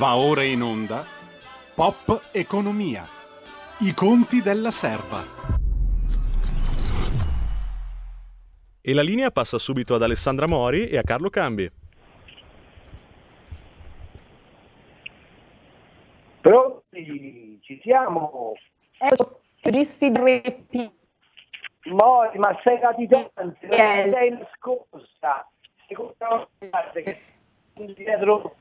Va 0.00 0.16
ora 0.16 0.42
in 0.42 0.62
onda 0.62 1.04
Pop 1.74 2.30
Economia. 2.32 3.02
I 3.80 3.92
conti 3.92 4.40
della 4.40 4.70
serva. 4.70 5.22
E 8.80 8.94
la 8.94 9.02
linea 9.02 9.30
passa 9.30 9.58
subito 9.58 9.94
ad 9.94 10.02
Alessandra 10.02 10.46
Mori 10.46 10.88
e 10.88 10.96
a 10.96 11.02
Carlo 11.02 11.28
Cambi. 11.28 11.70
Pronti? 16.40 17.60
Ci 17.60 17.80
siamo? 17.82 18.54
Giuristi 19.60 20.10
repi. 20.14 20.90
Mori, 21.92 22.38
ma 22.38 22.58
sei 22.62 22.78
latitante, 22.80 23.66
non 23.66 23.78
Eh. 23.78 24.10
sei 24.10 24.30
nascosta. 24.30 25.46
Seconda 25.86 26.48
parte 26.70 27.02
che 27.02 27.20
dietro 27.94 28.54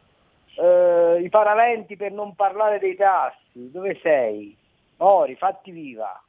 eh, 0.60 1.22
i 1.24 1.30
paraventi 1.30 1.96
per 1.96 2.12
non 2.12 2.36
parlare 2.36 2.80
dei 2.80 2.96
tassi. 2.96 3.72
Dove 3.72 3.98
sei? 4.02 4.56
Mori, 4.98 5.36
fatti 5.36 5.72
viva. 5.72 6.22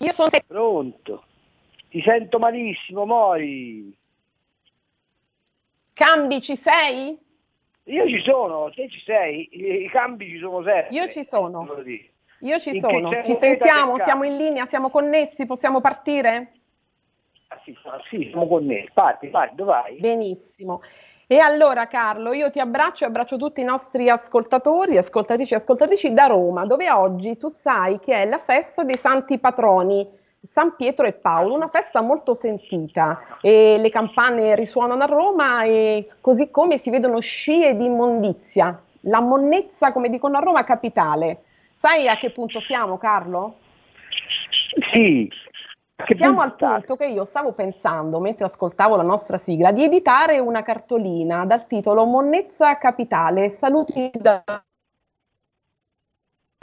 Io 0.00 0.12
sono 0.12 0.28
Pronto? 0.46 1.24
Ti 1.88 2.02
sento 2.02 2.38
malissimo, 2.38 3.06
Mori. 3.06 3.96
Cambi, 5.94 6.40
ci 6.40 6.54
sei? 6.54 7.18
Io 7.84 8.06
ci 8.06 8.20
sono, 8.20 8.70
te 8.70 8.88
ci 8.90 9.00
sei, 9.00 9.48
i, 9.50 9.88
cambi 9.88 10.28
ci 10.28 10.38
sono 10.38 10.62
sempre. 10.62 10.94
Io 10.94 11.08
ci 11.08 11.24
sono. 11.24 11.66
Io 12.40 12.60
ci 12.60 12.76
In 12.76 12.80
sono. 12.80 13.10
Ci 13.24 13.34
sentiamo? 13.34 13.98
Siamo 13.98 14.24
in 14.24 14.36
linea? 14.36 14.66
Siamo 14.66 14.90
connessi? 14.90 15.46
Possiamo 15.46 15.80
partire? 15.80 16.57
Ah, 17.48 17.60
sì, 17.64 17.74
sì, 18.10 18.28
siamo 18.28 18.46
connessi. 18.46 18.90
Parti, 18.92 19.28
parti, 19.28 19.54
dove 19.54 19.70
vai? 19.70 19.98
Benissimo. 19.98 20.82
E 21.26 21.38
allora 21.38 21.86
Carlo, 21.86 22.32
io 22.32 22.50
ti 22.50 22.58
abbraccio 22.58 23.04
e 23.04 23.06
abbraccio 23.06 23.36
tutti 23.36 23.60
i 23.60 23.64
nostri 23.64 24.08
ascoltatori, 24.08 24.96
ascoltatrici 24.96 25.52
e 25.52 25.56
ascoltatrici 25.56 26.14
da 26.14 26.26
Roma, 26.26 26.64
dove 26.64 26.90
oggi 26.90 27.36
tu 27.36 27.48
sai 27.48 27.98
che 27.98 28.14
è 28.22 28.26
la 28.26 28.38
festa 28.38 28.82
dei 28.82 28.96
santi 28.96 29.38
patroni, 29.38 30.08
San 30.48 30.74
Pietro 30.76 31.06
e 31.06 31.12
Paolo, 31.12 31.54
una 31.54 31.68
festa 31.68 32.00
molto 32.00 32.32
sentita. 32.32 33.38
E 33.42 33.76
le 33.78 33.90
campane 33.90 34.54
risuonano 34.54 35.02
a 35.02 35.06
Roma 35.06 35.64
e 35.64 36.08
così 36.22 36.50
come 36.50 36.78
si 36.78 36.88
vedono 36.90 37.20
scie 37.20 37.74
di 37.74 37.84
immondizia, 37.84 38.82
la 39.02 39.20
monnezza, 39.20 39.92
come 39.92 40.08
dicono 40.08 40.38
a 40.38 40.40
Roma, 40.40 40.64
capitale. 40.64 41.42
Sai 41.78 42.08
a 42.08 42.16
che 42.16 42.30
punto 42.30 42.60
siamo, 42.60 42.96
Carlo? 42.96 43.56
Sì. 44.92 45.30
Che 46.04 46.14
Siamo 46.16 46.42
al 46.42 46.54
punto 46.54 46.94
che 46.94 47.06
io 47.06 47.24
stavo 47.24 47.52
pensando, 47.52 48.20
mentre 48.20 48.46
ascoltavo 48.46 48.94
la 48.94 49.02
nostra 49.02 49.36
sigla, 49.36 49.72
di 49.72 49.82
editare 49.82 50.38
una 50.38 50.62
cartolina 50.62 51.44
dal 51.44 51.66
titolo 51.66 52.04
Monnezza 52.04 52.78
Capitale, 52.78 53.50
saluti 53.50 54.08
da. 54.14 54.44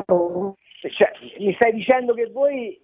Cioè, 0.05 1.11
mi 1.39 1.53
stai 1.55 1.73
dicendo 1.73 2.13
che 2.13 2.27
voi 2.31 2.81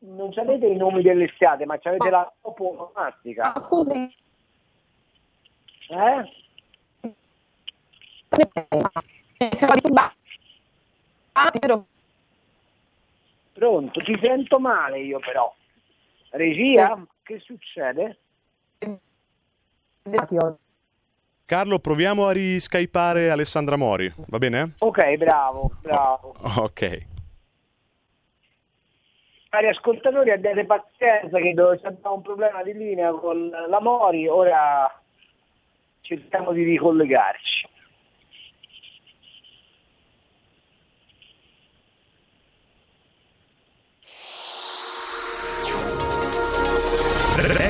non 0.00 0.30
avete 0.36 0.66
i 0.66 0.76
nomi 0.76 1.00
delle 1.00 1.30
strade, 1.34 1.64
ma 1.64 1.78
avete 1.82 2.10
la 2.10 2.30
toponomastica, 2.42 3.54
Ah, 3.54 3.60
così. 3.62 4.14
eh? 5.88 6.32
Pronto? 13.54 14.00
Ti 14.02 14.18
sento 14.20 14.58
male 14.60 15.00
io 15.00 15.18
però. 15.20 15.54
Regia? 16.36 17.04
Che 17.22 17.38
succede? 17.40 18.18
Carlo, 21.44 21.78
proviamo 21.78 22.26
a 22.26 22.32
riskypare 22.32 23.30
Alessandra 23.30 23.76
Mori, 23.76 24.12
va 24.28 24.38
bene? 24.38 24.74
Ok, 24.78 25.16
bravo, 25.16 25.72
bravo. 25.80 26.34
Ok. 26.58 27.06
Cari 29.48 29.68
ascoltatori, 29.68 30.30
abbiate 30.30 30.64
pazienza 30.66 31.38
che 31.38 31.54
dove 31.54 31.80
c'è 31.80 31.94
un 32.02 32.22
problema 32.22 32.62
di 32.62 32.74
linea 32.74 33.10
con 33.12 33.48
la 33.48 33.80
Mori, 33.80 34.28
ora 34.28 35.02
cerchiamo 36.02 36.52
di 36.52 36.62
ricollegarci. 36.62 37.68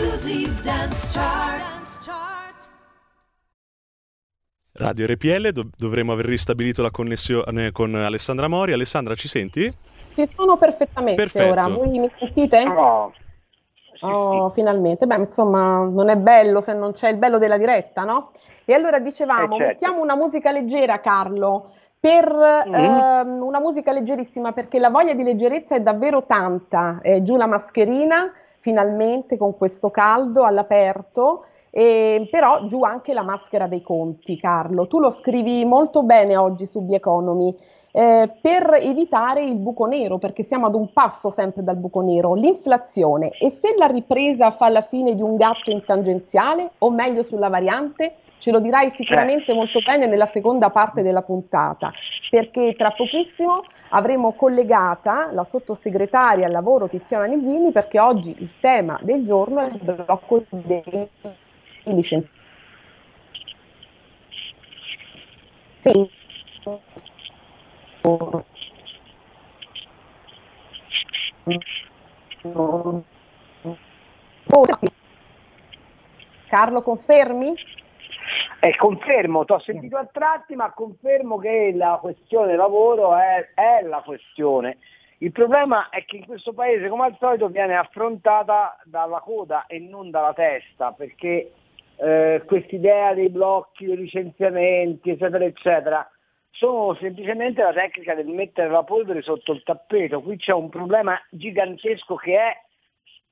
Exclusive 0.00 0.62
Dance 0.62 1.08
Chart. 1.12 1.66
Radio 4.74 5.06
RPL, 5.08 5.48
dov- 5.50 5.72
dovremmo 5.76 6.12
aver 6.12 6.26
ristabilito 6.26 6.82
la 6.82 6.92
connessione 6.92 7.72
con 7.72 7.96
Alessandra 7.96 8.46
Mori. 8.46 8.70
Alessandra, 8.72 9.16
ci 9.16 9.26
senti? 9.26 9.68
Ci 10.14 10.26
sono 10.26 10.56
perfettamente 10.56 11.20
Perfetto. 11.20 11.50
ora. 11.50 11.66
Voi 11.66 11.98
mi 11.98 12.08
sentite? 12.16 12.62
No. 12.62 13.12
Oh, 14.02 14.50
finalmente. 14.50 15.04
Beh, 15.06 15.16
insomma, 15.16 15.82
non 15.82 16.10
è 16.10 16.16
bello 16.16 16.60
se 16.60 16.74
non 16.74 16.92
c'è 16.92 17.08
il 17.08 17.16
bello 17.16 17.38
della 17.38 17.58
diretta, 17.58 18.04
no? 18.04 18.30
E 18.64 18.74
allora 18.74 19.00
dicevamo, 19.00 19.56
Eh, 19.56 19.58
certo. 19.58 19.66
mettiamo 19.66 20.00
una 20.00 20.14
musica 20.14 20.52
leggera, 20.52 21.00
Carlo, 21.00 21.72
per 21.98 22.24
Mm. 22.68 22.72
ehm, 22.74 23.42
una 23.42 23.58
musica 23.58 23.90
leggerissima, 23.90 24.52
perché 24.52 24.78
la 24.78 24.90
voglia 24.90 25.14
di 25.14 25.24
leggerezza 25.24 25.74
è 25.74 25.80
davvero 25.80 26.24
tanta. 26.24 27.00
È 27.02 27.20
giù 27.22 27.36
la 27.36 27.46
mascherina, 27.46 28.32
finalmente, 28.60 29.36
con 29.36 29.56
questo 29.56 29.90
caldo 29.90 30.44
all'aperto. 30.44 31.44
E 31.70 32.26
però 32.30 32.66
giù 32.66 32.82
anche 32.82 33.12
la 33.12 33.22
maschera 33.22 33.66
dei 33.66 33.82
conti, 33.82 34.38
Carlo. 34.38 34.86
Tu 34.86 34.98
lo 34.98 35.10
scrivi 35.10 35.64
molto 35.64 36.02
bene 36.02 36.36
oggi 36.36 36.64
su 36.64 36.84
The 36.86 36.96
Economy 36.96 37.54
eh, 37.92 38.30
per 38.40 38.78
evitare 38.80 39.42
il 39.42 39.56
buco 39.56 39.86
nero, 39.86 40.18
perché 40.18 40.42
siamo 40.42 40.66
ad 40.66 40.74
un 40.74 40.92
passo 40.92 41.30
sempre 41.30 41.62
dal 41.62 41.76
buco 41.76 42.00
nero, 42.00 42.34
l'inflazione. 42.34 43.30
E 43.30 43.50
se 43.50 43.74
la 43.76 43.86
ripresa 43.86 44.50
fa 44.50 44.68
la 44.68 44.82
fine 44.82 45.14
di 45.14 45.22
un 45.22 45.36
gatto 45.36 45.70
in 45.70 45.84
tangenziale, 45.84 46.70
o 46.78 46.90
meglio 46.90 47.22
sulla 47.22 47.48
variante, 47.48 48.16
ce 48.38 48.50
lo 48.50 48.60
dirai 48.60 48.90
sicuramente 48.90 49.52
molto 49.52 49.80
bene 49.80 50.06
nella 50.06 50.26
seconda 50.26 50.70
parte 50.70 51.02
della 51.02 51.22
puntata, 51.22 51.90
perché 52.30 52.74
tra 52.76 52.92
pochissimo 52.92 53.62
avremo 53.90 54.32
collegata 54.32 55.30
la 55.32 55.44
sottosegretaria 55.44 56.46
al 56.46 56.52
lavoro 56.52 56.88
Tiziana 56.88 57.26
Nisini, 57.26 57.72
perché 57.72 57.98
oggi 57.98 58.34
il 58.38 58.58
tema 58.60 58.98
del 59.02 59.24
giorno 59.24 59.60
è 59.60 59.66
il 59.66 59.78
blocco 59.80 60.44
dei 60.50 61.08
licenziati. 61.84 62.36
Sì. 65.78 66.10
Carlo, 76.48 76.82
confermi? 76.82 77.54
Eh, 78.60 78.76
confermo, 78.76 79.44
ti 79.44 79.52
ho 79.52 79.58
sentito 79.60 79.96
a 79.96 80.08
tratti, 80.10 80.54
ma 80.54 80.72
confermo 80.72 81.38
che 81.38 81.72
la 81.74 81.98
questione 82.00 82.56
lavoro 82.56 83.16
è, 83.16 83.50
è 83.54 83.82
la 83.82 84.02
questione. 84.04 84.78
Il 85.18 85.32
problema 85.32 85.88
è 85.88 86.04
che 86.04 86.18
in 86.18 86.26
questo 86.26 86.52
paese, 86.52 86.88
come 86.88 87.06
al 87.06 87.16
solito, 87.18 87.48
viene 87.48 87.76
affrontata 87.76 88.78
dalla 88.84 89.20
coda 89.20 89.66
e 89.66 89.78
non 89.78 90.10
dalla 90.10 90.32
testa, 90.32 90.92
perché 90.92 91.52
eh, 91.96 92.42
quest'idea 92.46 93.14
dei 93.14 93.28
blocchi, 93.28 93.86
dei 93.86 93.96
licenziamenti, 93.96 95.10
eccetera, 95.10 95.44
eccetera, 95.44 96.08
sono 96.50 96.94
semplicemente 96.94 97.62
la 97.62 97.72
tecnica 97.72 98.14
del 98.14 98.26
mettere 98.26 98.68
la 98.68 98.84
polvere 98.84 99.22
sotto 99.22 99.52
il 99.52 99.62
tappeto. 99.62 100.20
Qui 100.20 100.36
c'è 100.36 100.52
un 100.52 100.68
problema 100.68 101.20
gigantesco 101.30 102.14
che 102.16 102.36
è 102.36 102.56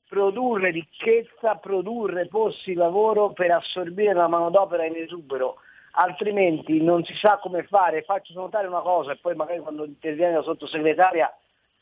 produrre 0.08 0.70
ricchezza, 0.70 1.56
produrre 1.56 2.28
posti 2.28 2.72
di 2.72 2.76
lavoro 2.76 3.32
per 3.32 3.50
assorbire 3.50 4.14
la 4.14 4.28
manodopera 4.28 4.84
in 4.84 4.96
esubero, 4.96 5.56
altrimenti 5.92 6.82
non 6.82 7.04
si 7.04 7.14
sa 7.14 7.38
come 7.38 7.64
fare. 7.64 8.02
Faccio 8.02 8.32
notare 8.34 8.66
una 8.66 8.80
cosa 8.80 9.12
e 9.12 9.16
poi 9.16 9.34
magari 9.34 9.60
quando 9.60 9.84
interviene 9.84 10.34
la 10.34 10.42
sottosegretaria 10.42 11.32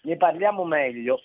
ne 0.03 0.17
parliamo 0.17 0.65
meglio. 0.65 1.21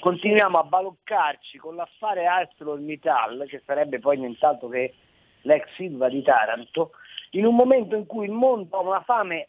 Continuiamo 0.00 0.58
a 0.58 0.64
baloccarci 0.64 1.58
con 1.58 1.76
l'affare 1.76 2.26
ArcelorMittal, 2.26 3.44
che 3.48 3.62
sarebbe 3.64 3.98
poi 3.98 4.18
nient'altro 4.18 4.68
che 4.68 4.94
l'ex 5.42 5.66
Silva 5.74 6.08
di 6.08 6.22
Taranto, 6.22 6.92
in 7.30 7.46
un 7.46 7.54
momento 7.54 7.94
in 7.96 8.06
cui 8.06 8.26
il 8.26 8.32
mondo 8.32 8.76
ha 8.76 8.80
una 8.80 9.02
fame 9.02 9.48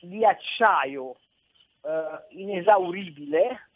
di 0.00 0.24
acciaio 0.24 1.16
eh, 1.82 2.40
inesauribile, 2.40 3.68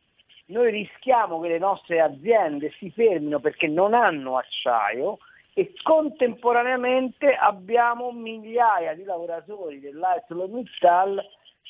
noi 0.49 0.71
rischiamo 0.71 1.41
che 1.41 1.49
le 1.49 1.59
nostre 1.59 2.01
aziende 2.01 2.73
si 2.79 2.91
fermino 2.91 3.41
perché 3.41 3.67
non 3.67 3.95
hanno 3.95 4.37
acciaio 4.37 5.19
e 5.55 5.73
contemporaneamente 5.83 7.35
abbiamo 7.35 8.13
migliaia 8.13 8.95
di 8.95 9.05
lavoratori 9.05 9.81
dell'ArcelorMittal 9.81 11.21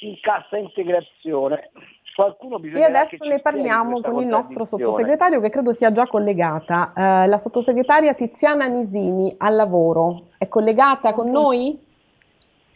in 0.00 0.20
cassa 0.20 0.56
integrazione. 0.56 1.70
Qualcuno 2.14 2.58
bisogna 2.58 2.86
E 2.86 2.88
adesso 2.88 3.24
ne 3.24 3.40
parliamo 3.40 4.00
con 4.00 4.20
il 4.20 4.26
nostro 4.26 4.64
sottosegretario 4.64 5.40
che 5.40 5.50
credo 5.50 5.72
sia 5.72 5.92
già 5.92 6.06
collegata, 6.06 6.92
eh, 6.94 7.26
la 7.28 7.38
sottosegretaria 7.38 8.12
Tiziana 8.14 8.66
Nisini 8.66 9.34
al 9.38 9.54
lavoro. 9.54 10.30
È 10.36 10.48
collegata 10.48 11.12
con 11.12 11.30
noi? 11.30 11.86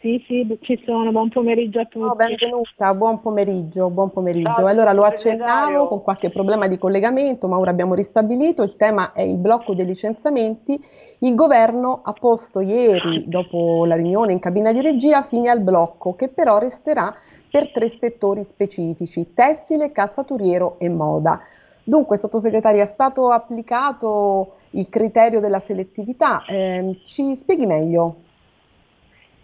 Sì, 0.03 0.21
sì, 0.27 0.57
ci 0.59 0.83
sono, 0.85 1.11
buon 1.11 1.29
pomeriggio 1.29 1.79
a 1.79 1.85
tutti. 1.85 2.05
Oh, 2.05 2.13
benvenuta, 2.13 2.93
buon 2.93 3.21
pomeriggio, 3.21 3.89
buon 3.89 4.11
pomeriggio. 4.11 4.51
Ciao, 4.53 4.65
allora 4.65 4.91
lo 4.91 5.03
accennavo 5.03 5.87
con 5.87 6.01
qualche 6.01 6.29
problema 6.29 6.67
di 6.67 6.77
collegamento, 6.77 7.47
ma 7.47 7.57
ora 7.57 7.71
abbiamo 7.71 7.93
ristabilito. 7.93 8.63
Il 8.63 8.75
tema 8.75 9.13
è 9.13 9.21
il 9.21 9.37
blocco 9.37 9.73
dei 9.73 9.85
licenziamenti. 9.85 10.77
Il 11.19 11.35
governo 11.35 12.01
ha 12.03 12.11
posto 12.11 12.59
ieri, 12.59 13.29
dopo 13.29 13.85
la 13.85 13.95
riunione 13.95 14.33
in 14.33 14.39
cabina 14.39 14.73
di 14.73 14.81
regia, 14.81 15.21
fine 15.21 15.49
al 15.49 15.61
blocco, 15.61 16.15
che 16.15 16.27
però 16.27 16.57
resterà 16.57 17.15
per 17.49 17.71
tre 17.71 17.87
settori 17.87 18.43
specifici: 18.43 19.33
tessile, 19.33 19.93
calzaturiero 19.93 20.79
e 20.79 20.89
moda. 20.89 21.39
Dunque, 21.81 22.17
sottosegretario, 22.17 22.81
è 22.81 22.87
stato 22.87 23.29
applicato 23.29 24.55
il 24.71 24.89
criterio 24.89 25.39
della 25.39 25.59
selettività. 25.59 26.43
Ehm, 26.45 26.97
ci 27.05 27.37
spieghi 27.37 27.65
meglio? 27.65 28.22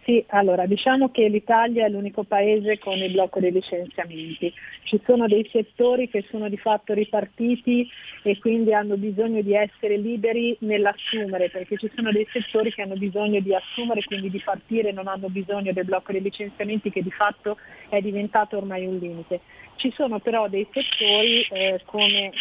Sì, 0.10 0.26
allora 0.30 0.66
diciamo 0.66 1.12
che 1.12 1.28
l'Italia 1.28 1.86
è 1.86 1.90
l'unico 1.90 2.24
paese 2.24 2.80
con 2.80 2.98
il 2.98 3.12
blocco 3.12 3.40
dei 3.40 3.52
licenziamenti. 3.52 4.52
Ci 4.86 5.00
sono 5.06 5.28
dei 5.28 5.48
settori 5.52 6.10
che 6.10 6.26
sono 6.32 6.50
di 6.50 6.58
fatto 6.58 6.96
ripartiti 6.96 7.88
e 8.24 8.40
quindi 8.40 8.74
hanno 8.74 8.98
bisogno 8.98 9.44
di 9.44 9.54
essere 9.54 9.98
liberi 9.98 10.58
nell'assumere, 10.62 11.52
perché 11.52 11.78
ci 11.78 11.92
sono 11.94 12.12
dei 12.12 12.28
settori 12.32 12.74
che 12.74 12.82
hanno 12.82 12.96
bisogno 12.96 13.40
di 13.40 13.54
assumere, 13.54 14.02
quindi 14.04 14.32
di 14.32 14.42
partire, 14.44 14.92
non 14.92 15.08
hanno 15.08 15.30
bisogno 15.30 15.74
del 15.74 15.86
blocco 15.86 16.12
dei 16.12 16.22
licenziamenti 16.22 16.90
che 16.90 17.04
di 17.04 17.12
fatto 17.12 17.58
è 17.90 18.02
diventato 18.02 18.58
ormai 18.58 18.88
un 18.88 18.98
limite. 18.98 19.42
Ci 19.76 19.92
sono 19.92 20.18
però 20.18 20.50
dei 20.50 20.68
settori 20.72 21.44
eh, 21.52 21.82
come 21.86 22.32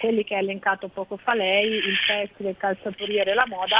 quelli 0.00 0.24
che 0.24 0.34
ha 0.34 0.38
elencato 0.38 0.88
poco 0.88 1.16
fa 1.16 1.34
lei, 1.34 1.72
il 1.72 1.96
tessile, 2.06 2.50
il 2.50 2.56
calzaturiere 2.56 3.32
e 3.32 3.34
la 3.34 3.46
moda, 3.46 3.78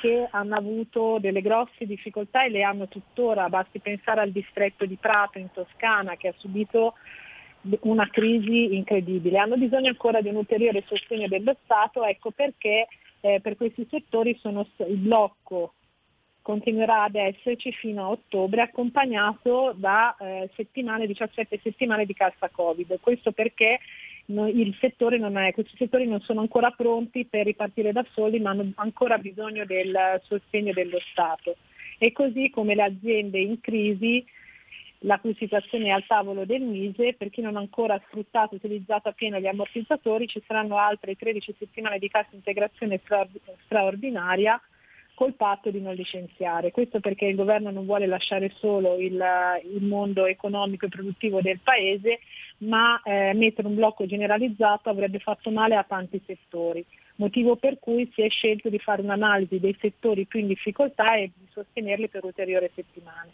che 0.00 0.26
hanno 0.30 0.56
avuto 0.56 1.18
delle 1.20 1.40
grosse 1.40 1.86
difficoltà 1.86 2.44
e 2.44 2.50
le 2.50 2.62
hanno 2.62 2.88
tuttora, 2.88 3.48
basti 3.48 3.78
pensare 3.78 4.20
al 4.20 4.30
distretto 4.30 4.84
di 4.84 4.96
Prato 4.96 5.38
in 5.38 5.50
Toscana 5.52 6.16
che 6.16 6.28
ha 6.28 6.34
subito 6.36 6.94
una 7.80 8.08
crisi 8.08 8.74
incredibile. 8.74 9.38
Hanno 9.38 9.56
bisogno 9.56 9.88
ancora 9.88 10.20
di 10.20 10.28
un 10.28 10.36
ulteriore 10.36 10.84
sostegno 10.86 11.26
dello 11.26 11.56
Stato, 11.64 12.04
ecco 12.04 12.30
perché 12.30 12.86
eh, 13.20 13.40
per 13.40 13.56
questi 13.56 13.86
settori 13.90 14.36
sono, 14.40 14.66
il 14.88 14.96
blocco 14.96 15.72
continuerà 16.42 17.02
ad 17.02 17.16
esserci 17.16 17.72
fino 17.72 18.04
a 18.04 18.10
ottobre 18.10 18.62
accompagnato 18.62 19.74
da 19.74 20.14
eh, 20.16 20.48
settimane, 20.54 21.08
17 21.08 21.58
settimane 21.60 22.06
di 22.06 22.14
cassa 22.14 22.48
Covid. 22.48 23.00
Questo 23.00 23.32
perché 23.32 23.80
settore 24.80 25.18
è, 25.18 25.52
questi 25.52 25.76
settori 25.76 26.06
non 26.06 26.20
sono 26.20 26.40
ancora 26.40 26.70
pronti 26.70 27.24
per 27.26 27.46
ripartire 27.46 27.92
da 27.92 28.04
soli 28.12 28.40
ma 28.40 28.50
hanno 28.50 28.72
ancora 28.76 29.18
bisogno 29.18 29.64
del 29.64 30.20
sostegno 30.24 30.72
dello 30.72 30.98
Stato. 31.10 31.56
E 31.98 32.12
così 32.12 32.50
come 32.50 32.74
le 32.74 32.82
aziende 32.82 33.38
in 33.38 33.60
crisi 33.60 34.24
la 35.00 35.18
cui 35.18 35.34
situazione 35.38 35.86
è 35.86 35.90
al 35.90 36.06
tavolo 36.06 36.44
del 36.44 36.62
Mise, 36.62 37.14
per 37.14 37.30
chi 37.30 37.40
non 37.40 37.56
ha 37.56 37.60
ancora 37.60 38.00
sfruttato 38.06 38.54
e 38.54 38.56
utilizzato 38.56 39.08
appieno 39.08 39.38
gli 39.38 39.46
ammortizzatori 39.46 40.26
ci 40.26 40.42
saranno 40.46 40.78
altre 40.78 41.16
13 41.16 41.54
settimane 41.58 41.98
di 41.98 42.08
cassa 42.08 42.30
integrazione 42.32 43.00
straor- 43.02 43.28
straordinaria 43.64 44.60
col 45.16 45.32
patto 45.32 45.70
di 45.70 45.80
non 45.80 45.94
licenziare. 45.94 46.70
Questo 46.72 47.00
perché 47.00 47.24
il 47.24 47.36
governo 47.36 47.70
non 47.70 47.86
vuole 47.86 48.06
lasciare 48.06 48.52
solo 48.56 48.98
il, 48.98 49.18
il 49.72 49.82
mondo 49.82 50.26
economico 50.26 50.84
e 50.84 50.90
produttivo 50.90 51.40
del 51.40 51.58
Paese, 51.62 52.20
ma 52.58 53.00
eh, 53.02 53.32
mettere 53.32 53.66
un 53.66 53.76
blocco 53.76 54.04
generalizzato 54.04 54.90
avrebbe 54.90 55.18
fatto 55.18 55.50
male 55.50 55.74
a 55.74 55.84
tanti 55.84 56.20
settori, 56.26 56.84
motivo 57.16 57.56
per 57.56 57.78
cui 57.78 58.10
si 58.12 58.20
è 58.20 58.28
scelto 58.28 58.68
di 58.68 58.78
fare 58.78 59.00
un'analisi 59.00 59.58
dei 59.58 59.74
settori 59.80 60.26
più 60.26 60.38
in 60.38 60.48
difficoltà 60.48 61.16
e 61.16 61.30
di 61.34 61.46
sostenerli 61.50 62.08
per 62.08 62.22
ulteriori 62.22 62.70
settimane. 62.74 63.30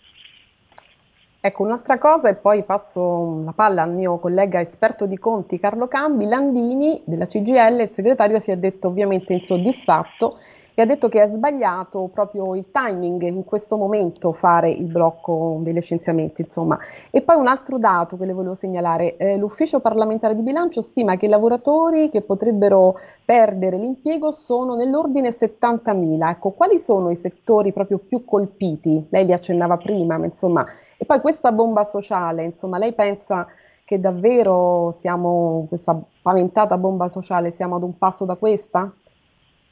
Ecco, 1.44 1.65
un'altra 1.65 1.99
cosa 1.99 2.29
e 2.29 2.37
poi 2.37 2.62
passo 2.62 3.43
la 3.43 3.50
palla 3.50 3.83
al 3.83 3.93
mio 3.93 4.17
collega 4.19 4.61
esperto 4.61 5.06
di 5.06 5.19
conti 5.19 5.59
Carlo 5.59 5.89
Cambi, 5.89 6.29
Landini 6.29 7.03
della 7.05 7.27
CGL, 7.27 7.81
il 7.81 7.91
segretario 7.91 8.39
si 8.39 8.53
è 8.53 8.56
detto 8.56 8.87
ovviamente 8.87 9.33
insoddisfatto 9.33 10.39
e 10.75 10.83
ha 10.83 10.87
detto 10.87 11.09
che 11.09 11.21
è 11.21 11.29
sbagliato 11.29 12.09
proprio 12.15 12.55
il 12.55 12.71
timing 12.71 13.23
in 13.23 13.44
questo 13.44 13.77
momento 13.77 14.33
fare 14.33 14.71
il 14.71 14.87
blocco 14.87 15.59
dei 15.62 15.73
licenziamenti, 15.73 16.43
insomma. 16.43 16.79
E 17.11 17.23
poi 17.23 17.37
un 17.37 17.49
altro 17.49 17.77
dato 17.77 18.17
che 18.17 18.25
le 18.25 18.33
volevo 18.33 18.55
segnalare, 18.55 19.17
eh, 19.17 19.37
l'ufficio 19.37 19.81
parlamentare 19.81 20.37
di 20.37 20.43
bilancio 20.43 20.81
stima 20.81 21.17
che 21.17 21.27
i 21.27 21.29
lavoratori 21.29 22.09
che 22.09 22.23
potrebbero 22.23 22.94
perdere 23.25 23.79
l'impiego 23.79 24.31
sono 24.31 24.77
nell'ordine 24.77 25.33
70.000. 25.33 26.31
Ecco, 26.31 26.50
quali 26.50 26.79
sono 26.79 27.11
i 27.11 27.17
settori 27.17 27.73
proprio 27.73 27.99
più 27.99 28.25
colpiti? 28.25 29.06
Lei 29.11 29.27
li 29.27 29.33
accennava 29.33 29.77
prima, 29.77 30.17
ma 30.17 30.25
insomma, 30.27 30.65
e 31.03 31.05
poi 31.05 31.21
questa 31.21 31.51
bomba 31.51 31.83
sociale, 31.83 32.45
insomma, 32.45 32.79
lei 32.79 32.95
pensa 32.95 33.49
che 33.85 33.99
davvero 33.99 34.95
siamo, 34.97 35.67
questa 35.69 36.01
paventata 36.23 36.79
bomba 36.79 37.09
sociale, 37.09 37.51
siamo 37.51 37.75
ad 37.75 37.83
un 37.83 37.99
passo 37.99 38.25
da 38.25 38.37
questa? 38.37 38.89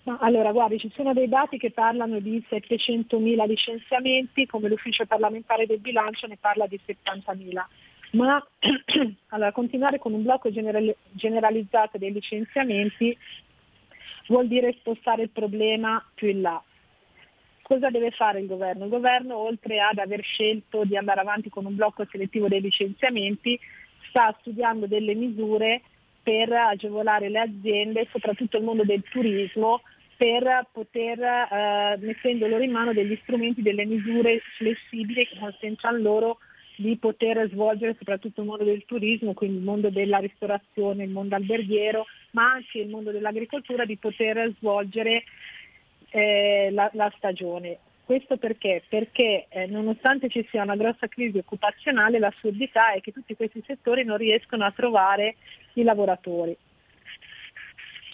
Ma 0.02 0.18
allora, 0.20 0.50
guardi, 0.50 0.80
ci 0.80 0.90
sono 0.92 1.12
dei 1.12 1.28
dati 1.28 1.56
che 1.56 1.70
parlano 1.70 2.18
di 2.18 2.44
700.000 2.50 3.46
licenziamenti, 3.46 4.46
come 4.46 4.68
l'ufficio 4.68 5.06
parlamentare 5.06 5.66
del 5.66 5.78
bilancio 5.78 6.26
ne 6.26 6.36
parla 6.36 6.66
di 6.66 6.80
70.000. 6.84 7.64
Ma 8.18 8.44
allora, 9.28 9.52
continuare 9.52 10.00
con 10.00 10.12
un 10.12 10.24
blocco 10.24 10.50
generali- 10.50 10.96
generalizzato 11.12 11.96
dei 11.96 12.12
licenziamenti 12.12 13.16
vuol 14.26 14.48
dire 14.48 14.74
spostare 14.80 15.22
il 15.22 15.30
problema 15.30 16.04
più 16.12 16.26
in 16.26 16.40
là. 16.40 16.60
Cosa 17.70 17.88
deve 17.88 18.10
fare 18.10 18.40
il 18.40 18.48
governo? 18.48 18.86
Il 18.86 18.90
governo, 18.90 19.36
oltre 19.36 19.78
ad 19.78 19.98
aver 19.98 20.24
scelto 20.24 20.82
di 20.82 20.96
andare 20.96 21.20
avanti 21.20 21.50
con 21.50 21.66
un 21.66 21.76
blocco 21.76 22.04
selettivo 22.10 22.48
dei 22.48 22.60
licenziamenti, 22.60 23.56
sta 24.08 24.36
studiando 24.40 24.88
delle 24.88 25.14
misure 25.14 25.80
per 26.20 26.50
agevolare 26.50 27.28
le 27.28 27.38
aziende, 27.38 28.08
soprattutto 28.10 28.56
il 28.56 28.64
mondo 28.64 28.82
del 28.82 29.04
turismo, 29.08 29.82
per 30.16 30.66
poter, 30.72 31.20
eh, 31.20 31.96
mettendo 32.00 32.48
loro 32.48 32.64
in 32.64 32.72
mano 32.72 32.92
degli 32.92 33.16
strumenti, 33.22 33.62
delle 33.62 33.84
misure 33.84 34.40
flessibili 34.56 35.28
che 35.28 35.38
consentano 35.38 35.98
loro 35.98 36.38
di 36.74 36.96
poter 36.96 37.48
svolgere 37.50 37.94
soprattutto 37.96 38.40
il 38.40 38.48
mondo 38.48 38.64
del 38.64 38.84
turismo, 38.84 39.32
quindi 39.32 39.58
il 39.58 39.62
mondo 39.62 39.90
della 39.90 40.18
ristorazione, 40.18 41.04
il 41.04 41.10
mondo 41.10 41.36
alberghiero, 41.36 42.04
ma 42.32 42.50
anche 42.50 42.80
il 42.80 42.88
mondo 42.88 43.12
dell'agricoltura, 43.12 43.84
di 43.84 43.96
poter 43.96 44.52
svolgere 44.58 45.22
eh, 46.10 46.70
la, 46.72 46.90
la 46.94 47.12
stagione. 47.16 47.78
Questo 48.04 48.38
perché? 48.38 48.82
Perché 48.88 49.46
eh, 49.48 49.66
nonostante 49.66 50.28
ci 50.28 50.44
sia 50.50 50.62
una 50.62 50.74
grossa 50.74 51.06
crisi 51.06 51.38
occupazionale, 51.38 52.18
l'assurdità 52.18 52.92
è 52.92 53.00
che 53.00 53.12
tutti 53.12 53.36
questi 53.36 53.62
settori 53.64 54.04
non 54.04 54.16
riescono 54.16 54.64
a 54.64 54.72
trovare 54.72 55.36
i 55.74 55.84
lavoratori. 55.84 56.56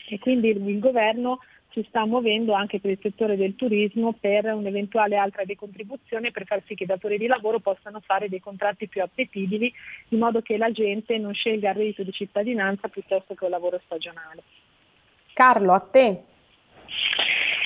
E 0.09 0.19
quindi 0.19 0.51
il, 0.51 0.69
il 0.69 0.79
governo 0.79 1.39
si 1.77 1.85
sta 1.89 2.07
muovendo 2.07 2.55
anche 2.55 2.81
per 2.81 2.93
il 2.93 2.99
settore 3.03 3.37
del 3.37 3.55
turismo 3.55 4.15
per 4.19 4.47
un'eventuale 4.47 5.17
altra 5.17 5.45
decontribuzione 5.45 6.31
per 6.31 6.47
far 6.47 6.63
sì 6.67 6.75
che 6.75 6.85
i 6.85 6.87
datori 6.87 7.19
di 7.19 7.27
lavoro 7.27 7.59
possano 7.59 8.01
fare 8.01 8.31
dei 8.31 8.41
contratti 8.41 8.89
più 8.89 9.03
appetibili 9.03 9.71
in 10.09 10.19
modo 10.19 10.41
che 10.41 10.57
la 10.57 10.71
gente 10.71 11.19
non 11.19 11.35
scelga 11.35 11.71
il 11.71 11.77
reddito 11.77 12.03
di 12.03 12.13
cittadinanza 12.13 12.89
piuttosto 12.89 13.35
che 13.35 13.45
un 13.45 13.51
lavoro 13.51 13.79
stagionale. 13.85 14.43
Carlo, 15.35 15.73
a 15.75 15.81
te. 15.81 16.23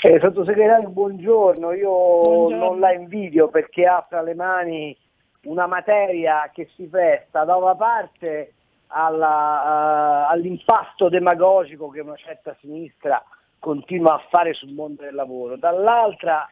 Eh, 0.03 0.19
sottosegretario, 0.19 0.89
buongiorno. 0.89 1.73
Io 1.73 1.91
Buongiorno. 1.91 2.57
non 2.57 2.81
la 2.81 2.93
invidio 2.95 3.49
perché 3.49 3.85
ha 3.85 4.03
fra 4.09 4.23
le 4.23 4.35
mani 4.35 4.97
una 5.43 5.67
materia 5.67 6.51
che 6.55 6.71
si 6.75 6.87
presta 6.87 7.45
da 7.45 7.57
una 7.57 7.75
parte 7.75 8.55
alla, 8.87 10.27
eh, 10.27 10.33
all'impasto 10.33 11.11
demagogico 11.11 11.91
che 11.91 12.01
una 12.01 12.17
certa 12.17 12.57
sinistra 12.61 13.23
continua 13.59 14.15
a 14.15 14.25
fare 14.31 14.55
sul 14.55 14.73
mondo 14.73 15.03
del 15.03 15.15
lavoro, 15.15 15.57
dall'altra 15.57 16.51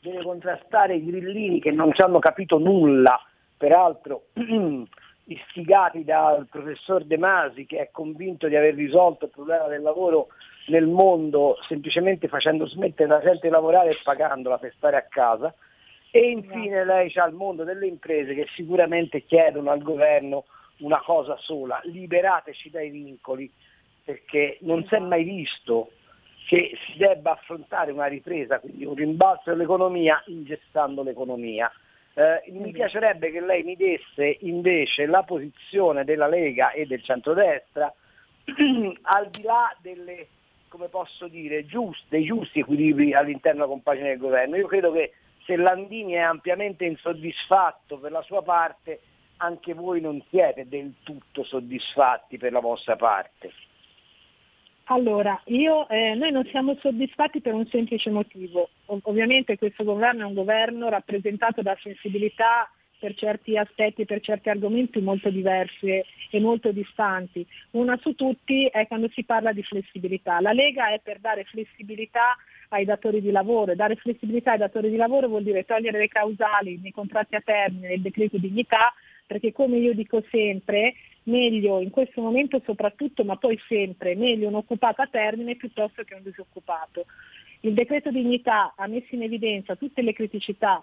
deve 0.00 0.24
contrastare 0.24 0.96
i 0.96 1.04
grillini 1.04 1.60
che 1.60 1.70
non 1.70 1.92
ci 1.92 2.02
hanno 2.02 2.18
capito 2.18 2.58
nulla, 2.58 3.16
peraltro 3.56 4.24
istigati 5.26 6.02
dal 6.02 6.48
professor 6.50 7.04
De 7.04 7.16
Masi 7.16 7.64
che 7.64 7.78
è 7.78 7.90
convinto 7.92 8.48
di 8.48 8.56
aver 8.56 8.74
risolto 8.74 9.26
il 9.26 9.30
problema 9.30 9.68
del 9.68 9.82
lavoro 9.82 10.30
nel 10.68 10.86
mondo 10.86 11.58
semplicemente 11.66 12.28
facendo 12.28 12.66
smettere 12.66 13.08
la 13.08 13.20
gente 13.20 13.46
di 13.46 13.52
lavorare 13.52 13.90
e 13.90 13.98
pagandola 14.02 14.58
per 14.58 14.72
stare 14.76 14.96
a 14.96 15.06
casa. 15.08 15.54
E 16.10 16.30
infine 16.30 16.84
lei 16.84 17.10
c'ha 17.10 17.26
il 17.26 17.34
mondo 17.34 17.64
delle 17.64 17.86
imprese 17.86 18.34
che 18.34 18.46
sicuramente 18.54 19.24
chiedono 19.24 19.70
al 19.70 19.82
governo 19.82 20.44
una 20.78 21.00
cosa 21.00 21.36
sola, 21.38 21.80
liberateci 21.84 22.70
dai 22.70 22.88
vincoli, 22.88 23.50
perché 24.04 24.58
non 24.62 24.84
si 24.86 24.94
è 24.94 24.98
mai 25.00 25.24
visto 25.24 25.90
che 26.46 26.72
si 26.86 26.96
debba 26.96 27.32
affrontare 27.32 27.92
una 27.92 28.06
ripresa, 28.06 28.58
quindi 28.58 28.86
un 28.86 28.94
rimbalzo 28.94 29.50
dell'economia 29.50 30.22
ingessando 30.28 31.02
l'economia. 31.02 31.70
Eh, 32.14 32.50
mi 32.52 32.72
piacerebbe 32.72 33.30
che 33.30 33.40
lei 33.40 33.62
mi 33.64 33.76
desse 33.76 34.38
invece 34.40 35.04
la 35.04 35.22
posizione 35.24 36.04
della 36.04 36.26
Lega 36.26 36.70
e 36.70 36.86
del 36.86 37.02
centrodestra 37.02 37.92
al 39.02 39.28
di 39.28 39.42
là 39.42 39.76
delle, 39.82 40.26
come 40.68 40.88
posso 40.88 41.28
dire, 41.28 41.66
giusti, 41.66 42.04
dei 42.08 42.24
giusti 42.24 42.60
equilibri 42.60 43.14
all'interno 43.14 43.60
della 43.60 43.72
compagine 43.72 44.10
del 44.10 44.18
governo. 44.18 44.56
Io 44.56 44.66
credo 44.66 44.92
che 44.92 45.12
se 45.44 45.56
Landini 45.56 46.12
è 46.12 46.18
ampiamente 46.18 46.84
insoddisfatto 46.84 47.98
per 47.98 48.12
la 48.12 48.22
sua 48.22 48.42
parte, 48.42 49.00
anche 49.38 49.72
voi 49.74 50.00
non 50.00 50.22
siete 50.28 50.68
del 50.68 50.94
tutto 51.02 51.44
soddisfatti 51.44 52.38
per 52.38 52.52
la 52.52 52.60
vostra 52.60 52.96
parte. 52.96 53.52
Allora, 54.90 55.38
io, 55.46 55.88
eh, 55.88 56.14
noi 56.14 56.32
non 56.32 56.46
siamo 56.46 56.74
soddisfatti 56.80 57.40
per 57.40 57.52
un 57.52 57.66
semplice 57.66 58.10
motivo. 58.10 58.70
Ov- 58.86 59.00
ovviamente 59.04 59.58
questo 59.58 59.84
governo 59.84 60.22
è 60.22 60.26
un 60.26 60.34
governo 60.34 60.88
rappresentato 60.88 61.60
da 61.60 61.76
sensibilità 61.82 62.70
per 62.98 63.14
certi 63.14 63.56
aspetti 63.56 64.02
e 64.02 64.04
per 64.04 64.20
certi 64.20 64.48
argomenti 64.48 65.00
molto 65.00 65.30
diversi 65.30 65.86
e, 65.88 66.04
e 66.30 66.40
molto 66.40 66.72
distanti. 66.72 67.46
Una 67.72 67.96
su 67.98 68.14
tutti 68.14 68.66
è 68.66 68.86
quando 68.86 69.08
si 69.12 69.24
parla 69.24 69.52
di 69.52 69.62
flessibilità. 69.62 70.40
La 70.40 70.52
Lega 70.52 70.92
è 70.92 71.00
per 71.00 71.18
dare 71.20 71.44
flessibilità 71.44 72.36
ai 72.70 72.84
datori 72.84 73.20
di 73.20 73.30
lavoro. 73.30 73.74
Dare 73.74 73.96
flessibilità 73.96 74.52
ai 74.52 74.58
datori 74.58 74.90
di 74.90 74.96
lavoro 74.96 75.28
vuol 75.28 75.42
dire 75.42 75.64
togliere 75.64 75.98
le 75.98 76.08
causali 76.08 76.78
nei 76.82 76.92
contratti 76.92 77.36
a 77.36 77.42
termine 77.44 77.88
del 77.88 78.00
decreto 78.00 78.38
dignità, 78.38 78.92
perché 79.26 79.52
come 79.52 79.78
io 79.78 79.94
dico 79.94 80.22
sempre, 80.30 80.94
meglio 81.24 81.80
in 81.80 81.90
questo 81.90 82.20
momento 82.20 82.60
soprattutto, 82.64 83.24
ma 83.24 83.36
poi 83.36 83.58
sempre, 83.68 84.14
meglio 84.16 84.48
un 84.48 84.54
occupato 84.54 85.02
a 85.02 85.08
termine 85.10 85.56
piuttosto 85.56 86.02
che 86.02 86.14
un 86.14 86.22
disoccupato. 86.22 87.06
Il 87.60 87.74
decreto 87.74 88.10
dignità 88.10 88.74
ha 88.76 88.86
messo 88.86 89.14
in 89.14 89.22
evidenza 89.22 89.74
tutte 89.74 90.02
le 90.02 90.12
criticità 90.12 90.82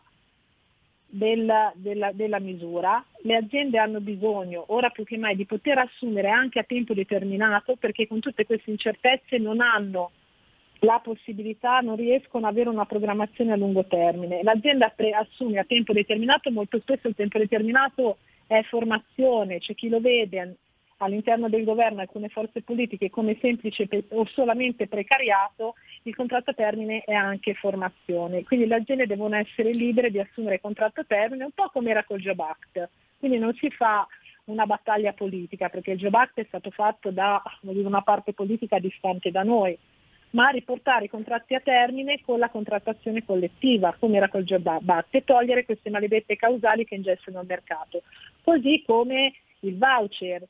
della, 1.17 1.72
della, 1.75 2.12
della, 2.12 2.39
misura, 2.39 3.03
le 3.22 3.36
aziende 3.38 3.77
hanno 3.77 4.01
bisogno 4.01 4.65
ora 4.67 4.89
più 4.89 5.05
che 5.05 5.17
mai 5.17 5.36
di 5.36 5.45
poter 5.45 5.77
assumere 5.77 6.29
anche 6.29 6.60
a 6.60 6.63
tempo 6.63 6.93
determinato 6.93 7.77
perché 7.77 8.05
con 8.05 8.19
tutte 8.19 8.45
queste 8.45 8.72
incertezze 8.72 9.38
non 9.38 9.62
hanno 9.62 10.12
la 10.79 11.00
possibilità, 11.01 11.79
non 11.79 11.95
riescono 11.95 12.45
ad 12.45 12.53
avere 12.53 12.69
una 12.69 12.86
programmazione 12.86 13.53
a 13.53 13.55
lungo 13.55 13.86
termine. 13.86 14.43
L'azienda 14.43 14.91
pre- 14.93 15.12
assume 15.12 15.57
a 15.57 15.63
tempo 15.63 15.93
determinato, 15.93 16.51
molto 16.51 16.79
spesso 16.79 17.07
il 17.07 17.15
tempo 17.15 17.38
determinato 17.38 18.17
è 18.45 18.62
formazione, 18.63 19.60
c'è 19.60 19.74
chi 19.74 19.88
lo 19.88 20.01
vede 20.01 20.57
all'interno 20.97 21.49
del 21.49 21.63
governo 21.63 22.01
alcune 22.01 22.29
forze 22.29 22.61
politiche 22.61 23.09
come 23.09 23.37
semplice 23.41 23.87
o 24.09 24.25
solamente 24.27 24.87
precariato, 24.87 25.75
il 26.03 26.15
contratto 26.15 26.51
a 26.51 26.53
termine 26.53 27.01
è 27.05 27.13
anche 27.13 27.53
formazione. 27.53 28.43
Quindi 28.43 28.67
le 28.67 28.75
aziende 28.75 29.07
devono 29.07 29.35
essere 29.35 29.71
libere 29.71 30.11
di 30.11 30.19
assumere 30.19 30.61
contratto 30.61 31.01
a 31.01 31.05
termine, 31.05 31.43
un 31.43 31.51
po' 31.51 31.69
come 31.71 31.89
era 31.89 32.03
col 32.03 32.21
Job 32.21 32.39
Act. 32.39 32.89
Quindi 33.19 33.37
non 33.37 33.53
si 33.55 33.69
fa 33.71 34.07
una 34.45 34.65
battaglia 34.65 35.13
politica, 35.13 35.69
perché 35.69 35.91
il 35.91 35.97
Job 35.97 36.13
Act 36.13 36.39
è 36.39 36.45
stato 36.47 36.69
fatto 36.69 37.09
da 37.11 37.41
una 37.61 38.01
parte 38.01 38.33
politica 38.33 38.79
distante 38.79 39.31
da 39.31 39.41
noi, 39.43 39.77
ma 40.31 40.49
riportare 40.49 41.05
i 41.05 41.09
contratti 41.09 41.55
a 41.55 41.61
termine 41.61 42.21
con 42.21 42.39
la 42.39 42.49
contrattazione 42.49 43.25
collettiva, 43.25 43.95
come 43.97 44.17
era 44.17 44.29
col 44.29 44.43
Job 44.43 44.65
Act, 44.85 45.15
e 45.15 45.23
togliere 45.23 45.65
queste 45.65 45.89
maledette 45.89 46.35
causali 46.35 46.85
che 46.85 46.95
ingessano 46.95 47.41
il 47.41 47.47
mercato. 47.47 48.03
Così 48.43 48.83
come 48.85 49.33
il 49.61 49.77
voucher, 49.77 50.45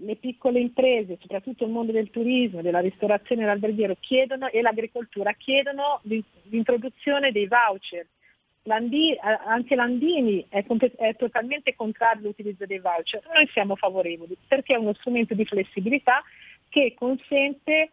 le 0.00 0.16
piccole 0.16 0.60
imprese, 0.60 1.18
soprattutto 1.20 1.64
il 1.64 1.70
mondo 1.70 1.92
del 1.92 2.10
turismo, 2.10 2.62
della 2.62 2.80
ristorazione 2.80 3.42
e 3.42 3.44
dell'alberghiero 3.44 3.96
chiedono, 3.98 4.48
e 4.48 4.60
l'agricoltura 4.60 5.32
chiedono 5.32 6.00
l'introduzione 6.48 7.32
dei 7.32 7.46
voucher. 7.46 8.06
Landini, 8.62 9.16
anche 9.46 9.74
Landini 9.74 10.44
è, 10.48 10.64
è, 10.96 11.16
totalmente 11.16 11.74
contrario 11.74 12.22
all'utilizzo 12.22 12.66
dei 12.66 12.78
voucher. 12.78 13.22
Noi 13.32 13.48
siamo 13.52 13.76
favorevoli 13.76 14.36
perché 14.46 14.74
è 14.74 14.78
uno 14.78 14.92
strumento 14.94 15.34
di 15.34 15.44
flessibilità 15.44 16.22
che 16.68 16.94
consente 16.94 17.90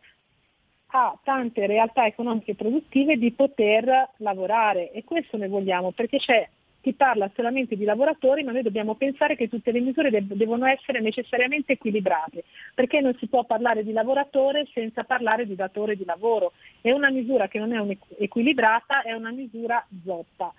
a 0.88 1.18
tante 1.24 1.66
realtà 1.66 2.06
economiche 2.06 2.52
e 2.52 2.56
produttive 2.56 3.18
di 3.18 3.32
poter 3.32 4.12
lavorare 4.18 4.92
e 4.92 5.04
questo 5.04 5.38
ne 5.38 5.48
vogliamo 5.48 5.92
perché 5.92 6.18
c'è 6.18 6.48
si 6.86 6.94
parla 6.94 7.32
solamente 7.34 7.76
di 7.76 7.84
lavoratori, 7.84 8.44
ma 8.44 8.52
noi 8.52 8.62
dobbiamo 8.62 8.94
pensare 8.94 9.36
che 9.36 9.50
tutte 9.50 9.72
le 9.72 9.80
misure 9.80 10.12
de- 10.12 10.24
devono 10.28 10.68
essere 10.68 11.02
necessariamente 11.02 11.74
equilibrate, 11.74 12.44
perché 12.76 13.02
non 13.02 13.16
si 13.18 13.26
può 13.26 13.44
parlare 13.44 13.84
di 13.84 13.92
lavoratore 13.92 14.68
senza 14.72 15.04
parlare 15.04 15.48
di 15.48 15.56
datore 15.56 15.96
di 15.96 16.06
lavoro. 16.06 16.54
E 16.82 16.94
una 16.94 17.10
misura 17.10 17.48
che 17.48 17.58
non 17.58 17.74
è 17.74 17.98
equilibrata 18.20 19.02
è 19.02 19.14
una 19.14 19.32
misura 19.32 19.84
zoppa. 20.04 20.54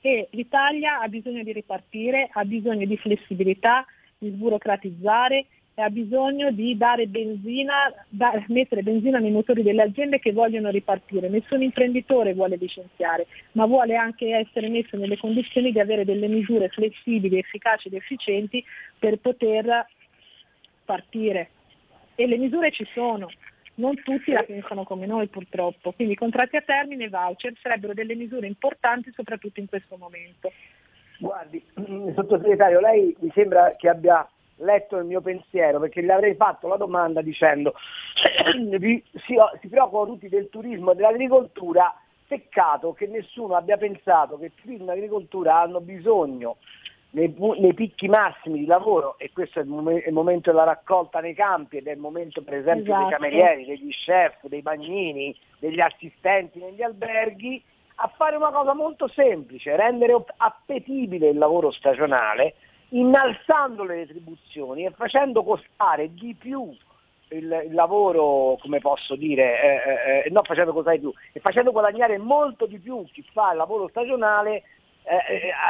E 0.00 0.26
l'Italia 0.32 0.98
ha 0.98 1.06
bisogno 1.06 1.44
di 1.44 1.52
ripartire, 1.52 2.28
ha 2.32 2.44
bisogno 2.44 2.84
di 2.84 2.96
flessibilità, 2.96 3.86
di 4.18 4.30
sburocratizzare 4.30 5.46
ha 5.82 5.90
bisogno 5.90 6.50
di 6.50 6.76
dare 6.76 7.06
benzina, 7.06 7.92
da, 8.08 8.32
mettere 8.48 8.82
benzina 8.82 9.18
nei 9.18 9.30
motori 9.30 9.62
delle 9.62 9.82
aziende 9.82 10.18
che 10.18 10.32
vogliono 10.32 10.70
ripartire. 10.70 11.28
Nessun 11.28 11.62
imprenditore 11.62 12.34
vuole 12.34 12.56
licenziare, 12.56 13.26
ma 13.52 13.66
vuole 13.66 13.96
anche 13.96 14.34
essere 14.34 14.68
messo 14.68 14.96
nelle 14.96 15.16
condizioni 15.16 15.70
di 15.70 15.78
avere 15.78 16.04
delle 16.04 16.26
misure 16.26 16.68
flessibili, 16.68 17.38
efficaci 17.38 17.88
ed 17.88 17.94
efficienti 17.94 18.64
per 18.98 19.18
poter 19.18 19.86
partire. 20.84 21.50
E 22.16 22.26
le 22.26 22.38
misure 22.38 22.72
ci 22.72 22.86
sono, 22.92 23.28
non 23.74 23.94
tutti 24.02 24.32
la 24.32 24.42
pensano 24.42 24.82
come 24.82 25.06
noi 25.06 25.28
purtroppo, 25.28 25.92
quindi 25.92 26.16
contratti 26.16 26.56
a 26.56 26.62
termine 26.62 27.04
e 27.04 27.08
voucher 27.08 27.52
sarebbero 27.62 27.94
delle 27.94 28.16
misure 28.16 28.48
importanti 28.48 29.12
soprattutto 29.14 29.60
in 29.60 29.66
questo 29.66 29.96
momento. 29.96 30.50
Guardi, 31.20 31.62
sottosegretario, 32.14 32.80
lei 32.80 33.14
mi 33.20 33.30
sembra 33.32 33.74
che 33.76 33.88
abbia 33.88 34.28
letto 34.58 34.96
il 34.96 35.04
mio 35.04 35.20
pensiero 35.20 35.78
perché 35.80 36.00
le 36.00 36.12
avrei 36.12 36.34
fatto 36.34 36.68
la 36.68 36.76
domanda 36.76 37.22
dicendo 37.22 37.74
si, 39.26 39.36
si 39.60 39.68
preoccupano 39.68 40.12
tutti 40.12 40.28
del 40.28 40.48
turismo 40.48 40.92
e 40.92 40.94
dell'agricoltura, 40.94 41.94
peccato 42.26 42.92
che 42.92 43.06
nessuno 43.06 43.54
abbia 43.56 43.76
pensato 43.76 44.38
che 44.38 44.52
turismo 44.54 44.84
e 44.84 44.94
l'agricoltura 44.94 45.60
hanno 45.60 45.80
bisogno 45.80 46.56
nei, 47.10 47.34
nei, 47.58 47.72
picchi 47.72 48.06
massimi 48.06 48.58
di 48.58 48.66
lavoro 48.66 49.18
e 49.18 49.30
questo 49.32 49.60
è 49.60 49.62
il, 49.62 49.68
mom- 49.68 50.02
il, 50.04 50.12
momento 50.12 50.50
della 50.50 50.64
raccolta 50.64 51.20
nei 51.20 51.34
campi 51.34 51.78
ed 51.78 51.86
è 51.86 51.92
il 51.92 51.98
momento 51.98 52.42
per 52.42 52.54
esempio 52.54 52.92
esatto. 52.92 53.08
dei 53.08 53.12
camerieri, 53.12 53.64
degli 53.64 53.90
chef, 53.90 54.46
dei 54.46 54.60
bagnini, 54.60 55.34
degli 55.58 55.80
assistenti 55.80 56.58
negli 56.58 56.82
alberghi, 56.82 57.62
a 58.00 58.12
fare 58.14 58.36
una 58.36 58.50
cosa 58.50 58.74
molto 58.74 59.08
semplice, 59.08 59.74
rendere 59.74 60.14
appetibile 60.36 61.28
il 61.28 61.38
lavoro 61.38 61.70
stagionale 61.70 62.54
innalzando 62.90 63.84
le 63.84 63.96
retribuzioni 63.96 64.84
e 64.84 64.90
facendo 64.90 65.42
costare 65.42 66.12
di 66.14 66.34
più 66.34 66.74
il, 67.30 67.64
il 67.66 67.74
lavoro, 67.74 68.56
come 68.60 68.78
posso 68.78 69.14
dire, 69.14 69.60
eh, 69.62 69.68
eh, 69.68 70.22
eh 70.26 70.30
non 70.30 70.44
facendo 70.44 70.72
costare 70.72 70.96
di 70.96 71.02
più, 71.02 71.12
e 71.32 71.40
facendo 71.40 71.72
guadagnare 71.72 72.18
molto 72.18 72.66
di 72.66 72.78
più 72.78 73.04
chi 73.12 73.22
fa 73.32 73.50
il 73.50 73.58
lavoro 73.58 73.88
stagionale 73.88 74.62
eh, 75.02 75.16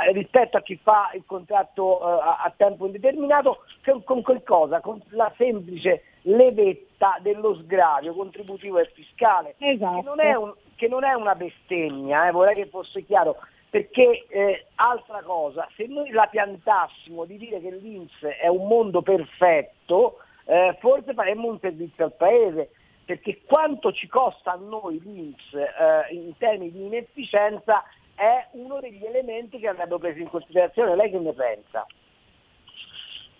eh 0.07 0.13
rispetto 0.13 0.57
a 0.57 0.63
chi 0.63 0.79
fa 0.83 1.11
il 1.15 1.25
contratto 1.27 2.01
eh, 2.01 2.21
a 2.23 2.53
tempo 2.57 2.87
indeterminato, 2.87 3.65
con, 3.85 4.03
con 4.05 4.23
quel 4.23 4.43
cosa, 4.43 4.81
con 4.81 5.01
la 5.11 5.33
semplice 5.37 6.03
levetta 6.23 7.19
dello 7.21 7.55
sgravio 7.55 8.15
contributivo 8.15 8.79
e 8.79 8.91
fiscale, 8.95 9.55
esatto. 9.59 9.97
che, 9.97 10.03
non 10.03 10.37
un, 10.37 10.55
che, 10.77 10.89
non 10.89 11.05
è 11.05 11.13
una 11.15 11.35
bestemmia, 11.35 12.31
vorrei 12.33 12.55
che 12.55 12.67
fosse 12.67 13.05
chiaro, 13.05 13.37
perché 13.71 14.27
eh, 14.29 14.67
altra 14.77 15.23
cosa, 15.23 15.69
se 15.77 15.87
noi 15.87 16.11
la 16.11 16.27
piantassimo 16.27 17.25
di 17.25 17.37
dire 17.37 17.61
che 17.61 17.71
l'Inps 17.71 18.23
è 18.23 18.49
un 18.49 18.67
mondo 18.67 19.03
perfetto, 19.03 20.19
eh, 20.45 20.77
forse 20.81 21.13
faremmo 21.13 21.49
un 21.49 21.59
servizio 21.61 22.05
al 22.05 22.15
Paese, 22.15 22.71
perché 23.05 23.43
quanto 23.45 23.93
ci 23.93 24.07
costa 24.07 24.53
a 24.53 24.57
noi 24.57 25.01
l'Inps 25.01 25.53
eh, 25.55 26.15
in 26.15 26.37
termini 26.39 26.73
di 26.73 26.87
inefficienza 26.87 27.85
è 28.15 28.47
uno 28.53 28.81
degli 28.81 29.05
elementi 29.05 29.59
che 29.59 29.69
andrebbero 29.69 29.99
presi 29.99 30.21
in 30.21 30.29
considerazione. 30.29 30.97
Lei 30.97 31.11
che 31.11 31.19
ne 31.19 31.33
pensa? 31.33 31.87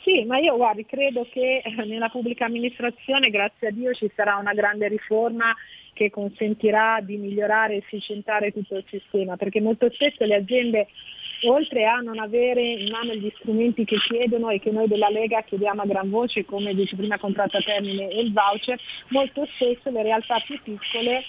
Sì, 0.09 0.25
ma 0.25 0.39
io 0.39 0.57
guardi, 0.57 0.87
credo 0.87 1.27
che 1.31 1.63
nella 1.85 2.09
pubblica 2.09 2.47
amministrazione, 2.47 3.29
grazie 3.29 3.69
a 3.69 3.71
Dio, 3.71 3.93
ci 3.93 4.11
sarà 4.17 4.37
una 4.37 4.55
grande 4.55 4.89
riforma 4.89 5.55
che 5.93 6.09
consentirà 6.09 7.01
di 7.03 7.19
migliorare 7.19 7.75
e 7.75 7.77
efficientare 7.77 8.51
tutto 8.51 8.77
il 8.77 8.87
sistema, 8.89 9.37
perché 9.37 9.61
molto 9.61 9.91
spesso 9.91 10.25
le 10.25 10.37
aziende 10.37 10.87
oltre 11.43 11.85
a 11.85 11.97
non 11.97 12.19
avere 12.19 12.63
in 12.63 12.91
mano 12.91 13.13
gli 13.13 13.31
strumenti 13.37 13.85
che 13.85 13.99
chiedono 13.99 14.49
e 14.49 14.61
che 14.61 14.71
noi 14.71 14.89
della 14.89 15.11
Lega 15.11 15.43
chiediamo 15.43 15.83
a 15.83 15.87
gran 15.87 16.09
voce 16.09 16.47
come 16.47 16.75
dice 16.75 16.97
prima 16.97 17.19
contratto 17.19 17.59
a 17.59 17.63
termine 17.63 18.09
e 18.09 18.23
il 18.23 18.33
voucher, 18.33 18.81
molto 19.09 19.47
spesso 19.57 19.91
le 19.91 20.03
realtà 20.03 20.41
più 20.41 20.59
piccole 20.63 21.23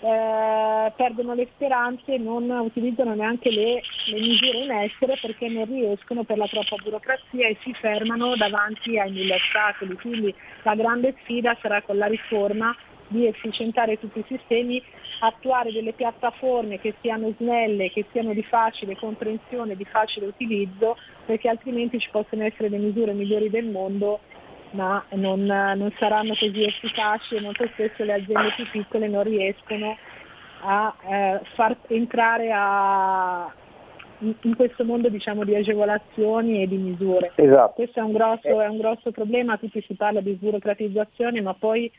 eh, 0.00 0.92
perdono 0.96 1.34
le 1.34 1.48
speranze 1.54 2.16
non 2.16 2.48
utilizzano 2.48 3.14
neanche 3.14 3.50
le, 3.50 3.82
le, 4.06 4.20
misure 4.20 4.58
in 4.64 4.70
essere 4.70 5.18
perché 5.20 5.48
non 5.48 5.66
riescono 5.66 6.24
per 6.24 6.38
la 6.38 6.46
troppa 6.46 6.76
burocrazia 6.82 7.46
e 7.46 7.58
si 7.62 7.74
fermano 7.74 8.34
davanti 8.36 8.98
ai 8.98 9.10
mille 9.10 9.34
ostacoli. 9.34 9.94
Quindi 9.96 10.34
la 10.62 10.74
grande 10.74 11.14
sfida 11.20 11.56
sarà 11.60 11.82
con 11.82 11.98
la 11.98 12.06
riforma 12.06 12.74
di 13.08 13.26
efficientare 13.26 13.98
tutti 13.98 14.20
i 14.20 14.24
sistemi, 14.26 14.82
attuare 15.20 15.72
delle 15.72 15.92
piattaforme 15.92 16.78
che 16.78 16.94
siano 17.00 17.34
snelle, 17.38 17.90
che 17.90 18.06
siano 18.12 18.32
di 18.32 18.42
facile 18.42 18.96
comprensione, 18.96 19.76
di 19.76 19.84
facile 19.84 20.26
utilizzo, 20.26 20.96
perché 21.26 21.48
altrimenti 21.48 21.98
ci 21.98 22.08
possono 22.10 22.44
essere 22.44 22.68
le 22.68 22.78
misure 22.78 23.12
migliori 23.12 23.50
del 23.50 23.66
mondo 23.66 24.20
ma 24.72 25.04
non, 25.10 25.44
non 25.44 25.92
saranno 25.98 26.34
così 26.38 26.64
efficaci 26.64 27.36
e 27.36 27.40
molto 27.40 27.66
spesso 27.72 28.04
le 28.04 28.14
aziende 28.14 28.52
più 28.56 28.68
piccole 28.70 29.08
non 29.08 29.24
riescono 29.24 29.96
a 30.62 30.94
eh, 31.08 31.40
far 31.54 31.76
entrare 31.88 32.50
a, 32.52 33.52
in, 34.18 34.34
in, 34.42 34.56
questo 34.56 34.84
mondo 34.84 35.08
diciamo, 35.08 35.44
di 35.44 35.54
agevolazioni 35.54 36.62
e 36.62 36.68
di 36.68 36.76
misure. 36.76 37.32
Esatto. 37.34 37.72
Questo 37.74 38.00
è 38.00 38.02
un, 38.02 38.12
grosso, 38.12 38.60
è 38.60 38.66
un 38.66 38.78
grosso 38.78 39.10
problema, 39.10 39.56
tutti 39.56 39.82
si 39.86 39.94
parla 39.94 40.20
di 40.20 40.34
sburocratizzazione, 40.34 41.40
ma 41.40 41.54
poi 41.54 41.90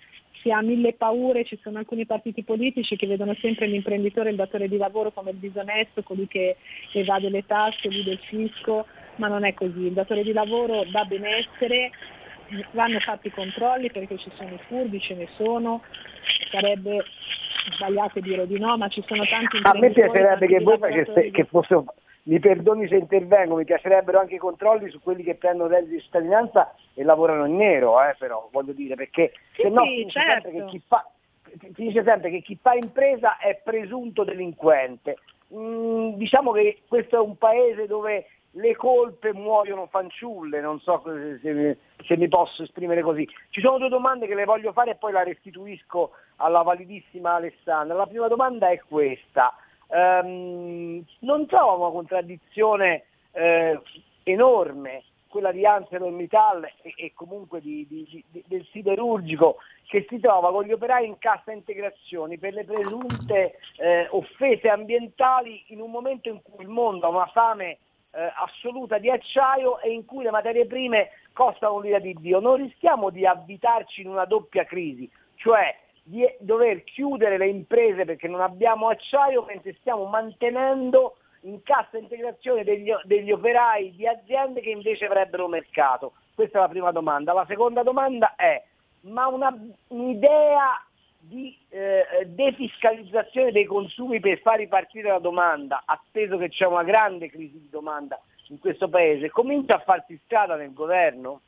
si 0.41 0.51
ha 0.51 0.61
mille 0.61 0.93
paure, 0.93 1.43
ci 1.43 1.59
sono 1.61 1.77
alcuni 1.77 2.05
partiti 2.05 2.43
politici 2.43 2.95
che 2.95 3.07
vedono 3.07 3.35
sempre 3.35 3.67
l'imprenditore, 3.67 4.31
il 4.31 4.35
datore 4.35 4.67
di 4.67 4.77
lavoro 4.77 5.11
come 5.11 5.31
il 5.31 5.37
disonesto, 5.37 6.03
colui 6.03 6.27
che 6.27 6.57
evade 6.93 7.29
le 7.29 7.45
tasse, 7.45 7.89
lui 7.89 8.03
del 8.03 8.19
fisco, 8.19 8.85
ma 9.17 9.27
non 9.27 9.45
è 9.45 9.53
così. 9.53 9.85
Il 9.85 9.93
datore 9.93 10.23
di 10.23 10.33
lavoro 10.33 10.83
dà 10.91 11.03
benessere, 11.05 11.91
vanno 12.71 12.99
fatti 12.99 13.27
i 13.27 13.31
controlli 13.31 13.91
perché 13.91 14.17
ci 14.17 14.31
sono 14.35 14.53
i 14.53 14.59
furbi, 14.67 14.99
ce 14.99 15.15
ne 15.15 15.27
sono, 15.35 15.81
sarebbe 16.49 17.03
sbagliato 17.73 18.19
dire 18.19 18.47
di 18.47 18.59
no, 18.59 18.77
ma 18.77 18.87
ci 18.87 19.03
sono 19.07 19.25
tanti 19.25 19.59
A 19.63 19.73
me 19.73 19.91
piacerebbe 19.91 20.47
che 20.47 20.59
voi 20.59 20.77
faceste, 20.77 21.31
che 21.31 21.45
fosse, 21.45 21.83
mi 22.23 22.39
perdoni 22.39 22.87
se 22.87 22.95
intervengo, 22.95 23.55
mi 23.55 23.65
piacerebbero 23.65 24.19
anche 24.19 24.35
i 24.35 24.39
controlli 24.39 24.89
su 24.89 25.01
quelli 25.01 25.23
che 25.23 25.35
prendono 25.35 25.69
reddito 25.69 25.95
di 25.95 26.01
cittadinanza 26.01 26.75
e 26.93 27.03
lavorano 27.03 27.45
in 27.45 27.55
nero, 27.55 28.01
eh, 28.01 28.15
però 28.17 28.47
voglio 28.51 28.73
dire, 28.73 28.95
perché 28.95 29.33
sì, 29.53 29.63
se 29.63 29.69
no 29.69 29.83
sì, 29.83 30.05
certo. 30.09 30.49
sempre 30.49 30.51
che 30.51 30.65
chi 30.65 30.81
fa, 30.87 31.09
finisce 31.73 32.03
sempre 32.03 32.29
che 32.29 32.41
chi 32.41 32.57
fa 32.61 32.73
impresa 32.73 33.37
è 33.37 33.59
presunto 33.63 34.23
delinquente. 34.23 35.17
Mm, 35.53 36.13
diciamo 36.13 36.51
che 36.51 36.81
questo 36.87 37.17
è 37.17 37.19
un 37.19 37.37
paese 37.37 37.85
dove 37.85 38.25
le 38.51 38.75
colpe 38.75 39.33
muoiono 39.33 39.87
fanciulle, 39.87 40.59
non 40.59 40.79
so 40.79 41.01
se, 41.05 41.77
se, 42.05 42.17
mi 42.17 42.27
posso 42.27 42.63
esprimere 42.63 43.01
così. 43.01 43.27
Ci 43.49 43.61
sono 43.61 43.77
due 43.77 43.89
domande 43.89 44.27
che 44.27 44.35
le 44.35 44.45
voglio 44.45 44.73
fare 44.73 44.91
e 44.91 44.95
poi 44.95 45.11
la 45.11 45.23
restituisco 45.23 46.11
alla 46.37 46.61
validissima 46.61 47.35
Alessandra. 47.35 47.95
La 47.95 48.07
prima 48.07 48.27
domanda 48.27 48.69
è 48.69 48.81
questa. 48.87 49.55
Um, 49.87 51.03
non 51.19 51.45
trova 51.47 51.85
una 51.87 51.91
contraddizione 51.91 53.03
eh, 53.33 53.79
enorme 54.23 55.03
quella 55.31 55.51
di 55.51 55.65
ArcelorMittal 55.65 56.65
e, 56.81 56.93
e 56.95 57.13
comunque 57.15 57.61
di, 57.61 57.87
di, 57.87 58.23
di, 58.29 58.43
del 58.45 58.67
siderurgico 58.71 59.57
che 59.87 60.05
si 60.07 60.19
trova 60.19 60.51
con 60.51 60.65
gli 60.65 60.71
operai 60.71 61.07
in 61.07 61.17
cassa 61.17 61.51
integrazioni 61.51 62.37
per 62.37 62.53
le 62.53 62.65
presunte 62.65 63.57
eh, 63.77 64.07
offese 64.11 64.69
ambientali 64.69 65.63
in 65.67 65.81
un 65.81 65.89
momento 65.89 66.29
in 66.29 66.41
cui 66.41 66.63
il 66.63 66.69
mondo 66.69 67.05
ha 67.05 67.09
una 67.09 67.25
fame 67.27 67.79
eh, 68.11 68.31
assoluta 68.35 68.97
di 68.97 69.09
acciaio 69.09 69.79
e 69.79 69.91
in 69.91 70.05
cui 70.05 70.23
le 70.23 70.31
materie 70.31 70.65
prime 70.65 71.09
costano 71.33 71.79
l'ira 71.79 71.99
di 71.99 72.15
Dio. 72.19 72.39
Non 72.39 72.55
rischiamo 72.55 73.09
di 73.09 73.25
avvitarci 73.25 74.01
in 74.01 74.09
una 74.09 74.25
doppia 74.25 74.65
crisi, 74.65 75.09
cioè 75.35 75.75
di 76.03 76.25
dover 76.39 76.83
chiudere 76.83 77.37
le 77.37 77.47
imprese 77.47 78.05
perché 78.05 78.27
non 78.27 78.41
abbiamo 78.41 78.89
acciaio 78.89 79.43
mentre 79.43 79.75
stiamo 79.79 80.05
mantenendo 80.05 81.17
in 81.41 81.61
cassa 81.63 81.97
integrazione 81.97 82.63
degli, 82.63 82.91
degli 83.03 83.31
operai 83.31 83.95
di 83.95 84.07
aziende 84.07 84.61
che 84.61 84.69
invece 84.69 85.05
avrebbero 85.05 85.47
mercato. 85.47 86.13
Questa 86.35 86.57
è 86.57 86.61
la 86.61 86.69
prima 86.69 86.91
domanda. 86.91 87.33
La 87.33 87.45
seconda 87.47 87.83
domanda 87.83 88.35
è, 88.35 88.63
ma 89.01 89.27
una, 89.27 89.55
un'idea 89.87 90.85
di 91.31 91.57
eh, 91.69 92.03
defiscalizzazione 92.25 93.53
dei 93.53 93.63
consumi 93.63 94.19
per 94.19 94.41
far 94.41 94.57
ripartire 94.57 95.07
la 95.07 95.19
domanda, 95.19 95.83
atteso 95.85 96.37
che 96.37 96.49
c'è 96.49 96.65
una 96.65 96.83
grande 96.83 97.29
crisi 97.29 97.57
di 97.57 97.69
domanda 97.69 98.19
in 98.49 98.59
questo 98.59 98.89
paese, 98.89 99.29
comincia 99.29 99.75
a 99.75 99.79
farsi 99.79 100.19
strada 100.25 100.57
nel 100.57 100.73
governo? 100.73 101.39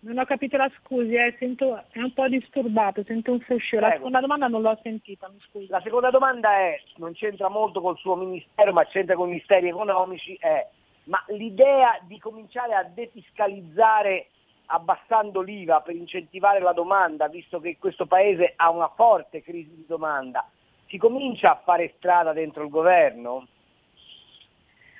Non 0.00 0.18
ho 0.18 0.26
capito 0.26 0.58
la 0.58 0.70
scusi, 0.78 1.14
eh, 1.14 1.34
sento, 1.38 1.84
è 1.90 2.00
un 2.00 2.12
po' 2.12 2.28
disturbato, 2.28 3.02
sento 3.02 3.32
un 3.32 3.40
fruscio. 3.40 3.80
La 3.80 3.92
seconda 3.92 4.20
domanda 4.20 4.46
non 4.46 4.60
l'ho 4.60 4.78
sentita, 4.82 5.26
mi 5.28 5.40
scusi. 5.48 5.68
La 5.68 5.80
seconda 5.80 6.10
domanda 6.10 6.50
è, 6.50 6.78
non 6.96 7.14
c'entra 7.14 7.48
molto 7.48 7.80
col 7.80 7.96
suo 7.96 8.14
ministero, 8.14 8.74
ma 8.74 8.84
c'entra 8.84 9.14
con 9.14 9.28
i 9.28 9.30
ministeri 9.30 9.68
economici, 9.68 10.36
è 10.38 10.68
ma 11.04 11.22
l'idea 11.28 12.00
di 12.02 12.18
cominciare 12.18 12.74
a 12.74 12.82
defiscalizzare 12.82 14.30
abbassando 14.66 15.40
l'IVA 15.40 15.80
per 15.80 15.94
incentivare 15.94 16.60
la 16.60 16.72
domanda, 16.72 17.28
visto 17.28 17.60
che 17.60 17.76
questo 17.78 18.06
Paese 18.06 18.52
ha 18.56 18.70
una 18.70 18.88
forte 18.88 19.42
crisi 19.42 19.74
di 19.74 19.84
domanda, 19.86 20.48
si 20.86 20.98
comincia 20.98 21.52
a 21.52 21.60
fare 21.64 21.94
strada 21.96 22.32
dentro 22.32 22.64
il 22.64 22.70
governo? 22.70 23.46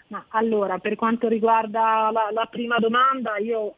Ma 0.09 0.25
allora, 0.29 0.79
per 0.79 0.95
quanto 0.95 1.29
riguarda 1.29 2.11
la, 2.13 2.29
la 2.33 2.47
prima 2.47 2.79
domanda, 2.79 3.37
io 3.39 3.75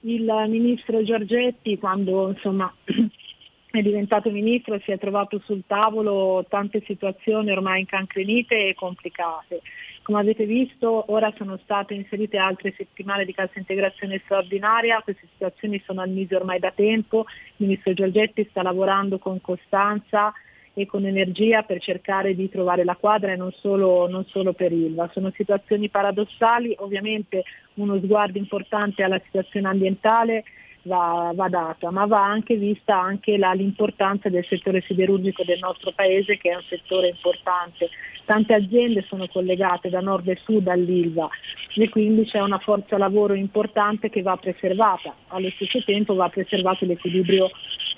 il 0.00 0.44
ministro 0.48 1.02
Giorgetti 1.02 1.78
quando 1.78 2.28
insomma, 2.28 2.72
è 3.70 3.82
diventato 3.82 4.30
ministro 4.30 4.78
si 4.80 4.92
è 4.92 4.98
trovato 4.98 5.40
sul 5.44 5.64
tavolo 5.66 6.44
tante 6.48 6.82
situazioni 6.86 7.50
ormai 7.50 7.80
incancrenite 7.80 8.68
e 8.68 8.74
complicate. 8.74 9.60
Come 10.02 10.20
avete 10.20 10.46
visto 10.46 11.04
ora 11.12 11.30
sono 11.36 11.58
state 11.58 11.92
inserite 11.92 12.38
altre 12.38 12.72
settimane 12.74 13.26
di 13.26 13.34
cassa 13.34 13.58
integrazione 13.58 14.22
straordinaria, 14.24 15.02
queste 15.02 15.28
situazioni 15.32 15.82
sono 15.84 16.00
al 16.00 16.08
mise 16.08 16.34
ormai 16.34 16.58
da 16.58 16.72
tempo, 16.74 17.26
il 17.56 17.66
ministro 17.66 17.92
Giorgetti 17.92 18.46
sta 18.48 18.62
lavorando 18.62 19.18
con 19.18 19.38
costanza 19.42 20.32
e 20.72 20.86
con 20.86 21.04
energia 21.04 21.62
per 21.62 21.80
cercare 21.80 22.34
di 22.34 22.48
trovare 22.48 22.84
la 22.84 22.96
quadra 22.96 23.32
e 23.32 23.36
non 23.36 23.52
solo, 23.52 24.08
non 24.08 24.24
solo 24.26 24.54
per 24.54 24.72
Ilva. 24.72 25.10
Sono 25.12 25.30
situazioni 25.36 25.90
paradossali, 25.90 26.74
ovviamente 26.78 27.42
uno 27.74 27.98
sguardo 27.98 28.38
importante 28.38 29.02
alla 29.02 29.20
situazione 29.24 29.68
ambientale 29.68 30.44
va, 30.88 31.30
va 31.34 31.48
data, 31.48 31.90
ma 31.92 32.06
va 32.06 32.24
anche 32.24 32.56
vista 32.56 32.98
anche 33.00 33.36
la, 33.36 33.52
l'importanza 33.52 34.28
del 34.28 34.44
settore 34.46 34.82
siderurgico 34.86 35.44
del 35.44 35.60
nostro 35.60 35.92
paese 35.92 36.36
che 36.38 36.50
è 36.50 36.56
un 36.56 36.64
settore 36.68 37.08
importante. 37.08 37.88
Tante 38.24 38.52
aziende 38.52 39.04
sono 39.08 39.26
collegate 39.28 39.88
da 39.88 40.00
nord 40.00 40.28
e 40.28 40.38
sud 40.42 40.66
all'Ilva 40.66 41.28
e 41.74 41.88
quindi 41.88 42.24
c'è 42.24 42.40
una 42.40 42.58
forza 42.58 42.98
lavoro 42.98 43.34
importante 43.34 44.10
che 44.10 44.20
va 44.20 44.36
preservata, 44.36 45.14
allo 45.28 45.48
stesso 45.50 45.82
tempo 45.84 46.14
va 46.14 46.28
preservato 46.28 46.84
l'equilibrio 46.84 47.48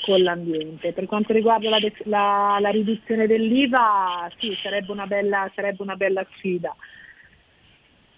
con 0.03 0.23
l'ambiente. 0.23 0.93
Per 0.93 1.07
quanto 1.07 1.33
riguarda 1.33 1.71
la, 1.71 1.79
la, 2.05 2.59
la 2.61 2.71
riduzione 2.71 3.27
dell'IVA, 3.27 4.31
sì, 4.39 4.57
sarebbe 4.63 4.93
una 4.93 5.07
bella, 5.07 5.51
sarebbe 5.55 5.83
una 5.83 5.97
bella 5.97 6.25
sfida. 6.37 6.77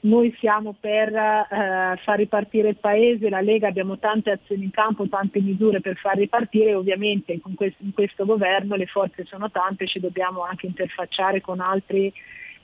Noi 0.05 0.35
siamo 0.41 0.75
per 0.79 1.15
eh, 1.15 1.97
far 2.03 2.17
ripartire 2.17 2.71
il 2.71 2.77
Paese, 2.77 3.29
la 3.29 3.41
Lega 3.41 3.69
abbiamo 3.69 3.99
tante 3.99 4.33
azioni 4.33 4.65
in 4.65 4.71
campo, 4.71 5.09
tante 5.09 5.41
misure 5.41 5.81
per 5.81 5.97
far 5.97 6.17
ripartire, 6.17 6.75
ovviamente 6.75 7.33
in 7.33 7.55
questo, 7.55 7.85
in 7.85 7.93
questo 7.93 8.25
governo 8.25 8.75
le 8.75 8.87
forze 8.87 9.25
sono 9.25 9.49
tante, 9.53 9.87
ci 9.87 10.01
dobbiamo 10.01 10.43
anche 10.43 10.67
interfacciare 10.67 11.41
con 11.41 11.61
altre 11.61 12.13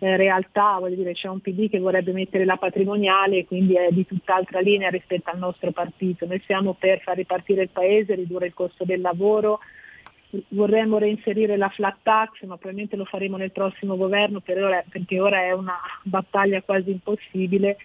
eh, 0.00 0.16
realtà, 0.16 0.78
voglio 0.80 0.96
dire 0.96 1.12
c'è 1.12 1.28
un 1.28 1.40
PD 1.40 1.70
che 1.70 1.78
vorrebbe 1.78 2.10
mettere 2.10 2.44
la 2.44 2.56
patrimoniale, 2.56 3.44
quindi 3.44 3.74
è 3.74 3.88
di 3.90 4.04
tutt'altra 4.04 4.58
linea 4.58 4.90
rispetto 4.90 5.30
al 5.30 5.38
nostro 5.38 5.70
partito. 5.70 6.26
Noi 6.26 6.42
siamo 6.44 6.74
per 6.74 7.00
far 7.02 7.14
ripartire 7.16 7.62
il 7.62 7.70
Paese, 7.70 8.16
ridurre 8.16 8.46
il 8.46 8.54
costo 8.54 8.84
del 8.84 9.00
lavoro, 9.00 9.60
vorremmo 10.48 10.98
reinserire 10.98 11.56
la 11.56 11.68
flat 11.68 11.96
tax, 12.02 12.42
ma 12.42 12.56
probabilmente 12.56 12.96
lo 12.96 13.04
faremo 13.04 13.36
nel 13.36 13.52
prossimo 13.52 13.96
governo 13.96 14.40
per 14.40 14.62
ora, 14.62 14.84
perché 14.88 15.20
ora 15.20 15.42
è 15.42 15.52
una 15.52 15.78
battaglia 16.02 16.62
quasi 16.62 16.90
impossibile. 16.90 17.78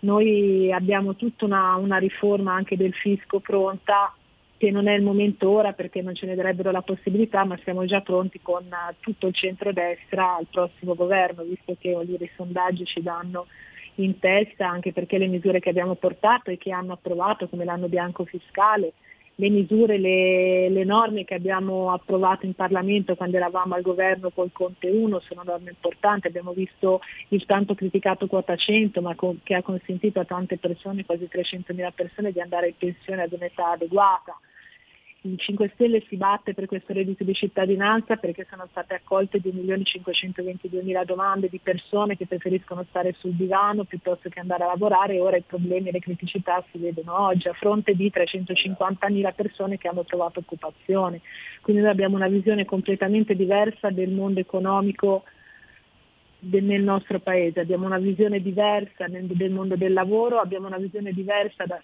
Noi 0.00 0.72
abbiamo 0.72 1.14
tutta 1.14 1.44
una, 1.44 1.76
una 1.76 1.98
riforma 1.98 2.54
anche 2.54 2.76
del 2.76 2.94
fisco 2.94 3.40
pronta, 3.40 4.14
che 4.56 4.70
non 4.70 4.86
è 4.86 4.94
il 4.94 5.02
momento 5.02 5.50
ora 5.50 5.72
perché 5.72 6.02
non 6.02 6.14
ce 6.14 6.26
ne 6.26 6.36
darebbero 6.36 6.70
la 6.70 6.82
possibilità, 6.82 7.44
ma 7.44 7.58
siamo 7.64 7.84
già 7.84 8.00
pronti 8.00 8.40
con 8.40 8.64
tutto 9.00 9.26
il 9.26 9.34
centrodestra 9.34 10.36
al 10.36 10.46
prossimo 10.48 10.94
governo, 10.94 11.42
visto 11.42 11.76
che 11.78 11.98
dire, 12.04 12.24
i 12.24 12.30
sondaggi 12.36 12.84
ci 12.84 13.02
danno 13.02 13.46
in 13.96 14.18
testa, 14.18 14.68
anche 14.68 14.92
perché 14.92 15.18
le 15.18 15.26
misure 15.26 15.58
che 15.58 15.68
abbiamo 15.68 15.96
portato 15.96 16.50
e 16.50 16.58
che 16.58 16.70
hanno 16.70 16.92
approvato, 16.92 17.48
come 17.48 17.64
l'anno 17.64 17.88
bianco 17.88 18.24
fiscale, 18.24 18.92
le 19.36 19.48
misure, 19.48 19.98
le, 19.98 20.68
le, 20.68 20.84
norme 20.84 21.24
che 21.24 21.34
abbiamo 21.34 21.90
approvato 21.92 22.44
in 22.46 22.54
Parlamento 22.54 23.14
quando 23.14 23.36
eravamo 23.36 23.74
al 23.74 23.82
governo 23.82 24.30
col 24.30 24.50
Conte 24.52 24.90
1 24.90 25.20
sono 25.20 25.42
norme 25.42 25.70
importanti, 25.70 26.26
abbiamo 26.26 26.52
visto 26.52 27.00
il 27.28 27.44
tanto 27.46 27.74
criticato 27.74 28.26
quota 28.26 28.54
100 28.54 29.00
ma 29.00 29.14
con, 29.14 29.40
che 29.42 29.54
ha 29.54 29.62
consentito 29.62 30.20
a 30.20 30.24
tante 30.24 30.58
persone, 30.58 31.04
quasi 31.04 31.28
300.000 31.30 31.92
persone, 31.94 32.32
di 32.32 32.40
andare 32.40 32.68
in 32.68 32.76
pensione 32.76 33.22
ad 33.22 33.32
un'età 33.32 33.70
adeguata 33.70 34.38
il 35.24 35.38
5 35.38 35.70
Stelle 35.74 36.02
si 36.08 36.16
batte 36.16 36.52
per 36.52 36.66
questo 36.66 36.92
reddito 36.92 37.22
di 37.22 37.32
cittadinanza 37.32 38.16
perché 38.16 38.44
sono 38.50 38.66
state 38.70 38.94
accolte 38.94 39.38
2.522.000 39.38 41.04
domande 41.04 41.48
di 41.48 41.60
persone 41.60 42.16
che 42.16 42.26
preferiscono 42.26 42.84
stare 42.88 43.14
sul 43.18 43.34
divano 43.34 43.84
piuttosto 43.84 44.28
che 44.28 44.40
andare 44.40 44.64
a 44.64 44.68
lavorare 44.68 45.14
e 45.14 45.20
ora 45.20 45.36
i 45.36 45.44
problemi 45.46 45.88
e 45.88 45.92
le 45.92 46.00
criticità 46.00 46.64
si 46.72 46.78
vedono 46.78 47.16
oggi 47.16 47.46
a 47.46 47.52
fronte 47.52 47.94
di 47.94 48.10
350.000 48.12 49.34
persone 49.34 49.78
che 49.78 49.86
hanno 49.86 50.04
trovato 50.04 50.40
occupazione. 50.40 51.20
Quindi 51.60 51.82
noi 51.82 51.92
abbiamo 51.92 52.16
una 52.16 52.28
visione 52.28 52.64
completamente 52.64 53.36
diversa 53.36 53.90
del 53.90 54.10
mondo 54.10 54.40
economico 54.40 55.22
nel 56.40 56.82
nostro 56.82 57.20
paese, 57.20 57.60
abbiamo 57.60 57.86
una 57.86 57.98
visione 57.98 58.40
diversa 58.40 59.06
del 59.06 59.50
mondo 59.52 59.76
del 59.76 59.92
lavoro, 59.92 60.40
abbiamo 60.40 60.66
una 60.66 60.78
visione 60.78 61.12
diversa 61.12 61.64
da, 61.64 61.80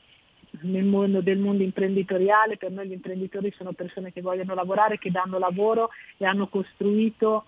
nel 0.60 0.84
mondo 0.84 1.20
del 1.20 1.38
mondo 1.38 1.62
imprenditoriale, 1.62 2.56
per 2.56 2.70
noi 2.70 2.88
gli 2.88 2.92
imprenditori 2.92 3.52
sono 3.56 3.72
persone 3.72 4.12
che 4.12 4.20
vogliono 4.20 4.54
lavorare, 4.54 4.98
che 4.98 5.10
danno 5.10 5.38
lavoro 5.38 5.90
e 6.16 6.24
hanno 6.24 6.48
costruito 6.48 7.44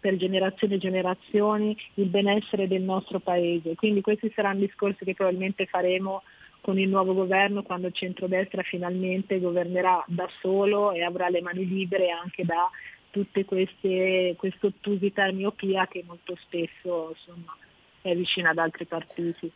per 0.00 0.16
generazioni 0.16 0.74
e 0.74 0.78
generazioni 0.78 1.76
il 1.94 2.06
benessere 2.06 2.66
del 2.66 2.82
nostro 2.82 3.20
paese. 3.20 3.74
Quindi 3.74 4.00
questi 4.00 4.32
saranno 4.34 4.60
discorsi 4.60 5.04
che 5.04 5.14
probabilmente 5.14 5.66
faremo 5.66 6.22
con 6.60 6.78
il 6.78 6.88
nuovo 6.88 7.12
governo 7.12 7.62
quando 7.62 7.88
il 7.88 7.92
centrodestra 7.92 8.62
finalmente 8.62 9.40
governerà 9.40 10.02
da 10.06 10.28
solo 10.40 10.92
e 10.92 11.02
avrà 11.02 11.28
le 11.28 11.42
mani 11.42 11.66
libere 11.66 12.10
anche 12.10 12.44
da 12.44 12.70
tutte 13.10 13.44
queste 13.44 14.36
ottusità 14.38 15.26
e 15.26 15.32
miopia 15.32 15.86
che 15.86 16.02
molto 16.06 16.36
spesso 16.40 17.10
insomma, 17.10 17.54
è 18.00 18.14
vicina 18.14 18.50
ad 18.50 18.58
altri 18.58 18.86
partiti. 18.86 19.50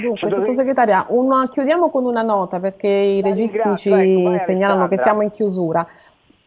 Dunque, 0.00 0.30
sottosegretaria, 0.30 1.06
una, 1.08 1.48
chiudiamo 1.48 1.88
con 1.88 2.04
una 2.04 2.22
nota 2.22 2.60
perché 2.60 2.88
i 2.88 3.22
registi 3.22 3.76
ci 3.76 3.90
ecco, 3.90 4.28
vai, 4.28 4.38
segnalano 4.40 4.86
che 4.86 4.94
Alessandra. 4.94 5.02
siamo 5.02 5.22
in 5.22 5.30
chiusura, 5.30 5.88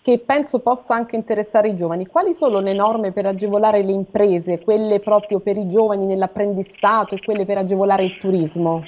che 0.04 0.20
penso 0.20 0.60
possa 0.60 0.94
anche 0.94 1.16
interessare 1.16 1.70
i 1.70 1.76
giovani. 1.76 2.06
Quali 2.06 2.34
sono 2.34 2.60
le 2.60 2.74
norme 2.74 3.12
per 3.12 3.26
agevolare 3.26 3.82
le 3.82 3.94
imprese, 3.94 4.60
quelle 4.60 5.00
proprio 5.00 5.40
per 5.40 5.58
i 5.58 5.68
giovani 5.68 6.06
nell'apprendistato 6.06 7.16
e 7.16 7.24
quelle 7.24 7.46
per 7.46 7.58
agevolare 7.58 8.04
il 8.04 8.18
turismo? 8.20 8.84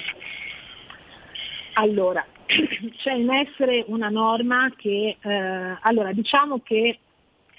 Allora, 1.74 2.24
c'è 2.46 3.12
in 3.12 3.32
essere 3.32 3.84
una 3.88 4.08
norma 4.08 4.72
che, 4.76 5.16
eh, 5.20 5.76
allora 5.80 6.12
diciamo 6.12 6.60
che 6.62 6.98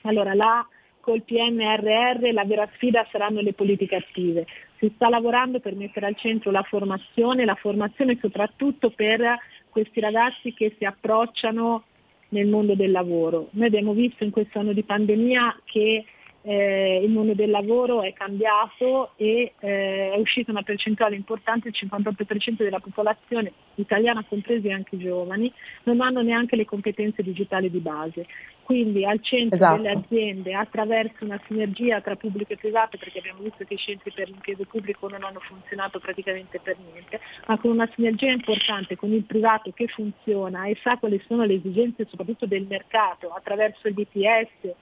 allora, 0.06 0.34
la, 0.34 0.66
col 1.06 1.22
PNRR 1.22 2.34
la 2.34 2.46
vera 2.46 2.68
sfida 2.74 3.08
saranno 3.12 3.40
le 3.42 3.54
politiche 3.54 3.96
attive. 3.96 4.48
Si 4.80 4.92
sta 4.96 5.08
lavorando 5.08 5.60
per 5.60 5.76
mettere 5.76 6.08
al 6.08 6.16
centro 6.16 6.50
la 6.50 6.64
formazione, 6.64 7.46
la 7.46 7.54
formazione 7.54 8.18
soprattutto 8.20 8.90
per 8.90 9.38
questi 9.70 10.00
ragazzi 10.00 10.52
che 10.56 10.74
si 10.80 10.84
approcciano 10.84 11.84
nel 12.30 12.48
mondo 12.48 12.74
del 12.74 12.90
lavoro. 12.90 13.50
Noi 13.52 13.68
abbiamo 13.68 13.94
visto 13.94 14.24
in 14.24 14.32
questo 14.32 14.58
anno 14.58 14.74
di 14.74 14.82
pandemia 14.82 15.62
che 15.66 16.06
eh, 16.48 17.02
il 17.04 17.10
mondo 17.10 17.34
del 17.34 17.50
lavoro 17.50 18.04
è 18.04 18.14
cambiato 18.14 19.12
e 19.16 19.54
eh, 19.60 20.12
è 20.14 20.18
uscita 20.18 20.52
una 20.52 20.62
percentuale 20.62 21.16
importante, 21.16 21.70
il 21.70 21.76
58% 21.76 22.58
della 22.58 22.80
popolazione 22.80 23.52
italiana, 23.76 24.24
compresi 24.24 24.70
anche 24.70 24.96
i 24.96 25.00
giovani, 25.00 25.52
non 25.84 26.02
hanno 26.02 26.22
neanche 26.22 26.56
le 26.56 26.66
competenze 26.66 27.24
digitali 27.24 27.72
di 27.72 27.80
base. 27.80 28.28
Quindi 28.62 29.06
al 29.06 29.22
centro 29.22 29.56
Esatto. 29.56 29.82
delle 29.82 29.96
aziende, 29.96 30.54
attraverso 30.54 31.24
una 31.24 31.40
sinergia 31.48 32.02
tra 32.02 32.16
pubblico 32.16 32.54
e 32.54 32.58
privato, 32.58 32.98
perché 32.98 33.20
abbiamo 33.20 33.42
visto 33.42 33.64
che 33.64 33.76
i 33.76 33.78
centri 33.78 34.12
per 34.12 34.28
l'impiego 34.28 34.66
pubblico 34.66 35.08
non 35.08 35.24
hanno 35.24 35.40
funzionato 35.40 36.00
praticamente 36.00 36.60
per 36.60 36.76
niente, 36.92 37.20
ma 37.48 37.58
con 37.60 37.72
una 37.72 37.90
sinergia 37.94 38.32
importante 38.32 38.96
con 38.96 39.12
il 39.12 39.24
privato 39.24 39.72
che 39.72 39.88
funziona 39.88 40.66
e 40.66 40.78
sa 40.82 40.98
quali 40.98 41.22
sono 41.28 41.44
le 41.44 41.56
esigenze 41.56 42.06
soprattutto 42.10 42.46
del 42.46 42.66
mercato 42.68 43.30
attraverso 43.30 43.88
il 43.88 43.94
DTS, 43.94 44.74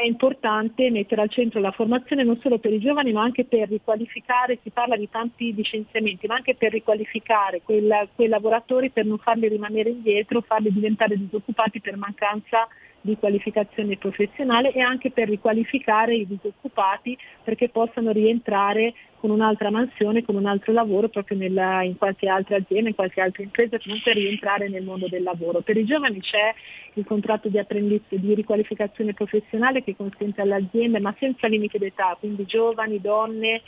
è 0.00 0.06
importante 0.06 0.90
mettere 0.90 1.20
al 1.20 1.28
centro 1.28 1.60
la 1.60 1.70
formazione 1.72 2.24
non 2.24 2.38
solo 2.40 2.58
per 2.58 2.72
i 2.72 2.80
giovani 2.80 3.12
ma 3.12 3.22
anche 3.22 3.44
per 3.44 3.68
riqualificare, 3.68 4.58
si 4.62 4.70
parla 4.70 4.96
di 4.96 5.08
tanti 5.10 5.54
licenziamenti, 5.54 6.26
ma 6.26 6.36
anche 6.36 6.54
per 6.54 6.72
riqualificare 6.72 7.60
quel- 7.62 8.08
quei 8.14 8.28
lavoratori 8.28 8.90
per 8.90 9.04
non 9.04 9.18
farli 9.18 9.48
rimanere 9.48 9.90
indietro, 9.90 10.40
farli 10.40 10.72
diventare 10.72 11.16
disoccupati 11.16 11.80
per 11.80 11.96
mancanza 11.96 12.66
di 12.68 12.89
qualificazione 13.18 13.96
professionale 13.96 14.72
e 14.72 14.80
anche 14.80 15.10
per 15.10 15.28
riqualificare 15.28 16.14
i 16.14 16.26
disoccupati 16.26 17.16
perché 17.42 17.68
possano 17.68 18.12
rientrare 18.12 18.94
con 19.20 19.30
un'altra 19.30 19.70
mansione, 19.70 20.24
con 20.24 20.36
un 20.36 20.46
altro 20.46 20.72
lavoro 20.72 21.08
proprio 21.08 21.36
nella- 21.36 21.82
in 21.82 21.96
qualche 21.98 22.28
altra 22.28 22.56
azienda, 22.56 22.88
in 22.88 22.94
qualche 22.94 23.20
altra 23.20 23.42
impresa, 23.42 23.78
comunque 23.78 24.12
rientrare 24.12 24.68
nel 24.68 24.82
mondo 24.82 25.08
del 25.08 25.22
lavoro. 25.22 25.60
Per 25.60 25.76
i 25.76 25.84
giovani 25.84 26.20
c'è 26.20 26.54
il 26.94 27.04
contratto 27.04 27.48
di 27.48 27.58
apprendista 27.58 28.16
di 28.16 28.34
riqualificazione 28.34 29.12
professionale 29.12 29.82
che 29.82 29.94
consente 29.94 30.40
alle 30.40 30.54
aziende, 30.54 31.00
ma 31.00 31.14
senza 31.18 31.46
limite 31.48 31.78
d'età, 31.78 32.16
quindi 32.18 32.46
giovani, 32.46 33.00
donne 33.00 33.60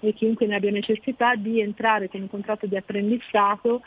e 0.00 0.12
chiunque 0.14 0.46
ne 0.46 0.56
abbia 0.56 0.70
necessità, 0.70 1.34
di 1.34 1.60
entrare 1.60 2.08
con 2.08 2.20
un 2.20 2.28
contratto 2.28 2.66
di 2.66 2.76
apprendistato 2.76 3.82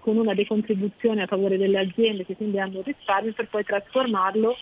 con 0.00 0.16
una 0.16 0.34
decontribuzione 0.34 1.22
a 1.22 1.26
favore 1.26 1.56
delle 1.56 1.78
aziende 1.78 2.24
che 2.24 2.36
quindi 2.36 2.58
hanno 2.58 2.78
un 2.78 2.84
risparmio 2.84 3.32
per 3.32 3.48
poi 3.48 3.64
trasformarlo, 3.64 4.56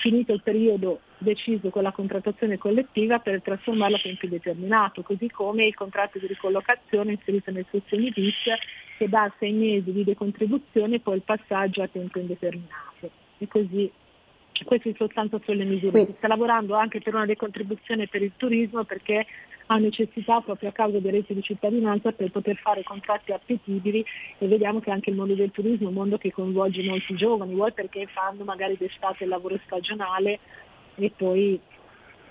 finito 0.00 0.32
il 0.32 0.42
periodo 0.42 1.00
deciso 1.18 1.68
con 1.68 1.82
la 1.82 1.92
contrattazione 1.92 2.58
collettiva, 2.58 3.18
per 3.18 3.42
trasformarlo 3.42 3.96
a 3.96 4.00
tempo 4.00 4.24
indeterminato, 4.24 5.02
così 5.02 5.28
come 5.30 5.66
il 5.66 5.74
contratto 5.74 6.18
di 6.18 6.26
ricollocazione 6.26 7.12
inserito 7.12 7.50
nel 7.50 7.66
sezioni 7.70 8.10
bis 8.10 8.34
che 8.96 9.08
dà 9.08 9.32
sei 9.38 9.52
mesi 9.52 9.92
di 9.92 10.04
decontribuzione 10.04 10.96
e 10.96 11.00
poi 11.00 11.16
il 11.16 11.22
passaggio 11.22 11.82
a 11.82 11.88
tempo 11.88 12.18
indeterminato. 12.18 13.10
E 13.38 13.48
così 13.48 13.90
queste 14.64 14.94
soltanto 14.96 15.40
sono 15.44 15.58
le 15.58 15.64
misure. 15.64 16.06
Si 16.06 16.14
sta 16.18 16.28
lavorando 16.28 16.74
anche 16.74 17.00
per 17.00 17.14
una 17.14 17.26
decontribuzione 17.26 18.08
per 18.08 18.22
il 18.22 18.32
turismo 18.36 18.84
perché 18.84 19.26
ha 19.72 19.78
necessità 19.78 20.40
proprio 20.40 20.70
a 20.70 20.72
causa 20.72 20.98
dei 20.98 21.12
redditi 21.12 21.34
di 21.34 21.42
cittadinanza 21.42 22.10
per 22.10 22.30
poter 22.32 22.56
fare 22.56 22.82
contratti 22.82 23.30
appetibili 23.30 24.04
e 24.38 24.46
vediamo 24.48 24.80
che 24.80 24.90
anche 24.90 25.10
il 25.10 25.16
mondo 25.16 25.34
del 25.34 25.52
turismo 25.52 25.86
è 25.86 25.88
un 25.88 25.94
mondo 25.94 26.18
che 26.18 26.32
coinvolge 26.32 26.82
molti 26.82 27.14
giovani, 27.14 27.54
vuoi 27.54 27.72
perché 27.72 28.06
fanno 28.06 28.42
magari 28.42 28.76
d'estate 28.76 29.24
il 29.24 29.30
lavoro 29.30 29.58
stagionale 29.64 30.40
e 30.96 31.12
poi 31.16 31.60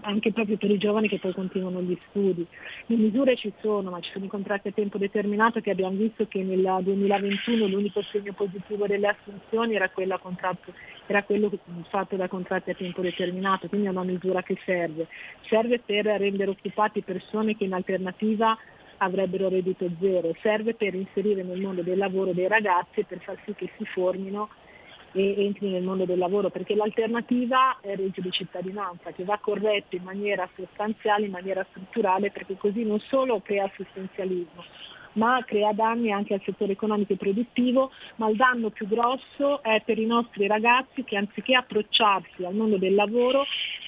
anche 0.01 0.31
proprio 0.31 0.57
per 0.57 0.71
i 0.71 0.77
giovani 0.77 1.07
che 1.07 1.19
poi 1.19 1.33
continuano 1.33 1.81
gli 1.81 1.97
studi. 2.09 2.45
Le 2.85 2.95
misure 2.95 3.35
ci 3.35 3.51
sono, 3.61 3.89
ma 3.89 3.99
ci 3.99 4.11
sono 4.11 4.25
i 4.25 4.29
contratti 4.29 4.69
a 4.69 4.71
tempo 4.71 4.97
determinato 4.97 5.59
che 5.61 5.71
abbiamo 5.71 5.97
visto 5.97 6.27
che 6.27 6.43
nel 6.43 6.79
2021 6.81 7.67
l'unico 7.67 8.01
segno 8.03 8.33
positivo 8.33 8.87
delle 8.87 9.07
assunzioni 9.07 9.75
era, 9.75 9.89
contratto- 9.89 10.73
era 11.07 11.23
quello 11.23 11.51
fatto 11.89 12.15
da 12.15 12.27
contratti 12.27 12.69
a 12.69 12.75
tempo 12.75 13.01
determinato, 13.01 13.67
quindi 13.67 13.87
è 13.87 13.91
una 13.91 14.03
misura 14.03 14.41
che 14.43 14.57
serve. 14.65 15.07
Serve 15.47 15.79
per 15.79 16.05
rendere 16.05 16.51
occupati 16.51 17.01
persone 17.01 17.55
che 17.55 17.65
in 17.65 17.73
alternativa 17.73 18.57
avrebbero 18.97 19.49
reddito 19.49 19.89
zero, 19.99 20.33
serve 20.41 20.73
per 20.73 20.93
inserire 20.93 21.43
nel 21.43 21.59
mondo 21.59 21.81
del 21.81 21.97
lavoro 21.97 22.33
dei 22.33 22.47
ragazzi 22.47 22.99
e 22.99 23.05
per 23.05 23.19
far 23.19 23.37
sì 23.45 23.53
che 23.53 23.69
si 23.77 23.85
formino 23.85 24.49
e 25.11 25.45
entri 25.45 25.69
nel 25.69 25.83
mondo 25.83 26.05
del 26.05 26.17
lavoro, 26.17 26.49
perché 26.49 26.75
l'alternativa 26.75 27.79
è 27.81 27.91
il 27.91 27.97
reddito 27.97 28.21
di 28.21 28.31
cittadinanza 28.31 29.11
che 29.11 29.23
va 29.23 29.37
corretto 29.39 29.95
in 29.95 30.03
maniera 30.03 30.47
sostanziale, 30.55 31.25
in 31.25 31.31
maniera 31.31 31.65
strutturale, 31.69 32.31
perché 32.31 32.57
così 32.57 32.83
non 32.83 32.99
solo 32.99 33.41
crea 33.41 33.65
assistenzialismo, 33.65 34.63
ma 35.13 35.43
crea 35.45 35.73
danni 35.73 36.11
anche 36.11 36.33
al 36.33 36.41
settore 36.43 36.73
economico 36.73 37.13
e 37.13 37.17
produttivo, 37.17 37.91
ma 38.15 38.29
il 38.29 38.35
danno 38.35 38.69
più 38.69 38.87
grosso 38.87 39.61
è 39.63 39.81
per 39.83 39.97
i 39.97 40.05
nostri 40.05 40.47
ragazzi 40.47 41.03
che 41.03 41.17
anziché 41.17 41.55
approcciarsi 41.55 42.43
al 42.45 42.53
mondo 42.53 42.77
del 42.77 42.95
lavoro 42.95 43.43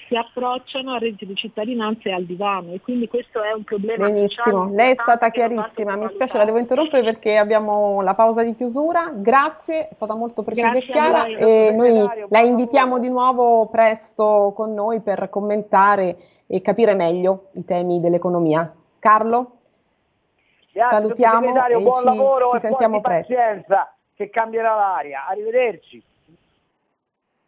si 0.08 0.16
approcciano 0.16 0.92
al 0.92 1.00
reddito 1.00 1.24
di 1.24 1.34
cittadinanza 1.34 2.08
e 2.10 2.12
al 2.12 2.24
divano. 2.24 2.72
E 2.72 2.80
quindi 2.80 3.08
questo 3.08 3.42
è 3.42 3.52
un 3.52 3.64
problema 3.64 4.06
Benissimo, 4.06 4.70
lei 4.74 4.92
è 4.92 4.94
stata 4.94 5.30
chiarissima, 5.30 5.96
mi 5.96 6.08
spiace 6.10 6.36
la 6.36 6.44
devo 6.44 6.58
interrompere 6.58 7.02
perché 7.02 7.36
abbiamo 7.36 8.02
la 8.02 8.14
pausa 8.14 8.42
di 8.42 8.54
chiusura, 8.54 9.10
grazie, 9.14 9.88
è 9.88 9.94
stata 9.94 10.14
molto 10.14 10.42
precisa 10.42 10.68
e 10.68 10.70
Grazie 10.72 10.90
a 10.90 10.92
chiara 10.92 11.22
voi, 11.24 11.36
e 11.36 11.74
noi 11.74 12.26
la 12.28 12.40
invitiamo 12.40 12.98
di 12.98 13.08
nuovo 13.08 13.66
presto 13.66 14.52
con 14.54 14.74
noi 14.74 15.00
per 15.00 15.28
commentare 15.30 16.16
e 16.46 16.60
capire 16.60 16.94
meglio 16.94 17.48
i 17.52 17.64
temi 17.64 18.00
dell'economia. 18.00 18.70
Carlo? 18.98 19.61
Grazie, 20.72 20.96
Salutiamo 21.00 21.54
e 21.54 21.78
buon 21.82 21.98
ci- 21.98 22.04
lavoro 22.04 22.50
ci 22.50 22.56
e 22.56 22.60
sentiamo 22.60 23.00
presto. 23.00 23.34
pazienza 23.34 23.94
che 24.14 24.30
cambierà 24.30 24.74
l'aria. 24.74 25.26
Arrivederci. 25.28 26.02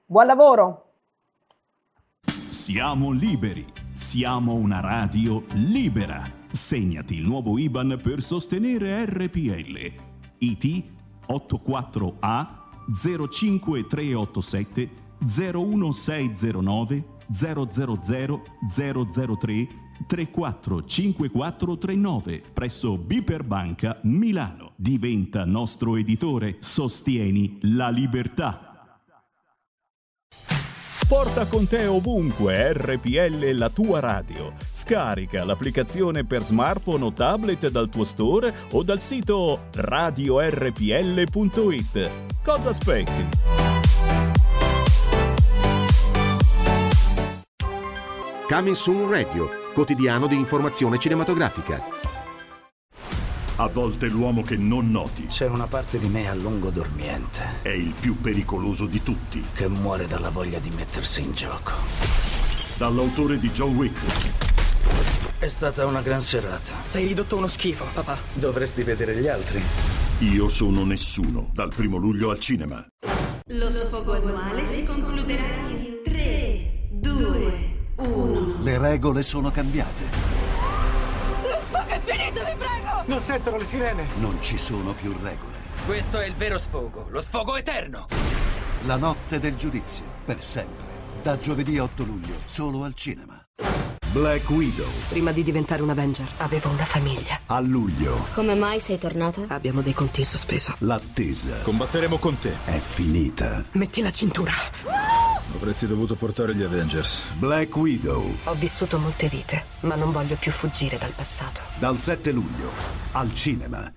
Buon 0.06 0.26
lavoro! 0.26 0.82
Siamo 2.50 3.10
liberi. 3.10 3.64
Siamo 3.94 4.52
una 4.54 4.80
radio 4.80 5.42
libera. 5.54 6.22
Segnati 6.52 7.14
il 7.16 7.26
nuovo 7.26 7.58
IBAN 7.58 7.98
per 8.02 8.20
sostenere 8.22 9.04
RPL. 9.06 9.92
IT 10.38 10.84
84A 11.26 12.46
05387 12.92 14.88
01609 15.20 17.02
000 17.32 17.66
003 18.70 19.82
345439 20.06 22.42
presso 22.52 22.98
Biper 22.98 23.44
Banca 23.44 23.98
Milano. 24.02 24.72
Diventa 24.76 25.44
nostro 25.44 25.96
editore. 25.96 26.56
Sostieni 26.60 27.58
la 27.62 27.88
libertà. 27.90 28.74
Porta 31.06 31.46
con 31.46 31.66
te 31.66 31.86
ovunque 31.86 32.72
RPL 32.72 33.50
la 33.52 33.68
tua 33.68 34.00
radio. 34.00 34.54
Scarica 34.70 35.44
l'applicazione 35.44 36.24
per 36.24 36.42
smartphone 36.42 37.04
o 37.04 37.12
tablet 37.12 37.68
dal 37.68 37.90
tuo 37.90 38.04
store 38.04 38.54
o 38.70 38.82
dal 38.82 39.00
sito 39.00 39.64
radiorpl.it. 39.72 42.10
Cosa 42.42 42.70
aspetti? 42.70 43.28
Coming 48.48 48.76
Soon 48.76 49.10
Radio, 49.10 49.50
quotidiano 49.74 50.26
di 50.26 50.36
informazione 50.36 50.98
cinematografica. 50.98 51.82
A 53.56 53.68
volte 53.68 54.06
l'uomo 54.08 54.42
che 54.42 54.56
non 54.56 54.90
noti 54.90 55.26
C'è 55.28 55.46
una 55.46 55.66
parte 55.68 55.98
di 56.00 56.08
me 56.08 56.28
a 56.28 56.34
lungo 56.34 56.70
dormiente 56.70 57.60
è 57.62 57.68
il 57.68 57.92
più 57.98 58.18
pericoloso 58.20 58.86
di 58.86 59.00
tutti. 59.02 59.44
che 59.52 59.68
muore 59.68 60.06
dalla 60.08 60.30
voglia 60.30 60.58
di 60.58 60.70
mettersi 60.70 61.20
in 61.20 61.34
gioco. 61.34 61.72
Dall'autore 62.78 63.38
di 63.38 63.50
John 63.50 63.76
Wick, 63.76 64.32
È 65.38 65.48
stata 65.48 65.84
una 65.86 66.00
gran 66.00 66.20
serata. 66.22 66.72
Sei 66.84 67.06
ridotto 67.06 67.36
uno 67.36 67.46
schifo, 67.46 67.84
papà. 67.92 68.18
Dovresti 68.32 68.82
vedere 68.82 69.14
gli 69.16 69.28
altri. 69.28 69.62
Io 70.20 70.48
sono 70.48 70.84
nessuno, 70.84 71.50
dal 71.52 71.72
primo 71.74 71.96
luglio 71.98 72.30
al 72.30 72.38
cinema. 72.40 72.84
Lo 73.48 73.70
sfogo 73.70 74.14
annuale 74.14 74.66
si 74.72 74.82
concluderà 74.84 75.68
in 75.68 76.00
3, 76.02 76.88
2, 76.92 77.63
1. 77.96 78.56
Le 78.60 78.78
regole 78.78 79.22
sono 79.22 79.50
cambiate. 79.50 80.02
Lo 81.42 81.58
sfogo 81.60 81.86
è 81.88 82.00
finito, 82.04 82.40
vi 82.44 82.54
prego! 82.56 83.02
Non 83.06 83.20
sentono 83.20 83.56
le 83.58 83.64
sirene. 83.64 84.06
Non 84.16 84.36
ci 84.40 84.56
sono 84.58 84.92
più 84.94 85.12
regole. 85.22 85.52
Questo 85.86 86.18
è 86.20 86.26
il 86.26 86.34
vero 86.34 86.58
sfogo, 86.58 87.06
lo 87.10 87.20
sfogo 87.20 87.56
eterno. 87.56 88.06
La 88.86 88.96
notte 88.96 89.38
del 89.38 89.54
giudizio, 89.54 90.04
per 90.24 90.42
sempre. 90.42 90.92
Da 91.22 91.38
giovedì 91.38 91.78
8 91.78 92.02
luglio, 92.04 92.34
solo 92.44 92.84
al 92.84 92.94
cinema. 92.94 93.38
Black 94.10 94.48
Widow, 94.50 94.86
Prima 95.08 95.32
di 95.32 95.42
diventare 95.42 95.82
un 95.82 95.90
Avenger 95.90 96.28
avevo 96.38 96.68
una 96.70 96.84
famiglia. 96.84 97.40
a 97.46 97.58
luglio. 97.60 98.26
Come 98.34 98.54
mai 98.54 98.78
sei 98.78 98.96
tornata? 98.96 99.42
Abbiamo 99.48 99.82
dei 99.82 99.92
conti 99.92 100.20
in 100.20 100.26
sospeso. 100.26 100.74
L'attesa 100.78 101.58
Combatteremo 101.62 102.18
con 102.18 102.38
te. 102.38 102.56
è 102.64 102.78
finita. 102.78 103.64
Metti 103.72 104.02
la 104.02 104.12
cintura. 104.12 104.52
Avresti 105.64 105.86
dovuto 105.86 106.14
portare 106.14 106.54
gli 106.54 106.62
Avengers. 106.62 107.22
Black 107.38 107.74
Widow, 107.74 108.36
Ho 108.44 108.54
vissuto 108.54 108.98
molte 108.98 109.28
vite, 109.28 109.64
ma 109.80 109.94
non 109.94 110.12
voglio 110.12 110.36
più 110.38 110.52
fuggire 110.52 110.98
dal 110.98 111.12
passato. 111.16 111.62
dal 111.78 111.98
7 111.98 112.32
luglio, 112.32 112.70
al 113.12 113.32
cinema. 113.32 113.90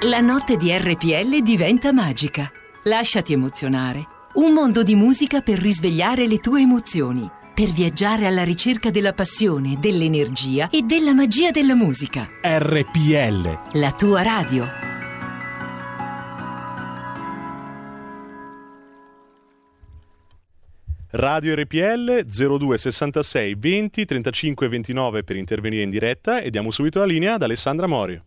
La 0.00 0.20
notte 0.20 0.56
di 0.56 0.74
RPL 0.74 1.42
diventa 1.42 1.92
magica. 1.92 2.50
Lasciati 2.84 3.34
emozionare. 3.34 4.06
Un 4.36 4.54
mondo 4.54 4.82
di 4.82 4.94
musica 4.94 5.42
per 5.42 5.58
risvegliare 5.58 6.26
le 6.26 6.38
tue 6.38 6.62
emozioni. 6.62 7.28
Per 7.54 7.68
viaggiare 7.72 8.26
alla 8.26 8.42
ricerca 8.42 8.90
della 8.90 9.12
passione, 9.12 9.76
dell'energia 9.78 10.70
e 10.70 10.80
della 10.80 11.12
magia 11.12 11.50
della 11.50 11.74
musica. 11.74 12.26
RPL. 12.42 13.78
La 13.78 13.92
tua 13.92 14.22
radio. 14.22 14.66
Radio 21.16 21.54
RPL 21.54 22.24
02 22.24 22.76
66 22.76 23.54
20 23.54 24.04
35 24.04 24.66
29 24.66 25.22
per 25.22 25.36
intervenire 25.36 25.84
in 25.84 25.90
diretta 25.90 26.40
e 26.40 26.50
diamo 26.50 26.72
subito 26.72 26.98
la 26.98 27.04
linea 27.04 27.34
ad 27.34 27.42
Alessandra 27.44 27.86
Morio. 27.86 28.24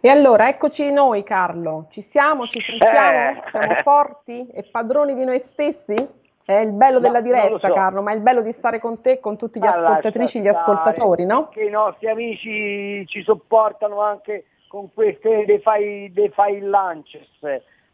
E 0.00 0.08
allora, 0.08 0.48
eccoci 0.48 0.90
noi 0.90 1.22
Carlo, 1.22 1.86
ci 1.90 2.02
siamo, 2.02 2.48
ci 2.48 2.60
sentiamo, 2.60 3.38
Eh. 3.38 3.50
siamo 3.50 3.74
forti 3.84 4.48
e 4.52 4.64
padroni 4.64 5.14
di 5.14 5.24
noi 5.24 5.38
stessi? 5.38 5.94
È 6.44 6.54
il 6.54 6.72
bello 6.72 6.94
No, 6.94 7.00
della 7.00 7.20
diretta 7.20 7.68
so. 7.68 7.72
Carlo, 7.72 8.02
ma 8.02 8.10
è 8.10 8.16
il 8.16 8.20
bello 8.22 8.42
di 8.42 8.52
stare 8.52 8.80
con 8.80 9.00
te 9.00 9.12
e 9.12 9.20
con 9.20 9.38
tutti 9.38 9.60
gli 9.60 9.64
Ma 9.64 9.74
ascoltatrici 9.74 10.38
e 10.38 10.40
gli 10.40 10.48
ascoltatori, 10.48 11.24
no? 11.24 11.50
Che 11.50 11.62
i 11.62 11.70
nostri 11.70 12.08
amici 12.08 13.06
ci 13.06 13.22
sopportano 13.22 14.00
anche 14.00 14.46
con 14.66 14.92
queste 14.92 15.44
dei 15.46 15.60
fai, 15.60 16.10
dei 16.12 16.30
fai 16.30 16.58
lunches. 16.58 17.28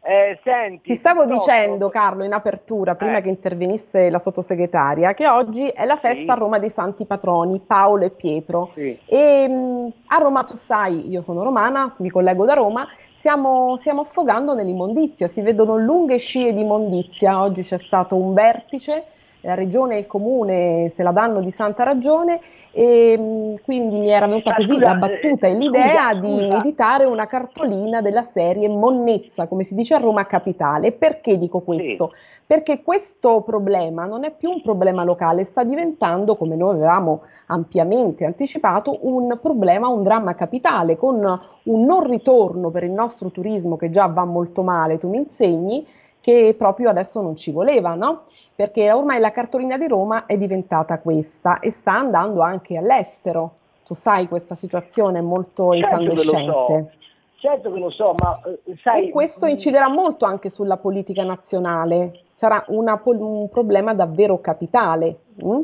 Eh, 0.03 0.39
senti, 0.43 0.91
Ti 0.93 0.95
stavo 0.95 1.21
purtroppo- 1.21 1.45
dicendo, 1.45 1.89
Carlo, 1.89 2.23
in 2.23 2.33
apertura, 2.33 2.95
prima 2.95 3.17
Eh. 3.17 3.21
che 3.21 3.29
intervenisse 3.29 4.09
la 4.09 4.17
sottosegretaria, 4.17 5.13
che 5.13 5.27
oggi 5.27 5.67
è 5.67 5.85
la 5.85 5.95
festa 5.97 6.23
Sì. 6.23 6.29
a 6.29 6.33
Roma 6.33 6.57
dei 6.57 6.71
santi 6.71 7.05
patroni, 7.05 7.61
Paolo 7.65 8.05
e 8.05 8.09
Pietro. 8.09 8.71
Sì. 8.73 8.97
E 9.05 9.47
mh, 9.47 9.91
a 10.07 10.17
Roma, 10.17 10.43
tu 10.43 10.53
sai, 10.55 11.07
io 11.07 11.21
sono 11.21 11.43
romana, 11.43 11.93
mi 11.97 12.09
collego 12.09 12.45
da 12.45 12.55
Roma, 12.55 12.87
stiamo, 13.13 13.77
stiamo 13.77 14.01
affogando 14.01 14.55
nell'immondizia, 14.55 15.27
si 15.27 15.41
vedono 15.41 15.77
lunghe 15.77 16.17
scie 16.17 16.51
di 16.51 16.61
immondizia. 16.61 17.39
Oggi 17.39 17.61
c'è 17.61 17.77
stato 17.77 18.15
un 18.15 18.33
vertice, 18.33 19.03
la 19.41 19.53
regione 19.55 19.95
e 19.95 19.99
il 19.99 20.07
comune 20.07 20.91
se 20.93 21.03
la 21.03 21.11
danno 21.11 21.41
di 21.41 21.51
santa 21.51 21.83
ragione 21.83 22.39
e 22.71 23.17
mh, 23.17 23.63
quindi 23.63 23.99
mi 23.99 24.09
era 24.09 24.27
venuta 24.27 24.55
così 24.55 24.77
la 24.77 24.95
battuta 24.95 25.47
e 25.47 25.51
eh, 25.51 25.55
l'idea 25.55 26.13
di 26.13 26.49
editare 26.49 27.05
una 27.05 27.25
cartolina 27.25 28.01
della 28.01 28.23
serie 28.23 28.69
Monnezza, 28.69 29.47
come 29.47 29.63
si 29.63 29.75
dice 29.75 29.95
a 29.95 29.97
Roma 29.97 30.25
Capitale. 30.25 30.91
Perché 30.93 31.37
dico 31.37 31.59
questo? 31.59 32.11
Perché 32.45 32.81
questo 32.81 33.41
problema 33.41 34.05
non 34.05 34.23
è 34.23 34.31
più 34.31 34.49
un 34.49 34.61
problema 34.61 35.03
locale, 35.03 35.43
sta 35.43 35.63
diventando, 35.63 36.35
come 36.35 36.55
noi 36.55 36.75
avevamo 36.75 37.21
ampiamente 37.47 38.25
anticipato, 38.25 38.99
un 39.01 39.37
problema, 39.41 39.87
un 39.87 40.03
dramma 40.03 40.35
capitale, 40.35 40.95
con 40.95 41.15
un 41.63 41.85
non 41.85 42.03
ritorno 42.09 42.69
per 42.69 42.83
il 42.83 42.91
nostro 42.91 43.31
turismo 43.31 43.77
che 43.77 43.89
già 43.89 44.07
va 44.07 44.25
molto 44.25 44.63
male, 44.63 44.97
tu 44.97 45.09
mi 45.09 45.17
insegni, 45.17 45.85
che 46.19 46.55
proprio 46.57 46.89
adesso 46.89 47.21
non 47.21 47.35
ci 47.35 47.51
voleva, 47.51 47.95
no? 47.95 48.23
Perché 48.61 48.91
ormai 48.91 49.19
la 49.19 49.31
cartolina 49.31 49.75
di 49.75 49.87
Roma 49.87 50.27
è 50.27 50.37
diventata 50.37 50.99
questa 50.99 51.57
e 51.57 51.71
sta 51.71 51.93
andando 51.93 52.41
anche 52.41 52.77
all'estero. 52.77 53.55
Tu 53.83 53.95
sai, 53.95 54.27
questa 54.27 54.53
situazione 54.53 55.17
è 55.17 55.21
molto 55.23 55.73
Certo 55.73 55.95
lo 55.95 56.15
so. 56.15 56.37
incandescente. 56.37 56.97
Certo 57.37 57.73
che 57.73 57.79
lo 57.79 57.89
so, 57.89 58.13
ma 58.21 58.39
eh, 58.43 58.77
sai... 58.83 59.07
E 59.07 59.09
questo 59.09 59.47
inciderà 59.47 59.89
molto 59.89 60.25
anche 60.25 60.49
sulla 60.49 60.77
politica 60.77 61.23
nazionale, 61.23 62.25
sarà 62.35 62.63
pol- 63.01 63.19
un 63.19 63.49
problema 63.49 63.95
davvero 63.95 64.39
capitale. 64.39 65.21
mm? 65.43 65.61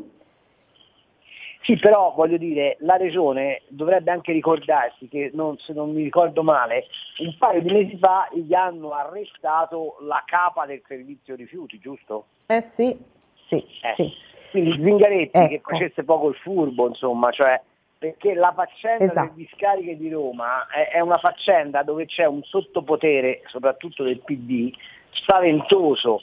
Sì, 1.64 1.76
però 1.78 2.14
voglio 2.16 2.38
dire, 2.38 2.78
la 2.82 2.96
regione 2.96 3.64
dovrebbe 3.68 4.12
anche 4.12 4.32
ricordarsi 4.32 5.08
che, 5.08 5.32
non- 5.34 5.58
se 5.58 5.74
non 5.74 5.92
mi 5.92 6.04
ricordo 6.04 6.42
male, 6.44 6.86
un 7.20 7.36
paio 7.38 7.62
di 7.62 7.72
mesi 7.74 7.98
fa 7.98 8.30
gli 8.32 8.54
hanno 8.54 8.92
arrestato 8.92 9.98
la 10.02 10.24
capa 10.26 10.66
del 10.66 10.82
servizio 10.88 11.36
rifiuti, 11.36 11.78
giusto? 11.80 12.28
Eh 12.48 12.62
sì, 12.62 12.98
sì, 13.36 13.58
Eh, 13.82 13.92
sì. 13.94 14.14
Quindi 14.52 14.72
Zingaretti 14.82 15.48
che 15.48 15.54
Ecco. 15.56 15.72
facesse 15.72 16.04
poco 16.06 16.30
il 16.30 16.36
furbo, 16.36 16.88
insomma, 16.88 17.32
cioè, 17.32 17.60
perché 17.98 18.34
la 18.34 18.54
faccenda 18.54 19.06
Esatto. 19.06 19.32
delle 19.34 19.46
discariche 19.46 19.98
di 19.98 20.10
Roma 20.10 20.68
è, 20.68 20.92
è 20.92 21.00
una 21.02 21.18
faccenda 21.18 21.84
dove 21.84 22.06
c'è 22.06 22.26
un 22.26 22.42
sottopotere, 22.44 23.42
soprattutto 23.48 24.04
del 24.04 24.20
PD, 24.22 24.72
spaventoso. 25.12 26.22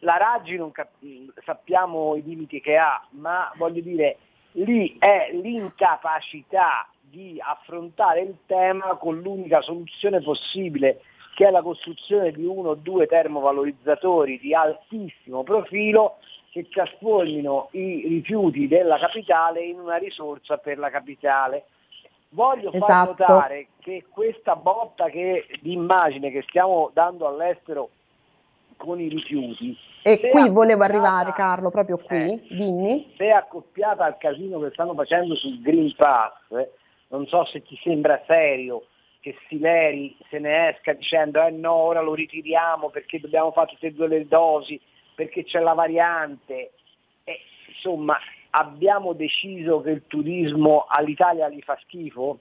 La 0.00 0.16
Raggi 0.16 0.56
non 0.56 0.72
cap- 0.72 0.92
sappiamo 1.44 2.16
i 2.16 2.22
limiti 2.22 2.60
che 2.60 2.76
ha, 2.76 3.04
ma 3.10 3.50
voglio 3.56 3.80
dire, 3.80 4.16
lì 4.56 4.96
è 4.98 5.30
l'incapacità 5.32 6.86
di 7.00 7.38
affrontare 7.40 8.20
il 8.20 8.36
tema 8.46 8.96
con 8.96 9.20
l'unica 9.20 9.60
soluzione 9.62 10.20
possibile, 10.20 11.00
che 11.34 11.46
è 11.46 11.50
la 11.50 11.62
costruzione 11.62 12.32
di 12.32 12.44
uno 12.44 12.70
o 12.70 12.74
due 12.74 13.06
termovalorizzatori 13.06 14.38
di 14.38 14.54
altissimo 14.54 15.42
profilo 15.42 16.16
che 16.50 16.68
trasformino 16.68 17.68
i 17.72 18.04
rifiuti 18.06 18.68
della 18.68 18.98
capitale 18.98 19.64
in 19.64 19.80
una 19.80 19.96
risorsa 19.96 20.56
per 20.58 20.78
la 20.78 20.90
capitale. 20.90 21.64
Voglio 22.30 22.70
far 22.70 22.82
Esatto. 23.08 23.08
notare 23.32 23.66
che 23.80 24.04
questa 24.08 24.54
botta 24.56 25.08
che- 25.08 25.46
di 25.60 25.72
immagine 25.72 26.30
che 26.30 26.42
stiamo 26.48 26.90
dando 26.92 27.26
all'estero 27.26 27.90
con 28.76 29.00
i 29.00 29.08
rifiuti, 29.08 29.76
E 30.02 30.28
qui 30.30 30.48
volevo 30.50 30.82
arrivare, 30.84 31.32
Carlo, 31.32 31.70
proprio 31.70 31.96
qui, 31.98 32.16
Eh. 32.32 32.40
dimmi. 32.50 33.14
se 33.16 33.30
accoppiata 33.30 34.04
al 34.04 34.18
casino 34.18 34.58
che 34.60 34.70
stanno 34.72 34.94
facendo 34.94 35.34
sul 35.34 35.60
Green 35.60 35.94
Pass, 35.96 36.32
eh, 36.50 36.70
non 37.08 37.26
so 37.26 37.44
se 37.46 37.62
ti 37.62 37.78
sembra 37.82 38.22
serio 38.26 38.86
che 39.20 39.34
Sileri 39.48 40.14
se 40.28 40.38
ne 40.38 40.68
esca 40.68 40.92
dicendo 40.92 41.42
eh 41.42 41.50
no, 41.50 41.72
ora 41.72 42.02
lo 42.02 42.12
ritiriamo 42.14 42.90
perché 42.90 43.18
dobbiamo 43.20 43.52
fare 43.52 43.68
tutte 43.70 43.86
e 43.86 43.92
due 43.92 44.08
le 44.08 44.26
dosi, 44.26 44.78
perché 45.14 45.44
c'è 45.44 45.60
la 45.60 45.72
variante. 45.72 46.72
E, 47.24 47.40
insomma, 47.68 48.18
abbiamo 48.50 49.14
deciso 49.14 49.80
che 49.80 49.90
il 49.90 50.02
turismo 50.06 50.84
all'Italia 50.88 51.48
gli 51.48 51.60
fa 51.62 51.78
schifo? 51.82 52.40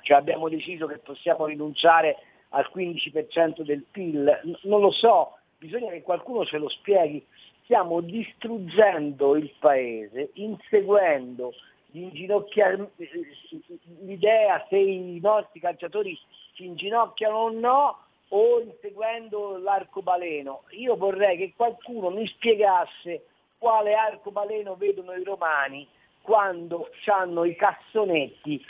cioè 0.00 0.16
abbiamo 0.16 0.48
deciso 0.48 0.86
che 0.86 0.96
possiamo 0.98 1.44
rinunciare 1.44 2.16
al 2.50 2.70
15% 2.74 3.60
del 3.62 3.84
PIL, 3.90 4.40
N- 4.44 4.56
non 4.62 4.80
lo 4.80 4.90
so, 4.90 5.36
bisogna 5.58 5.90
che 5.90 6.02
qualcuno 6.02 6.44
ce 6.44 6.58
lo 6.58 6.68
spieghi. 6.68 7.24
Stiamo 7.64 8.00
distruggendo 8.00 9.36
il 9.36 9.52
paese, 9.58 10.30
inseguendo 10.34 11.52
l'idea 14.00 14.66
se 14.68 14.76
i 14.76 15.18
nostri 15.20 15.60
calciatori 15.60 16.18
si 16.54 16.66
inginocchiano 16.66 17.36
o 17.36 17.50
no 17.50 17.98
o 18.28 18.60
inseguendo 18.60 19.58
l'arcobaleno. 19.58 20.64
Io 20.70 20.96
vorrei 20.96 21.36
che 21.36 21.52
qualcuno 21.56 22.10
mi 22.10 22.26
spiegasse 22.26 23.24
quale 23.58 23.94
arcobaleno 23.94 24.76
vedono 24.76 25.12
i 25.12 25.24
romani 25.24 25.86
quando 26.22 26.90
hanno 27.06 27.44
i 27.44 27.56
cassonetti 27.56 28.64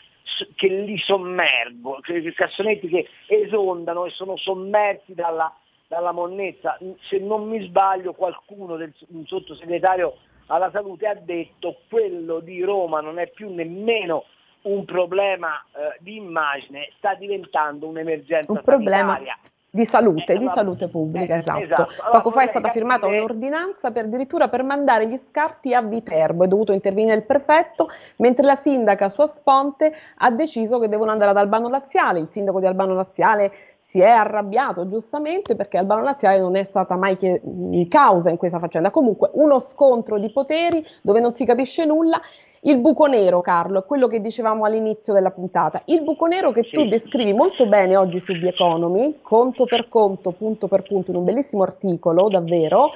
che 0.55 0.68
li 0.68 0.98
sommergono, 0.98 2.01
i 2.07 2.33
cassonetti 2.35 2.88
che 2.88 3.09
esondano 3.27 4.05
e 4.07 4.11
sono 4.11 4.37
sommersi 4.37 5.14
dalla, 5.14 5.53
dalla 5.88 6.12
monnezza. 6.12 6.79
Se 7.09 7.18
non 7.18 7.48
mi 7.48 7.66
sbaglio 7.66 8.12
qualcuno, 8.12 8.77
del, 8.77 8.94
un 9.09 9.27
sottosegretario 9.27 10.16
alla 10.46 10.70
salute 10.70 11.07
ha 11.07 11.14
detto 11.14 11.81
quello 11.88 12.40
di 12.40 12.62
Roma 12.62 13.01
non 13.01 13.18
è 13.18 13.29
più 13.29 13.53
nemmeno 13.53 14.24
un 14.62 14.85
problema 14.85 15.62
eh, 15.72 15.96
di 16.01 16.16
immagine, 16.16 16.90
sta 16.96 17.14
diventando 17.14 17.87
un'emergenza 17.87 18.53
Un 18.53 18.62
problema 18.62 19.14
sanitaria. 19.14 19.38
Di 19.78 19.84
salute, 19.84 20.32
Eh, 20.32 20.38
di 20.38 20.48
salute 20.48 20.88
pubblica, 20.88 21.36
eh, 21.36 21.38
esatto. 21.38 21.60
esatto. 21.60 21.82
Allora, 21.82 22.10
Poco 22.10 22.30
fa 22.32 22.42
è 22.42 22.46
stata 22.48 22.70
firmata 22.70 23.02
capire- 23.02 23.20
un'ordinanza 23.20 23.90
per 23.92 24.04
addirittura 24.04 24.48
per 24.48 24.64
mandare 24.64 25.06
gli 25.06 25.18
scarti 25.28 25.72
a 25.72 25.82
Viterbo, 25.82 26.42
è 26.44 26.48
dovuto 26.48 26.72
intervenire 26.72 27.14
il 27.14 27.22
prefetto, 27.22 27.88
mentre 28.16 28.44
la 28.44 28.56
sindaca 28.56 29.04
a 29.04 29.08
sua 29.08 29.28
sponte 29.28 29.92
ha 30.16 30.30
deciso 30.30 30.80
che 30.80 30.88
devono 30.88 31.12
andare 31.12 31.30
ad 31.30 31.36
Albano 31.36 31.68
Laziale. 31.68 32.18
Il 32.18 32.28
sindaco 32.28 32.58
di 32.58 32.66
Albano 32.66 32.94
Laziale 32.94 33.52
si 33.78 34.00
è 34.00 34.10
arrabbiato 34.10 34.88
giustamente 34.88 35.54
perché 35.54 35.78
Albano 35.78 36.02
Laziale 36.02 36.40
non 36.40 36.56
è 36.56 36.64
stata 36.64 36.96
mai 36.96 37.16
chie- 37.16 37.40
in 37.44 37.86
causa 37.88 38.30
in 38.30 38.36
questa 38.36 38.58
faccenda. 38.58 38.90
Comunque 38.90 39.30
uno 39.34 39.60
scontro 39.60 40.18
di 40.18 40.30
poteri 40.32 40.84
dove 41.02 41.20
non 41.20 41.32
si 41.34 41.44
capisce 41.46 41.84
nulla. 41.84 42.20
Il 42.62 42.80
buco 42.80 43.06
nero, 43.06 43.40
Carlo, 43.40 43.80
è 43.80 43.86
quello 43.86 44.08
che 44.08 44.20
dicevamo 44.20 44.64
all'inizio 44.64 45.12
della 45.12 45.30
puntata. 45.30 45.82
Il 45.86 46.02
buco 46.02 46.26
nero 46.26 46.50
che 46.50 46.62
tu 46.62 46.88
descrivi 46.88 47.32
molto 47.32 47.66
bene 47.66 47.96
oggi 47.96 48.18
su 48.18 48.32
The 48.32 48.48
Economy, 48.48 49.18
conto 49.22 49.64
per 49.64 49.86
conto, 49.86 50.32
punto 50.32 50.66
per 50.66 50.82
punto, 50.82 51.12
in 51.12 51.18
un 51.18 51.24
bellissimo 51.24 51.62
articolo, 51.62 52.28
davvero, 52.28 52.90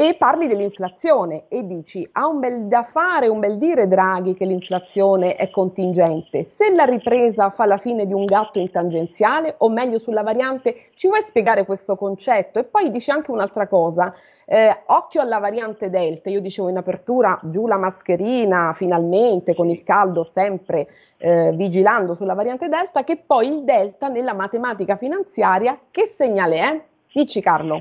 e 0.00 0.14
parli 0.14 0.46
dell'inflazione 0.46 1.46
e 1.48 1.66
dici 1.66 2.08
ha 2.12 2.28
un 2.28 2.38
bel 2.38 2.68
da 2.68 2.84
fare, 2.84 3.26
un 3.26 3.40
bel 3.40 3.58
dire 3.58 3.88
Draghi 3.88 4.32
che 4.34 4.44
l'inflazione 4.44 5.34
è 5.34 5.50
contingente. 5.50 6.44
Se 6.44 6.72
la 6.72 6.84
ripresa 6.84 7.50
fa 7.50 7.66
la 7.66 7.78
fine 7.78 8.06
di 8.06 8.12
un 8.12 8.24
gatto 8.24 8.60
in 8.60 8.70
tangenziale, 8.70 9.56
o 9.58 9.68
meglio 9.68 9.98
sulla 9.98 10.22
variante, 10.22 10.90
ci 10.94 11.08
vuoi 11.08 11.22
spiegare 11.22 11.64
questo 11.64 11.96
concetto? 11.96 12.60
E 12.60 12.64
poi 12.64 12.92
dici 12.92 13.10
anche 13.10 13.32
un'altra 13.32 13.66
cosa, 13.66 14.14
eh, 14.46 14.82
occhio 14.86 15.20
alla 15.20 15.38
variante 15.38 15.90
Delta, 15.90 16.30
io 16.30 16.40
dicevo 16.40 16.68
in 16.68 16.76
apertura 16.76 17.36
giù 17.42 17.66
la 17.66 17.76
mascherina 17.76 18.72
finalmente 18.76 19.56
con 19.56 19.68
il 19.68 19.82
caldo 19.82 20.22
sempre 20.22 20.86
eh, 21.16 21.50
vigilando 21.54 22.14
sulla 22.14 22.34
variante 22.34 22.68
Delta, 22.68 23.02
che 23.02 23.16
poi 23.16 23.48
il 23.48 23.64
Delta 23.64 24.06
nella 24.06 24.32
matematica 24.32 24.96
finanziaria 24.96 25.76
che 25.90 26.14
segnale 26.16 26.56
è? 26.56 26.82
Dici 27.12 27.40
Carlo. 27.40 27.80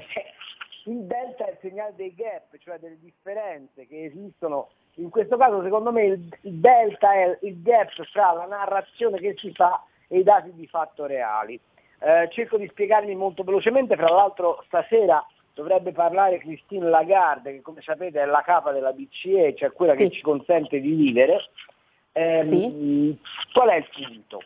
Il 0.87 1.03
delta 1.03 1.45
è 1.45 1.51
il 1.51 1.57
segnale 1.59 1.93
dei 1.95 2.13
gap, 2.15 2.57
cioè 2.59 2.79
delle 2.79 2.97
differenze 2.99 3.85
che 3.87 4.05
esistono. 4.05 4.69
In 4.95 5.09
questo 5.09 5.35
caso 5.35 5.61
secondo 5.61 5.91
me 5.91 6.05
il, 6.05 6.37
il 6.41 6.53
delta 6.53 7.13
è 7.13 7.37
il 7.41 7.61
gap 7.61 7.91
fra 8.11 8.31
la 8.31 8.45
narrazione 8.45 9.19
che 9.19 9.35
si 9.37 9.51
fa 9.51 9.83
e 10.07 10.19
i 10.19 10.23
dati 10.23 10.53
di 10.53 10.65
fatto 10.65 11.05
reali. 11.05 11.59
Eh, 11.99 12.29
cerco 12.31 12.57
di 12.57 12.67
spiegarmi 12.67 13.15
molto 13.15 13.43
velocemente, 13.43 13.95
fra 13.95 14.09
l'altro 14.09 14.63
stasera 14.67 15.25
dovrebbe 15.53 15.91
parlare 15.91 16.37
Christine 16.37 16.87
Lagarde, 16.87 17.51
che 17.51 17.61
come 17.61 17.81
sapete 17.81 18.21
è 18.21 18.25
la 18.25 18.43
capa 18.43 18.71
della 18.71 18.93
BCE, 18.93 19.55
cioè 19.55 19.71
quella 19.71 19.95
che 19.95 20.09
ci 20.09 20.21
consente 20.21 20.79
di 20.79 20.93
vivere. 20.93 21.49
Ehm, 22.13 23.17
Qual 23.51 23.69
è 23.69 23.75
il 23.75 23.89
punto? 23.91 24.41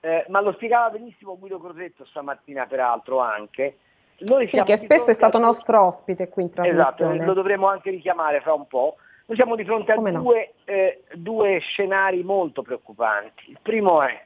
Eh, 0.00 0.24
ma 0.28 0.40
lo 0.40 0.52
spiegava 0.52 0.90
benissimo 0.90 1.38
Guido 1.38 1.58
Crosetto 1.58 2.04
stamattina 2.04 2.66
peraltro 2.66 3.18
anche. 3.20 3.76
Noi 4.20 4.48
Sì, 4.48 4.62
che 4.62 4.76
spesso 4.76 5.10
è 5.10 5.14
stato 5.14 5.38
a- 5.38 5.40
nostro 5.40 5.86
ospite 5.86 6.28
qui 6.28 6.42
in 6.42 6.50
Esatto, 6.50 6.62
trasmissione. 6.62 7.24
lo 7.24 7.32
dovremo 7.32 7.68
anche 7.68 7.90
richiamare 7.90 8.40
fra 8.40 8.52
un 8.52 8.66
po'. 8.66 8.96
Noi 9.26 9.36
siamo 9.36 9.54
di 9.56 9.64
fronte 9.64 9.92
a 9.92 9.94
Come 9.94 10.10
no? 10.10 10.20
due, 10.20 10.52
eh, 10.64 11.02
due 11.14 11.58
scenari 11.60 12.22
molto 12.22 12.62
preoccupanti. 12.62 13.50
Il 13.50 13.58
primo 13.62 14.02
è 14.02 14.24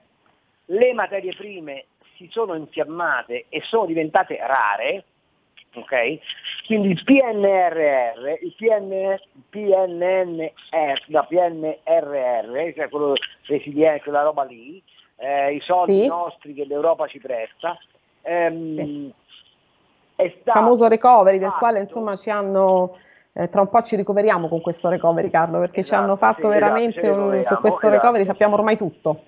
le 0.67 0.93
materie 0.95 1.35
prime 1.35 1.85
si 2.17 2.29
sono 2.31 2.55
infiammate 2.55 3.47
e 3.49 3.61
sono 3.65 3.87
diventate 3.87 4.37
rare, 4.39 5.05
ok? 5.75 6.19
Quindi 6.67 6.89
il 6.91 7.03
PNRR, 7.05 8.39
il 8.41 8.55
PN, 8.57 9.17
PNNR, 9.51 11.03
no, 11.09 11.27
PNRR, 11.29 12.73
cioè 12.75 12.89
quello 12.89 13.15
resiliente, 13.47 14.03
quella 14.03 14.23
roba 14.23 14.45
lì, 14.45 14.83
eh, 15.17 15.55
i 15.55 15.61
soldi 15.61 16.01
Sì. 16.01 16.07
nostri 16.07 16.55
che 16.55 16.65
l'Europa 16.65 17.07
ci 17.07 17.19
presta, 17.21 17.79
ehm, 18.23 18.79
è 18.79 19.11
Il 20.17 20.33
famoso 20.45 20.87
recovery 20.89 21.39
del 21.39 21.49
fatto- 21.49 21.59
quale 21.59 21.81
insomma 21.81 22.17
ci 22.17 22.31
hanno 22.31 22.97
eh, 23.37 23.49
tra 23.49 23.63
un 23.63 23.69
po' 23.69 23.83
ci 23.83 23.97
ricoveriamo 23.97 24.47
con 24.49 24.61
questo 24.61 24.89
recovery 24.89 25.29
Carlo 25.29 25.59
perché 25.59 25.83
ci 25.83 25.89
Esatto, 25.93 26.03
hanno 26.03 26.17
fatto 26.17 26.43
sì, 26.43 26.47
esatto, 26.47 26.61
veramente 26.61 27.01
ci 27.01 27.07
un- 27.09 27.43
su 27.45 27.55
questo 27.57 27.79
esatto. 27.79 27.89
recovery 27.91 28.25
sappiamo 28.25 28.55
ormai 28.55 28.77
tutto. 28.77 29.23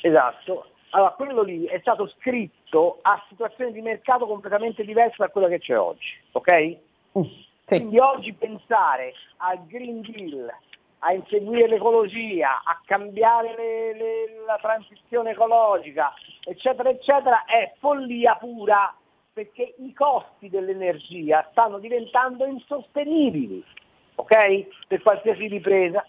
Esatto. 0.00 0.66
Allora, 0.90 1.10
quello 1.12 1.42
lì 1.42 1.64
è 1.66 1.78
stato 1.80 2.06
scritto 2.18 2.98
a 3.02 3.20
situazioni 3.28 3.72
di 3.72 3.80
mercato 3.80 4.26
completamente 4.26 4.84
diverse 4.84 5.16
da 5.18 5.28
quella 5.28 5.48
che 5.48 5.58
c'è 5.58 5.78
oggi, 5.78 6.08
ok? 6.32 6.76
Quindi 7.66 7.98
oggi 7.98 8.32
pensare 8.32 9.12
al 9.38 9.64
Green 9.66 10.00
Deal, 10.00 10.48
a 11.00 11.12
inseguire 11.12 11.68
l'ecologia, 11.68 12.60
a 12.64 12.80
cambiare 12.84 13.54
le- 13.56 13.92
le- 13.96 14.44
la 14.46 14.58
transizione 14.60 15.30
ecologica, 15.30 16.12
eccetera, 16.44 16.88
eccetera, 16.88 17.44
è 17.44 17.72
follia 17.78 18.34
pura, 18.40 18.92
perché 19.32 19.74
i 19.78 19.92
costi 19.92 20.48
dell'energia 20.48 21.46
stanno 21.52 21.78
diventando 21.78 22.44
insostenibili, 22.46 23.64
ok? 24.16 24.86
Per 24.88 25.02
qualsiasi 25.02 25.46
ripresa. 25.46 26.04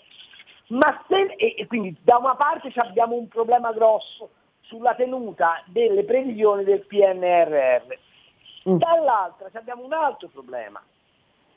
Ma 0.68 1.04
se, 1.08 1.34
e, 1.38 1.56
e 1.58 1.68
quindi 1.68 1.96
da 2.02 2.18
una 2.18 2.36
parte 2.36 2.72
abbiamo 2.76 3.16
un 3.16 3.28
problema 3.28 3.72
grosso 3.74 4.30
sulla 4.62 4.96
tenuta 4.96 5.64
delle 5.68 6.04
previsioni 6.04 6.64
del 6.64 6.86
PNRR, 6.86 7.94
dall'altra 8.64 9.50
ci 9.50 9.58
abbiamo 9.58 9.84
un 9.84 9.94
altro 9.94 10.30
problema, 10.30 10.82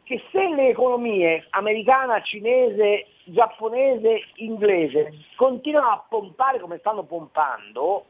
che 0.02 0.22
se 0.30 0.48
le 0.48 0.68
economie 0.68 1.46
americana, 1.50 2.20
cinese, 2.22 3.06
giapponese, 3.24 4.24
inglese 4.36 5.12
continuano 5.36 5.90
a 5.90 6.04
pompare 6.08 6.58
come 6.58 6.78
stanno 6.78 7.04
pompando, 7.04 8.06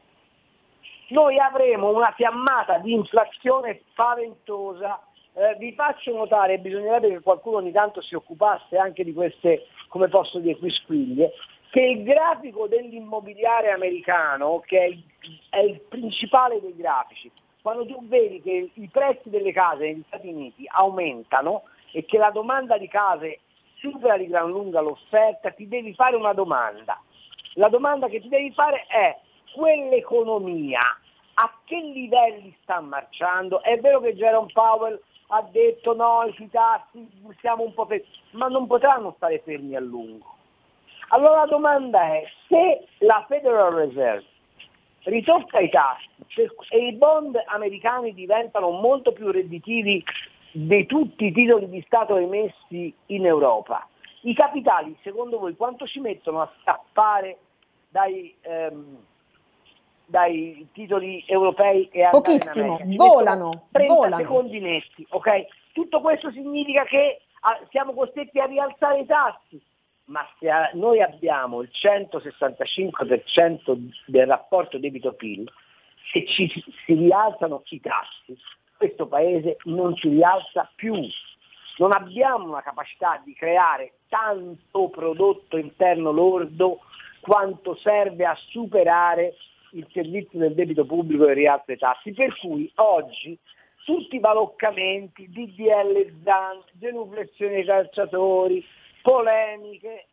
noi 1.09 1.39
avremo 1.39 1.89
una 1.89 2.11
fiammata 2.11 2.77
di 2.79 2.93
inflazione 2.93 3.81
spaventosa. 3.89 5.01
Eh, 5.33 5.55
vi 5.59 5.73
faccio 5.73 6.13
notare, 6.13 6.59
bisognerebbe 6.59 7.09
che 7.09 7.19
qualcuno 7.19 7.57
ogni 7.57 7.71
tanto 7.71 8.01
si 8.01 8.15
occupasse 8.15 8.77
anche 8.77 9.03
di 9.03 9.13
queste, 9.13 9.67
come 9.89 10.07
posso 10.07 10.39
dire, 10.39 10.57
quisquiglie, 10.57 11.33
che 11.69 11.81
il 11.81 12.03
grafico 12.03 12.67
dell'immobiliare 12.67 13.71
americano, 13.71 14.61
che 14.65 14.79
è 14.79 14.85
il, 14.85 15.03
è 15.49 15.59
il 15.59 15.81
principale 15.81 16.61
dei 16.61 16.75
grafici, 16.75 17.29
quando 17.61 17.85
tu 17.85 18.07
vedi 18.07 18.41
che 18.41 18.69
i 18.73 18.89
prezzi 18.89 19.29
delle 19.29 19.51
case 19.51 19.85
negli 19.85 20.03
Stati 20.07 20.27
Uniti 20.27 20.65
aumentano 20.67 21.63
e 21.91 22.05
che 22.05 22.17
la 22.17 22.29
domanda 22.29 22.77
di 22.77 22.87
case 22.87 23.39
supera 23.75 24.17
di 24.17 24.27
gran 24.27 24.49
lunga 24.49 24.81
l'offerta, 24.81 25.51
ti 25.51 25.67
devi 25.67 25.93
fare 25.93 26.15
una 26.15 26.33
domanda. 26.33 27.01
La 27.55 27.69
domanda 27.69 28.07
che 28.07 28.21
ti 28.21 28.27
devi 28.27 28.51
fare 28.51 28.85
è 28.87 29.17
quell'economia 29.55 30.81
a 31.37 31.53
che 31.63 31.77
livelli 31.77 32.55
sta 32.61 32.79
marciando? 32.81 33.61
È 33.61 33.79
vero 33.79 33.99
che 34.01 34.15
Jerome 34.15 34.51
Powell 34.53 35.01
ha 35.27 35.41
detto 35.51 35.95
no, 35.95 36.29
sui 36.35 36.49
tassi 36.49 37.09
siamo 37.39 37.63
un 37.63 37.73
po' 37.73 37.85
fermi, 37.85 38.05
ma 38.31 38.47
non 38.47 38.67
potranno 38.67 39.13
stare 39.17 39.39
fermi 39.39 39.75
a 39.75 39.79
lungo. 39.79 40.33
Allora 41.09 41.41
la 41.41 41.45
domanda 41.45 42.03
è 42.13 42.23
se 42.47 42.85
la 42.99 43.23
Federal 43.27 43.73
Reserve 43.73 44.25
ritocca 45.03 45.59
i 45.59 45.69
tassi 45.69 46.09
e 46.69 46.87
i 46.87 46.93
bond 46.93 47.39
americani 47.47 48.13
diventano 48.13 48.71
molto 48.71 49.11
più 49.11 49.31
redditivi 49.31 50.03
di 50.51 50.85
tutti 50.85 51.25
i 51.25 51.31
titoli 51.31 51.69
di 51.69 51.83
Stato 51.85 52.15
emessi 52.15 52.93
in 53.07 53.25
Europa, 53.25 53.87
i 54.21 54.33
capitali 54.33 54.97
secondo 55.03 55.37
voi 55.37 55.55
quanto 55.55 55.85
ci 55.85 55.99
mettono 55.99 56.41
a 56.41 56.51
scappare 56.61 57.37
dai, 57.89 58.33
ehm, 58.41 58.97
dai 60.05 60.67
titoli 60.73 61.23
europei 61.27 61.89
e 61.91 62.07
Pochissimo, 62.11 62.77
volano, 62.95 63.49
mettono 63.49 63.67
30 63.71 63.93
volano. 63.93 64.15
secondi 64.17 64.59
netti, 64.59 65.05
ok? 65.09 65.45
Tutto 65.73 66.01
questo 66.01 66.31
significa 66.31 66.83
che 66.85 67.21
ah, 67.41 67.59
siamo 67.69 67.93
costretti 67.93 68.39
a 68.39 68.45
rialzare 68.45 68.99
i 68.99 69.05
tassi. 69.05 69.61
ma 70.05 70.25
se 70.39 70.47
noi 70.73 71.01
abbiamo 71.01 71.61
il 71.61 71.69
165% 71.73 73.75
del 74.05 74.27
rapporto 74.27 74.77
debito-PIL, 74.77 75.51
se 76.11 76.25
ci 76.27 76.47
si 76.85 76.93
rialzano 76.93 77.63
i 77.69 77.81
tassi, 77.81 78.37
questo 78.77 79.07
paese 79.07 79.57
non 79.63 79.95
si 79.95 80.09
rialza 80.09 80.69
più. 80.75 80.93
Non 81.77 81.91
abbiamo 81.91 82.45
una 82.45 82.61
capacità 82.61 83.19
di 83.25 83.33
creare 83.33 83.93
tanto 84.07 84.89
prodotto 84.89 85.57
interno 85.57 86.11
lordo 86.11 86.79
quanto 87.19 87.75
serve 87.75 88.25
a 88.25 88.37
superare 88.49 89.33
il 89.75 89.87
servizio 89.91 90.39
del 90.39 90.53
debito 90.53 90.85
pubblico 90.85 91.27
e 91.27 91.31
il 91.31 91.35
rialzo 91.35 91.65
dei 91.67 91.77
tassi. 91.77 92.11
Per 92.13 92.37
cui 92.39 92.71
oggi 92.75 93.37
tutti 93.85 94.15
i 94.15 94.19
baloccamenti, 94.19 95.29
DDL 95.29 96.21
Zan, 96.23 96.61
genuflessioni 96.73 97.55
dei 97.55 97.65
calciatori, 97.65 98.65
polemiche 99.01 100.07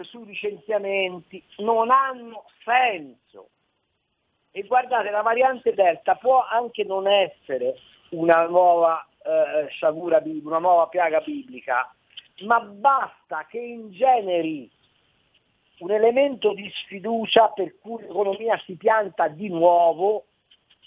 sui 0.00 0.24
licenziamenti 0.24 1.42
non 1.58 1.90
hanno 1.90 2.44
senso. 2.64 3.48
E 4.50 4.62
guardate, 4.64 5.10
la 5.10 5.22
variante 5.22 5.72
Delta 5.72 6.14
può 6.16 6.44
anche 6.46 6.84
non 6.84 7.06
essere 7.06 7.76
una 8.10 8.46
nuova 8.46 9.06
eh, 9.24 9.68
sciagura, 9.68 10.22
una 10.24 10.58
nuova 10.58 10.88
piaga 10.88 11.20
biblica, 11.20 11.94
ma 12.40 12.60
basta 12.60 13.46
che 13.48 13.58
ingeneri 13.58 14.70
un 15.82 15.90
elemento 15.90 16.54
di 16.54 16.70
sfiducia 16.74 17.48
per 17.48 17.74
cui 17.80 18.02
l'economia 18.02 18.60
si 18.64 18.74
pianta 18.74 19.28
di 19.28 19.48
nuovo 19.48 20.24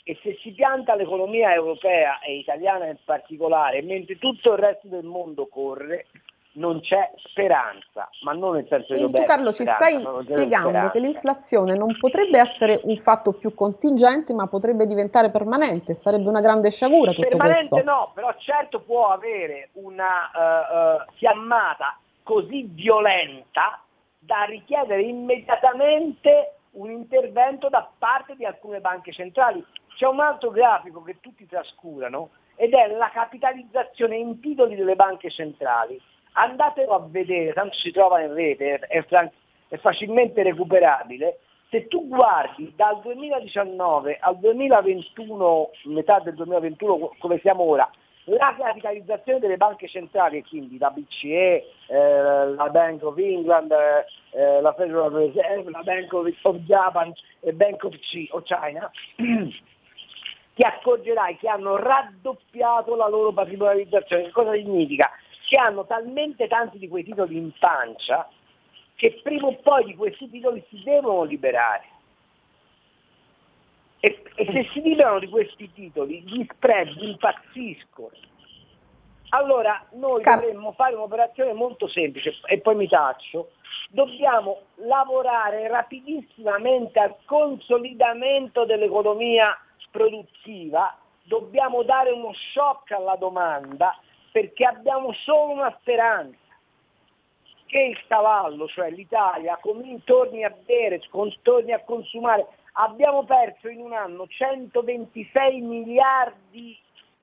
e 0.03 0.17
se 0.21 0.37
si 0.41 0.51
pianta 0.51 0.95
l'economia 0.95 1.53
europea 1.53 2.19
e 2.19 2.37
italiana 2.37 2.85
in 2.85 2.97
particolare, 3.03 3.81
mentre 3.81 4.17
tutto 4.17 4.53
il 4.53 4.59
resto 4.59 4.87
del 4.87 5.03
mondo 5.03 5.47
corre, 5.47 6.05
non 6.53 6.79
c'è 6.79 7.11
speranza, 7.17 8.07
ma 8.21 8.31
non 8.31 8.53
nel 8.53 8.67
senso 8.69 8.93
Quindi 8.93 9.11
tu 9.11 9.23
Carlo 9.23 9.51
ci 9.51 9.65
stai 9.65 9.99
spiegando 10.21 10.69
speranza. 10.69 10.91
che 10.91 10.99
l'inflazione 10.99 11.75
non 11.75 11.97
potrebbe 11.99 12.39
essere 12.39 12.79
un 12.83 12.95
fatto 12.97 13.33
più 13.33 13.53
contingente, 13.53 14.31
ma 14.33 14.47
potrebbe 14.47 14.85
diventare 14.85 15.31
permanente, 15.31 15.95
sarebbe 15.95 16.29
una 16.29 16.39
grande 16.39 16.71
sciagura 16.71 17.11
tutto 17.11 17.27
Permanente 17.27 17.69
questo. 17.69 17.91
no, 17.91 18.11
però 18.13 18.33
certo 18.37 18.79
può 18.81 19.09
avere 19.09 19.69
una 19.73 20.31
eh, 20.31 21.01
eh, 21.01 21.05
fiammata 21.15 21.97
così 22.23 22.69
violenta 22.71 23.84
da 24.25 24.43
richiedere 24.43 25.03
immediatamente 25.03 26.55
un 26.71 26.91
intervento 26.91 27.69
da 27.69 27.89
parte 27.97 28.35
di 28.35 28.45
alcune 28.45 28.81
banche 28.81 29.11
centrali. 29.11 29.63
C'è 29.95 30.07
un 30.07 30.19
altro 30.19 30.49
grafico 30.49 31.01
che 31.03 31.19
tutti 31.21 31.45
trascurano 31.45 32.31
ed 32.55 32.73
è 32.73 32.87
la 32.87 33.09
capitalizzazione 33.13 34.17
in 34.17 34.39
titoli 34.39 34.75
delle 34.75 34.95
banche 34.95 35.29
centrali. 35.29 35.99
Andatelo 36.33 36.93
a 36.93 37.07
vedere, 37.07 37.53
tanto 37.53 37.75
si 37.75 37.91
trova 37.91 38.21
in 38.21 38.33
rete, 38.33 38.79
è, 38.79 39.03
fran- 39.03 39.31
è 39.69 39.77
facilmente 39.77 40.43
recuperabile. 40.43 41.39
Se 41.69 41.87
tu 41.87 42.07
guardi 42.07 42.73
dal 42.75 42.99
2019 43.01 44.17
al 44.19 44.37
2021, 44.39 45.69
metà 45.85 46.19
del 46.19 46.35
2021 46.35 46.97
co- 46.97 47.15
come 47.19 47.39
siamo 47.39 47.63
ora, 47.63 47.89
la 48.25 48.55
capitalizzazione 48.57 49.39
delle 49.39 49.57
banche 49.57 49.87
centrali, 49.87 50.43
quindi 50.43 50.77
la 50.77 50.89
BCE, 50.89 51.63
eh, 51.87 52.45
la 52.55 52.69
Bank 52.69 53.03
of 53.03 53.17
England, 53.17 53.71
eh, 54.31 54.61
la 54.61 54.73
Federal 54.73 55.11
Reserve, 55.11 55.69
la 55.69 55.81
Bank 55.83 56.11
of, 56.13 56.27
of 56.41 56.55
Japan 56.57 57.13
e 57.41 57.53
Bank 57.53 57.83
of 57.83 57.95
C- 57.99 58.29
China, 58.43 58.91
ti 60.55 60.63
accorgerai 60.63 61.37
che 61.37 61.47
hanno 61.47 61.75
raddoppiato 61.75 62.95
la 62.95 63.07
loro 63.07 63.31
patrimonializzazione. 63.31 64.23
Che 64.23 64.31
cosa 64.31 64.53
significa? 64.53 65.11
Che 65.47 65.57
hanno 65.57 65.85
talmente 65.85 66.47
tanti 66.47 66.79
di 66.79 66.87
quei 66.87 67.03
titoli 67.03 67.37
in 67.37 67.51
pancia 67.59 68.27
che 68.95 69.19
prima 69.21 69.47
o 69.47 69.55
poi 69.61 69.85
di 69.85 69.95
questi 69.95 70.29
titoli 70.29 70.63
si 70.69 70.81
devono 70.83 71.23
liberare. 71.23 71.83
E, 74.05 74.21
e 74.35 74.45
se 74.45 74.69
si 74.71 74.81
liberano 74.81 75.17
di 75.17 75.27
questi 75.27 75.71
titoli, 75.73 76.21
gli 76.21 76.45
spread 76.53 76.95
impazziscono. 77.01 78.11
Allora 79.29 79.83
noi 79.93 80.21
dovremmo 80.21 80.73
fare 80.73 80.93
un'operazione 80.93 81.53
molto 81.53 81.87
semplice 81.87 82.35
e 82.45 82.59
poi 82.59 82.75
mi 82.75 82.87
taccio. 82.87 83.53
Dobbiamo 83.89 84.59
lavorare 84.75 85.67
rapidissimamente 85.67 86.99
al 86.99 87.15
consolidamento 87.25 88.63
dell'economia 88.65 89.57
produttiva, 89.89 90.95
dobbiamo 91.23 91.81
dare 91.81 92.11
uno 92.11 92.31
shock 92.53 92.91
alla 92.91 93.15
domanda 93.15 93.97
perché 94.31 94.65
abbiamo 94.65 95.13
solo 95.13 95.53
una 95.53 95.75
speranza 95.79 96.37
che 97.65 97.79
il 97.79 97.97
cavallo, 98.07 98.67
cioè 98.67 98.91
l'Italia, 98.91 99.59
torni 100.03 100.43
a 100.43 100.53
bere, 100.63 101.01
torni 101.41 101.71
a 101.71 101.83
consumare. 101.83 102.45
Abbiamo 102.77 103.23
perso 103.23 103.69
in 103.69 103.79
un 103.79 103.93
anno 103.93 104.27
126 104.27 105.61
miliardi 105.61 106.77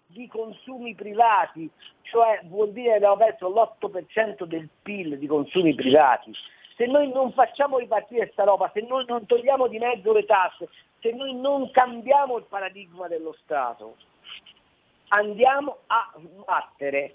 di 0.07 0.26
consumi 0.26 0.94
privati, 0.94 1.70
cioè 2.03 2.40
vuol 2.44 2.72
dire 2.72 2.90
che 2.90 2.94
abbiamo 2.96 3.16
perso 3.16 3.48
l'8% 3.48 4.44
del 4.44 4.68
PIL 4.82 5.18
di 5.18 5.26
consumi 5.26 5.74
privati. 5.74 6.32
Se 6.76 6.86
noi 6.86 7.12
non 7.12 7.32
facciamo 7.32 7.78
ripartire 7.78 8.24
questa 8.24 8.44
roba, 8.44 8.70
se 8.72 8.80
noi 8.80 9.05
non 9.07 9.26
togliamo 9.26 9.66
di 9.66 9.78
mezzo 9.78 10.12
le 10.12 10.24
tasse, 10.24 10.68
se 11.00 11.12
noi 11.12 11.34
non 11.34 11.70
cambiamo 11.70 12.38
il 12.38 12.44
paradigma 12.48 13.09
dello 13.09 13.36
Stato, 13.42 13.96
andiamo 15.09 15.78
a 15.86 16.12
sbattere. 16.16 17.14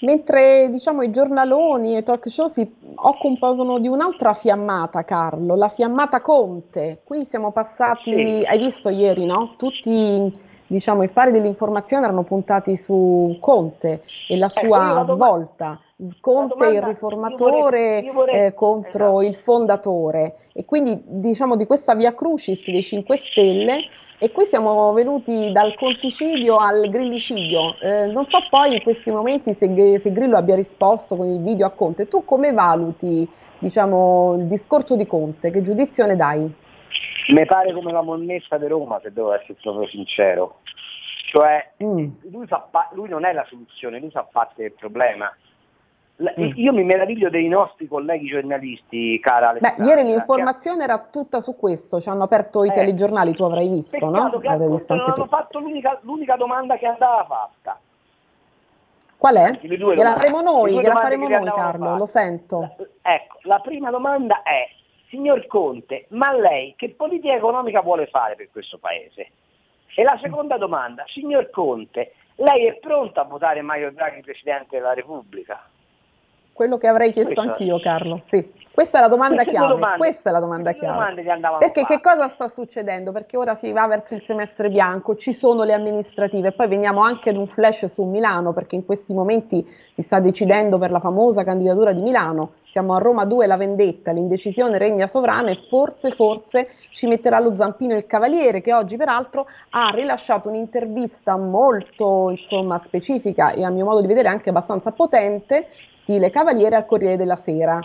Mentre 0.00 0.68
diciamo 0.70 1.02
i 1.02 1.10
giornaloni 1.10 1.94
e 1.94 1.98
i 1.98 2.02
talk 2.02 2.28
show 2.30 2.48
si 2.48 2.66
occupano 2.94 3.78
di 3.78 3.88
un'altra 3.88 4.32
fiammata, 4.32 5.04
Carlo, 5.04 5.54
la 5.56 5.68
fiammata 5.68 6.20
Conte. 6.20 7.00
Qui 7.04 7.24
siamo 7.26 7.50
passati, 7.52 8.12
Sì. 8.14 8.44
hai 8.46 8.58
visto 8.58 8.88
ieri, 8.88 9.26
no? 9.26 9.54
Tutti 9.56 10.48
diciamo 10.66 11.02
i 11.02 11.08
fari 11.08 11.32
dell'informazione 11.32 12.04
erano 12.04 12.22
puntati 12.22 12.76
su 12.76 13.36
Conte 13.40 14.02
e 14.28 14.36
la 14.38 14.46
Ecco, 14.46 14.66
sua 14.66 14.92
la 14.92 15.02
doma- 15.02 15.26
svolta. 15.26 15.80
Conte 16.20 16.54
domanda- 16.56 16.78
il 16.78 16.82
riformatore 16.82 17.50
io 17.56 17.62
vorrei- 17.62 18.04
io 18.04 18.12
vorrei- 18.12 18.46
eh, 18.46 18.54
contro 18.54 19.20
il 19.20 19.34
fondatore 19.34 20.36
e 20.54 20.64
quindi 20.64 20.98
diciamo 21.04 21.56
di 21.56 21.66
questa 21.66 21.94
via 21.94 22.14
crucis 22.14 22.70
dei 22.70 22.82
5 22.82 23.16
Stelle 23.18 23.80
e 24.22 24.30
qui 24.32 24.44
siamo 24.44 24.92
venuti 24.92 25.50
dal 25.50 25.74
conticidio 25.76 26.58
al 26.58 26.90
grillicidio. 26.90 27.74
Eh, 27.80 28.06
non 28.08 28.26
so 28.26 28.38
poi 28.50 28.74
in 28.74 28.82
questi 28.82 29.10
momenti 29.10 29.54
se, 29.54 29.98
se 29.98 30.12
Grillo 30.12 30.36
abbia 30.36 30.56
risposto 30.56 31.16
con 31.16 31.26
il 31.26 31.40
video 31.42 31.66
a 31.66 31.70
Conte. 31.70 32.06
Tu 32.06 32.22
come 32.26 32.52
valuti 32.52 33.26
diciamo, 33.58 34.34
il 34.38 34.46
discorso 34.46 34.94
di 34.94 35.06
Conte? 35.06 35.50
Che 35.50 35.62
giudizio 35.62 36.04
ne 36.04 36.16
dai? 36.16 36.54
Mi 37.28 37.46
pare 37.46 37.72
come 37.72 37.92
la 37.92 38.02
monnezza 38.02 38.58
di 38.58 38.66
Roma, 38.66 39.00
se 39.02 39.10
devo 39.10 39.32
essere 39.32 39.54
proprio 39.58 39.88
sincero. 39.88 40.58
Cioè, 41.32 41.72
Mm. 41.82 42.08
lui, 42.30 42.46
fa 42.46 42.68
lui 42.92 43.08
non 43.08 43.24
è 43.24 43.32
la 43.32 43.46
soluzione, 43.48 44.00
lui 44.00 44.10
fa 44.10 44.26
parte 44.30 44.62
del 44.62 44.72
problema. 44.72 45.34
Mm. 46.20 46.52
Io 46.56 46.72
mi 46.74 46.84
meraviglio 46.84 47.30
dei 47.30 47.48
nostri 47.48 47.88
colleghi 47.88 48.26
giornalisti, 48.26 49.18
cara 49.20 49.52
Beh, 49.52 49.58
Alessandra. 49.68 49.84
ieri 49.86 50.02
l'informazione 50.08 50.84
era 50.84 50.98
tutta 51.10 51.40
su 51.40 51.56
questo, 51.56 51.98
ci 51.98 52.10
hanno 52.10 52.24
aperto 52.24 52.62
i 52.64 52.68
Eh. 52.68 52.72
telegiornali, 52.72 53.32
tu 53.32 53.44
avrai 53.44 53.68
visto, 53.68 54.04
no? 54.10 54.38
che 54.38 54.48
Avrai 54.48 54.68
visto 54.68 54.94
non 54.94 55.10
hanno 55.10 55.26
fatto 55.26 55.58
l'unica, 55.60 55.98
l'unica 56.02 56.36
domanda 56.36 56.76
che 56.76 56.86
andava 56.86 57.24
fatta. 57.24 57.80
Qual 59.16 59.34
è? 59.34 59.58
Gliela 59.62 60.14
faremo 60.14 60.40
noi, 60.42 60.72
gliela 60.72 60.94
faremo 60.94 61.28
noi 61.28 61.44
Carlo, 61.44 61.96
lo 61.96 62.06
sento. 62.06 62.74
Ecco, 63.02 63.38
la 63.42 63.58
prima 63.60 63.90
domanda 63.90 64.42
è, 64.42 64.68
signor 65.08 65.46
Conte, 65.46 66.06
ma 66.10 66.32
lei 66.32 66.74
che 66.76 66.90
politica 66.90 67.34
economica 67.34 67.80
vuole 67.80 68.06
fare 68.06 68.34
per 68.34 68.48
questo 68.50 68.78
Paese? 68.78 69.28
E 69.94 70.02
la 70.02 70.18
seconda 70.22 70.56
domanda, 70.56 71.04
signor 71.08 71.50
Conte, 71.50 72.12
lei 72.36 72.66
è 72.66 72.74
pronto 72.74 73.20
a 73.20 73.24
votare 73.24 73.60
Mario 73.60 73.90
Draghi 73.92 74.20
Presidente 74.20 74.76
della 74.78 74.94
Repubblica? 74.94 75.60
Quello 76.60 76.76
che 76.76 76.88
avrei 76.88 77.10
chiesto 77.10 77.32
Questo- 77.32 77.52
anch'io, 77.52 77.80
Carlo. 77.80 78.20
Sì. 78.26 78.52
Questa 78.70 78.98
è 78.98 79.00
la 79.00 79.08
domanda 79.08 79.44
Queste 79.44 79.52
chiave. 79.52 79.96
Questa 79.96 80.28
è 80.28 80.32
la 80.32 80.40
domanda 80.40 80.72
chiave. 80.72 81.58
Perché 81.58 81.84
che 81.84 82.00
cosa 82.02 82.28
sta 82.28 82.48
succedendo? 82.48 83.12
Perché 83.12 83.38
ora 83.38 83.54
si 83.54 83.72
va 83.72 83.86
verso 83.86 84.14
il 84.14 84.20
semestre 84.20 84.68
bianco, 84.68 85.16
ci 85.16 85.32
sono 85.32 85.64
le 85.64 85.72
amministrative 85.72 86.52
poi 86.52 86.68
veniamo 86.68 87.00
anche 87.00 87.30
ad 87.30 87.36
un 87.36 87.46
flash 87.46 87.86
su 87.86 88.04
Milano 88.04 88.52
perché 88.52 88.76
in 88.76 88.84
questi 88.84 89.14
momenti 89.14 89.66
si 89.90 90.02
sta 90.02 90.20
decidendo 90.20 90.76
per 90.76 90.90
la 90.90 91.00
famosa 91.00 91.44
candidatura 91.44 91.92
di 91.92 92.02
Milano. 92.02 92.52
Siamo 92.70 92.94
a 92.94 92.98
Roma 92.98 93.24
2, 93.24 93.48
la 93.48 93.56
vendetta, 93.56 94.12
l'indecisione 94.12 94.78
regna 94.78 95.08
sovrana 95.08 95.50
e 95.50 95.58
forse, 95.68 96.12
forse 96.12 96.68
ci 96.90 97.08
metterà 97.08 97.40
lo 97.40 97.52
zampino 97.56 97.96
il 97.96 98.06
Cavaliere 98.06 98.60
che 98.60 98.72
oggi 98.72 98.96
peraltro 98.96 99.46
ha 99.70 99.90
rilasciato 99.92 100.48
un'intervista 100.48 101.36
molto 101.36 102.30
insomma 102.30 102.78
specifica 102.78 103.50
e 103.50 103.64
a 103.64 103.70
mio 103.70 103.84
modo 103.84 104.00
di 104.00 104.06
vedere 104.06 104.28
anche 104.28 104.50
abbastanza 104.50 104.92
potente, 104.92 105.66
stile 106.10 106.30
Cavaliere 106.30 106.74
al 106.74 106.86
Corriere 106.86 107.16
della 107.16 107.36
Sera. 107.36 107.78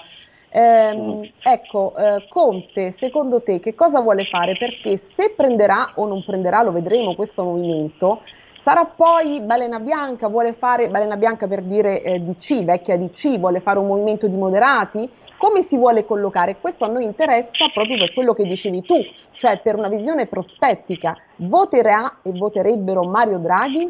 Ehm, 0.50 1.30
ecco, 1.44 1.96
eh, 1.96 2.26
Conte, 2.28 2.92
secondo 2.92 3.42
te 3.44 3.60
che 3.60 3.76
cosa 3.76 4.00
vuole 4.00 4.24
fare? 4.24 4.56
Perché 4.58 4.98
se 4.98 5.34
prenderà 5.36 5.92
o 5.96 6.08
non 6.08 6.24
prenderà, 6.24 6.64
lo 6.64 6.72
vedremo 6.72 7.14
questo 7.14 7.44
movimento, 7.44 8.22
Sarà 8.66 8.84
poi 8.86 9.42
Balena 9.42 9.80
Bianca, 9.80 10.28
vuole 10.28 10.54
fare, 10.54 10.90
Balena 10.90 11.18
Bianca 11.18 11.46
per 11.46 11.62
dire 11.62 12.02
eh, 12.02 12.20
DC, 12.20 12.64
vecchia 12.64 12.98
DC, 12.98 13.38
vuole 13.38 13.60
fare 13.60 13.78
un 13.78 13.86
movimento 13.86 14.26
di 14.26 14.36
moderati? 14.36 15.08
Come 15.38 15.62
si 15.62 15.78
vuole 15.78 16.04
collocare? 16.04 16.58
Questo 16.60 16.84
a 16.84 16.88
noi 16.88 17.04
interessa 17.04 17.70
proprio 17.72 17.96
per 18.00 18.12
quello 18.16 18.34
che 18.34 18.44
dicevi 18.44 18.82
tu, 18.82 18.96
cioè 19.34 19.60
per 19.60 19.76
una 19.76 19.88
visione 19.88 20.26
prospettica. 20.26 21.16
Voterà 21.36 22.22
e 22.24 22.32
voterebbero 22.32 23.04
Mario 23.04 23.38
Draghi? 23.38 23.88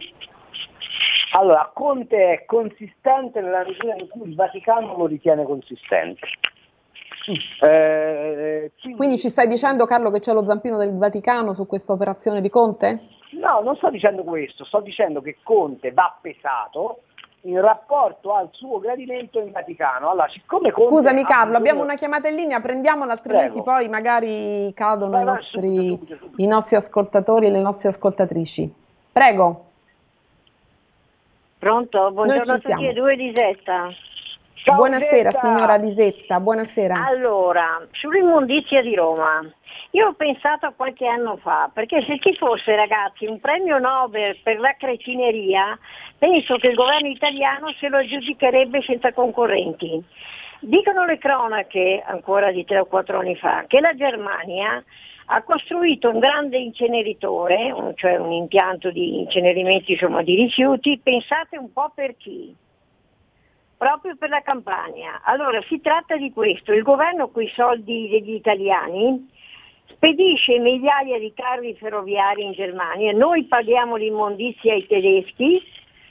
Allora, 1.38 1.70
Conte 1.74 2.32
è 2.34 2.46
consistente 2.46 3.42
nella 3.42 3.66
misura 3.66 3.96
in 3.96 4.08
cui 4.08 4.30
il 4.30 4.36
Vaticano 4.36 4.96
lo 4.96 5.06
ritiene 5.06 5.44
consistente. 5.44 6.28
Eh, 7.62 8.72
quindi, 8.80 8.98
Quindi 8.98 9.18
ci 9.18 9.30
stai 9.30 9.48
dicendo 9.48 9.86
Carlo 9.86 10.12
che 10.12 10.20
c'è 10.20 10.32
lo 10.32 10.46
zampino 10.46 10.78
del 10.78 10.98
Vaticano 10.98 11.54
su 11.54 11.66
questa 11.66 11.92
operazione 11.92 12.40
di 12.40 12.50
Conte? 12.50 13.02
No, 13.32 13.60
non 13.62 13.76
sto 13.76 13.90
dicendo 13.90 14.24
questo, 14.24 14.64
sto 14.64 14.80
dicendo 14.80 15.22
che 15.22 15.38
Conte 15.44 15.92
va 15.92 16.16
pesato 16.22 17.00
in 17.42 17.60
rapporto 17.60 18.34
al 18.34 18.48
suo 18.52 18.80
gradimento 18.80 19.40
in 19.40 19.52
Vaticano. 19.52 20.12
Allora, 20.12 20.30
siccome 20.30 20.72
Conte 20.72 20.96
Scusami 20.96 21.24
Carlo, 21.26 21.44
bisogno- 21.46 21.58
abbiamo 21.58 21.84
una 21.84 21.96
chiamata 21.96 22.30
in 22.30 22.36
linea, 22.36 22.62
prendiamola 22.62 23.12
altrimenti 23.12 23.62
Prego. 23.62 23.64
poi 23.64 23.90
magari 23.90 24.72
cadono 24.74 25.12
Vai, 25.12 25.22
i, 25.22 25.26
nostri, 25.26 25.62
subito, 25.62 25.96
subito, 25.96 26.18
subito. 26.18 26.42
i 26.42 26.48
nostri 26.48 26.76
ascoltatori 26.78 27.48
e 27.48 27.52
le 27.52 27.62
nostre 27.62 27.90
ascoltatrici. 27.90 28.74
Prego. 29.12 29.64
Pronto? 31.66 32.12
Buongiorno 32.12 32.54
a 32.54 32.60
tutti 32.60 32.86
e 32.86 32.94
due 32.94 33.16
Lisetta. 33.16 33.92
buonasera 34.76 35.32
signora 35.32 35.78
Lisetta, 35.78 36.40
buonasera. 36.40 37.08
Allora, 37.08 37.84
sull'immondizia 37.90 38.84
di 38.84 38.94
Roma, 38.94 39.44
io 39.90 40.10
ho 40.10 40.14
pensato 40.14 40.72
qualche 40.76 41.08
anno 41.08 41.38
fa, 41.38 41.72
perché 41.74 42.04
se 42.04 42.20
ci 42.20 42.36
fosse 42.36 42.76
ragazzi 42.76 43.26
un 43.26 43.40
premio 43.40 43.80
Nobel 43.80 44.38
per 44.44 44.60
la 44.60 44.76
cretineria, 44.78 45.76
penso 46.20 46.58
che 46.58 46.68
il 46.68 46.76
governo 46.76 47.08
italiano 47.08 47.74
se 47.80 47.90
lo 47.90 47.98
aggiudicherebbe 47.98 48.84
senza 48.84 49.12
concorrenti. 49.12 50.04
Dicono 50.60 51.04
le 51.06 51.18
cronache, 51.18 52.04
ancora 52.06 52.52
di 52.52 52.64
tre 52.64 52.78
o 52.78 52.86
quattro 52.86 53.18
anni 53.18 53.36
fa, 53.38 53.64
che 53.66 53.80
la 53.80 53.96
Germania 53.96 54.84
ha 55.26 55.42
costruito 55.44 56.10
un 56.10 56.20
grande 56.20 56.58
inceneritore, 56.58 57.94
cioè 57.96 58.18
un 58.18 58.32
impianto 58.32 58.92
di 58.92 59.20
incenerimento 59.20 59.92
insomma, 59.92 60.22
di 60.22 60.36
rifiuti, 60.36 61.00
pensate 61.02 61.58
un 61.58 61.72
po' 61.72 61.92
per 61.94 62.16
chi? 62.18 62.56
proprio 63.78 64.16
per 64.16 64.30
la 64.30 64.42
campagna. 64.42 65.22
Allora 65.24 65.62
si 65.68 65.80
tratta 65.82 66.16
di 66.16 66.32
questo, 66.32 66.74
il 66.74 66.82
governo 66.82 67.30
con 67.30 67.44
i 67.44 67.52
soldi 67.54 68.10
degli 68.10 68.34
italiani 68.34 69.30
spedisce 69.88 70.58
migliaia 70.60 71.20
di 71.20 71.34
carri 71.36 71.76
ferroviari 71.76 72.44
in 72.44 72.54
Germania, 72.54 73.12
noi 73.12 73.44
paghiamo 73.44 73.96
l'immondizia 73.96 74.74
ai 74.74 74.88
tedeschi, 74.88 75.62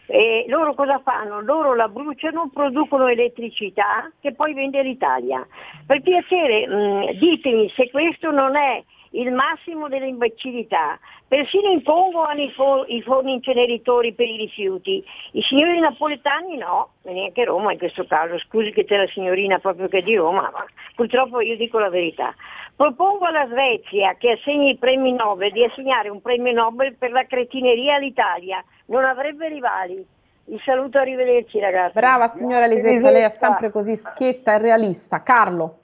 e 0.07 0.45
loro 0.49 0.75
cosa 0.75 1.01
fanno? 1.03 1.41
Loro 1.41 1.75
la 1.75 1.89
bruciano, 1.89 2.51
producono 2.53 3.09
elettricità 3.09 4.11
che 4.21 4.35
poi 4.35 4.53
vende 4.53 4.83
l'Italia. 4.83 5.47
Per 5.87 6.03
piacere 6.03 6.67
mh, 6.67 7.19
ditemi 7.19 7.71
se 7.71 7.91
questo 7.91 8.31
non 8.31 8.55
è 8.55 8.83
il 9.15 9.33
massimo 9.33 9.89
dell'imbecillità. 9.89 10.99
Persino 11.27 11.71
in 11.71 11.83
Congo 11.83 12.23
hanno 12.23 12.43
i, 12.43 12.51
fo- 12.51 12.85
i 12.87 13.03
forni 13.03 13.35
inceneritori 13.35 14.13
per 14.13 14.27
i 14.27 14.37
rifiuti. 14.37 15.05
I 15.33 15.43
signori 15.43 15.79
napoletani 15.79 16.57
no, 16.57 16.91
e 17.03 17.13
neanche 17.13 17.45
Roma 17.45 17.73
in 17.73 17.79
questo 17.79 18.05
caso. 18.07 18.39
Scusi 18.39 18.71
che 18.73 18.85
c'è 18.85 18.97
la 18.97 19.07
signorina 19.09 19.59
proprio 19.59 19.89
che 19.89 19.99
è 19.99 20.03
di 20.03 20.17
Roma, 20.17 20.51
ma 20.53 20.65
purtroppo 20.95 21.41
io 21.41 21.57
dico 21.57 21.79
la 21.79 21.91
verità. 21.91 22.35
Propongo 22.77 23.27
alla 23.27 23.47
Svezia 23.47 24.17
che 24.19 24.33
assegni 24.33 24.71
i 24.71 24.77
premi 24.77 25.13
Nobel 25.13 25.53
di 25.53 25.65
assegnare 25.65 26.09
un 26.09 26.21
premio 26.21 26.53
Nobel 26.53 26.97
per 26.97 27.13
la 27.13 27.25
cretineria 27.25 27.97
all'Italia. 27.97 28.65
Non 28.87 29.05
avrebbe 29.05 29.49
rivali. 29.49 30.05
Vi 30.47 30.61
saluto, 30.63 30.99
arrivederci 30.99 31.59
ragazzi. 31.59 31.95
Brava 31.95 32.29
signora 32.29 32.67
Lisetta, 32.67 33.11
lei 33.11 33.23
è 33.23 33.31
sempre 33.31 33.71
così 33.71 33.97
schietta 33.97 34.55
e 34.55 34.59
realista. 34.59 35.23
Carlo. 35.23 35.79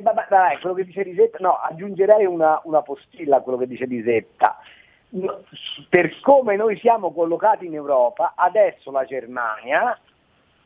Eh, 0.00 0.02
vabbè, 0.02 0.26
dai, 0.30 0.58
quello 0.60 0.74
che 0.74 0.84
dice 0.84 1.02
Lisetta, 1.02 1.36
no, 1.40 1.56
aggiungerei 1.56 2.24
una, 2.24 2.58
una 2.64 2.80
postilla 2.80 3.36
a 3.36 3.40
quello 3.42 3.58
che 3.58 3.66
dice 3.66 3.84
Lisetta. 3.84 4.56
Per 5.90 6.20
come 6.22 6.56
noi 6.56 6.78
siamo 6.78 7.12
collocati 7.12 7.66
in 7.66 7.74
Europa, 7.74 8.32
adesso 8.34 8.90
la 8.90 9.04
Germania, 9.04 9.98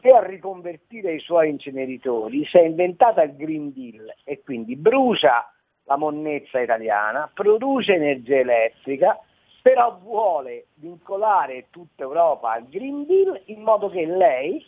per 0.01 0.23
riconvertire 0.25 1.15
i 1.15 1.19
suoi 1.19 1.49
inceneritori, 1.49 2.45
si 2.45 2.59
è 2.59 2.63
inventata 2.63 3.23
il 3.23 3.35
Green 3.35 3.73
Deal 3.73 4.15
e 4.23 4.41
quindi 4.43 4.77
brucia 4.77 5.51
la 5.85 5.97
monnezza 5.97 6.61
italiana, 6.61 7.29
produce 7.35 7.95
energia 7.95 8.37
elettrica, 8.37 9.19
però 9.63 9.99
vuole 10.01 10.67
vincolare 10.75 11.67
tutta 11.71 12.05
Europa 12.05 12.53
al 12.53 12.69
Green 12.69 13.05
Deal 13.07 13.41
in 13.47 13.63
modo 13.63 13.89
che 13.89 14.07
lei 14.07 14.65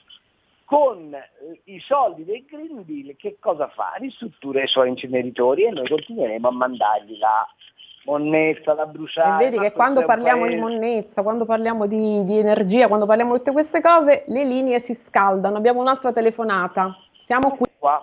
con 0.66 1.14
eh, 1.14 1.60
i 1.64 1.80
soldi 1.80 2.24
del 2.24 2.44
Green 2.44 2.84
Deal 2.84 3.16
che 3.16 3.38
cosa 3.40 3.68
fa? 3.68 3.94
Ristruttura 3.98 4.62
i 4.62 4.66
suoi 4.66 4.90
inceneritori 4.90 5.64
e 5.64 5.70
noi 5.70 5.88
continueremo 5.88 6.48
a 6.48 6.52
mandargli 6.52 7.16
la 7.18 7.46
monnezza 8.04 8.74
da 8.74 8.82
E 8.82 8.86
bruciare. 8.86 9.44
vedi 9.44 9.56
ma 9.56 9.62
che 9.62 9.72
quando 9.72 10.04
parliamo 10.04 10.46
di 10.46 10.56
paese- 10.56 10.60
monnezza, 10.60 11.22
quando 11.22 11.44
parliamo 11.44 11.86
di, 11.86 12.24
di 12.24 12.38
energia, 12.38 12.88
quando 12.88 13.06
parliamo 13.06 13.32
di 13.32 13.38
tutte 13.38 13.52
queste 13.52 13.80
cose, 13.80 14.24
le 14.28 14.44
linee 14.44 14.80
si 14.80 14.94
scaldano. 14.94 15.56
Abbiamo 15.56 15.80
un'altra 15.80 16.12
telefonata. 16.12 16.96
Siamo 17.24 17.56
qui. 17.56 17.70
Qua. 17.78 18.02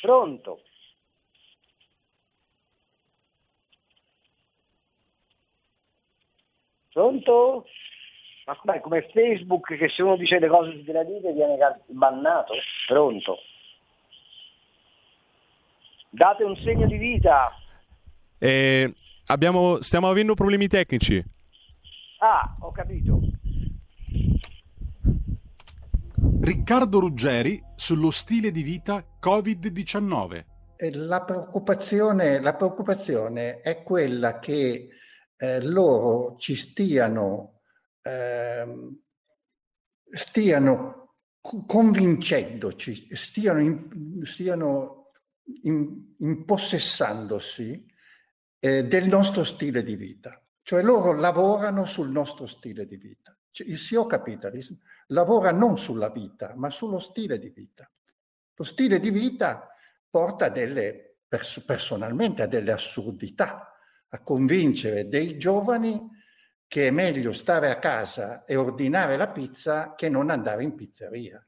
Pronto? 0.00 0.60
Pronto? 6.92 7.64
Ma 8.50 8.56
com'è, 8.56 8.80
come 8.80 9.08
Facebook 9.14 9.76
che 9.76 9.88
se 9.90 10.02
uno 10.02 10.16
dice 10.16 10.40
le 10.40 10.48
cose 10.48 10.80
sgradite 10.82 11.32
viene 11.32 11.56
cal- 11.56 11.80
bannato? 11.86 12.54
Pronto? 12.88 13.36
Date 16.10 16.42
un 16.42 16.56
segno 16.56 16.86
di 16.88 16.96
vita. 16.96 17.52
Eh, 18.40 18.92
abbiamo- 19.26 19.80
stiamo 19.82 20.10
avendo 20.10 20.34
problemi 20.34 20.66
tecnici. 20.66 21.22
Ah, 22.18 22.52
ho 22.62 22.72
capito. 22.72 23.20
Riccardo 26.40 26.98
Ruggeri 26.98 27.62
sullo 27.76 28.10
stile 28.10 28.50
di 28.50 28.62
vita 28.64 29.04
Covid-19. 29.20 30.44
Eh, 30.74 30.90
La 30.92 31.22
preoccupazione, 31.22 32.40
la 32.40 32.54
preoccupazione 32.56 33.60
è 33.60 33.84
quella 33.84 34.40
che 34.40 34.88
eh, 35.36 35.62
loro 35.62 36.34
ci 36.38 36.56
stiano, 36.56 37.59
ehm, 38.10 38.98
stiano 40.12 41.16
co- 41.40 41.64
convincendoci, 41.64 43.08
stiano, 43.14 43.60
in- 43.60 44.20
stiano 44.24 45.10
in- 45.62 46.14
impossessandosi 46.18 47.86
eh, 48.58 48.84
del 48.84 49.08
nostro 49.08 49.44
stile 49.44 49.82
di 49.82 49.96
vita. 49.96 50.42
Cioè 50.62 50.82
loro 50.82 51.14
lavorano 51.14 51.86
sul 51.86 52.10
nostro 52.10 52.46
stile 52.46 52.86
di 52.86 52.96
vita. 52.96 53.36
Cioè, 53.50 53.66
il 53.66 53.78
CEO 53.78 54.06
Capitalism 54.06 54.74
lavora 55.08 55.50
non 55.50 55.76
sulla 55.76 56.10
vita, 56.10 56.52
ma 56.56 56.70
sullo 56.70 56.98
stile 56.98 57.38
di 57.38 57.48
vita. 57.48 57.90
Lo 58.54 58.64
stile 58.64 59.00
di 59.00 59.10
vita 59.10 59.66
porta 60.08 60.48
delle, 60.48 61.16
pers- 61.26 61.64
personalmente 61.64 62.42
a 62.42 62.46
delle 62.46 62.72
assurdità, 62.72 63.74
a 64.08 64.22
convincere 64.22 65.08
dei 65.08 65.38
giovani 65.38 65.98
che 66.70 66.86
è 66.86 66.90
meglio 66.92 67.32
stare 67.32 67.68
a 67.68 67.80
casa 67.80 68.44
e 68.44 68.54
ordinare 68.54 69.16
la 69.16 69.30
pizza 69.30 69.96
che 69.96 70.08
non 70.08 70.30
andare 70.30 70.62
in 70.62 70.76
pizzeria, 70.76 71.44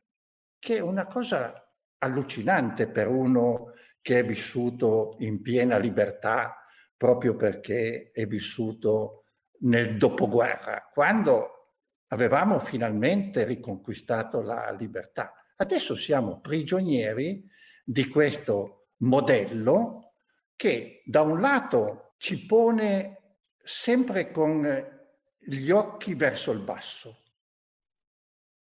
che 0.59 0.79
è 0.79 0.81
una 0.81 1.07
cosa 1.07 1.65
allucinante 1.99 2.89
per 2.89 3.07
uno 3.07 3.71
che 4.01 4.19
è 4.19 4.25
vissuto 4.25 5.15
in 5.21 5.41
piena 5.41 5.79
libertà 5.79 6.67
proprio 6.97 7.37
perché 7.37 8.11
è 8.13 8.27
vissuto 8.27 9.27
nel 9.61 9.97
dopoguerra, 9.97 10.91
quando 10.93 11.77
avevamo 12.09 12.59
finalmente 12.59 13.45
riconquistato 13.45 14.43
la 14.43 14.73
libertà. 14.73 15.35
Adesso 15.55 15.95
siamo 15.95 16.41
prigionieri 16.41 17.49
di 17.85 18.09
questo 18.09 18.89
modello 19.03 20.15
che 20.57 21.05
da 21.05 21.21
un 21.21 21.41
lato 21.41 22.15
ci 22.19 22.45
pone 22.45 23.37
sempre 23.63 24.33
con 24.33 25.01
gli 25.45 25.71
occhi 25.71 26.15
verso 26.15 26.53
il 26.53 26.61
basso. 26.61 27.17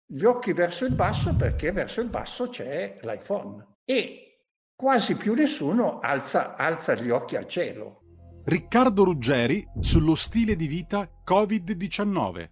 Gli 0.05 0.23
occhi 0.23 0.53
verso 0.53 0.85
il 0.85 0.93
basso 0.93 1.35
perché 1.35 1.71
verso 1.71 2.01
il 2.01 2.09
basso 2.09 2.49
c'è 2.49 2.99
l'iPhone 3.01 3.77
e 3.85 4.41
quasi 4.75 5.17
più 5.17 5.33
nessuno 5.33 5.99
alza, 5.99 6.55
alza 6.55 6.93
gli 6.95 7.09
occhi 7.09 7.35
al 7.35 7.47
cielo. 7.47 8.01
Riccardo 8.45 9.03
Ruggeri 9.03 9.65
sullo 9.79 10.15
stile 10.15 10.55
di 10.55 10.67
vita 10.67 11.09
Covid-19. 11.25 12.49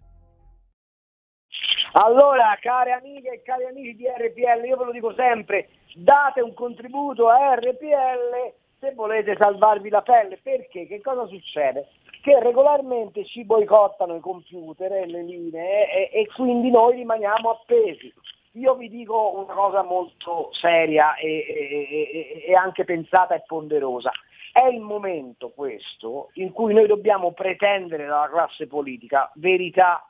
Allora, 1.92 2.58
care 2.60 2.90
amiche 2.90 3.30
e 3.30 3.42
cari 3.42 3.66
amici 3.66 3.94
di 3.94 4.04
RPL, 4.06 4.66
io 4.66 4.76
ve 4.76 4.84
lo 4.86 4.90
dico 4.90 5.14
sempre, 5.14 5.68
date 5.94 6.40
un 6.40 6.52
contributo 6.52 7.28
a 7.28 7.54
RPL 7.54 8.52
se 8.80 8.92
volete 8.94 9.36
salvarvi 9.38 9.88
la 9.90 10.02
pelle, 10.02 10.40
perché 10.42 10.88
che 10.88 11.00
cosa 11.00 11.26
succede? 11.26 11.88
Che 12.24 12.40
regolarmente 12.40 13.26
ci 13.26 13.44
boicottano 13.44 14.14
i 14.14 14.20
computer 14.20 14.90
e 14.90 15.06
le 15.06 15.22
linee 15.22 16.10
e, 16.10 16.20
e 16.20 16.26
quindi 16.34 16.70
noi 16.70 16.94
rimaniamo 16.94 17.50
appesi. 17.50 18.10
Io 18.52 18.74
vi 18.76 18.88
dico 18.88 19.44
una 19.44 19.52
cosa 19.52 19.82
molto 19.82 20.48
seria 20.52 21.16
e, 21.16 21.28
e, 21.28 22.44
e, 22.46 22.54
anche 22.54 22.84
pensata 22.84 23.34
e 23.34 23.42
ponderosa. 23.46 24.10
È 24.50 24.64
il 24.64 24.80
momento 24.80 25.50
questo 25.50 26.30
in 26.34 26.52
cui 26.52 26.72
noi 26.72 26.86
dobbiamo 26.86 27.32
pretendere 27.32 28.06
dalla 28.06 28.30
classe 28.30 28.68
politica 28.68 29.30
verità 29.34 30.08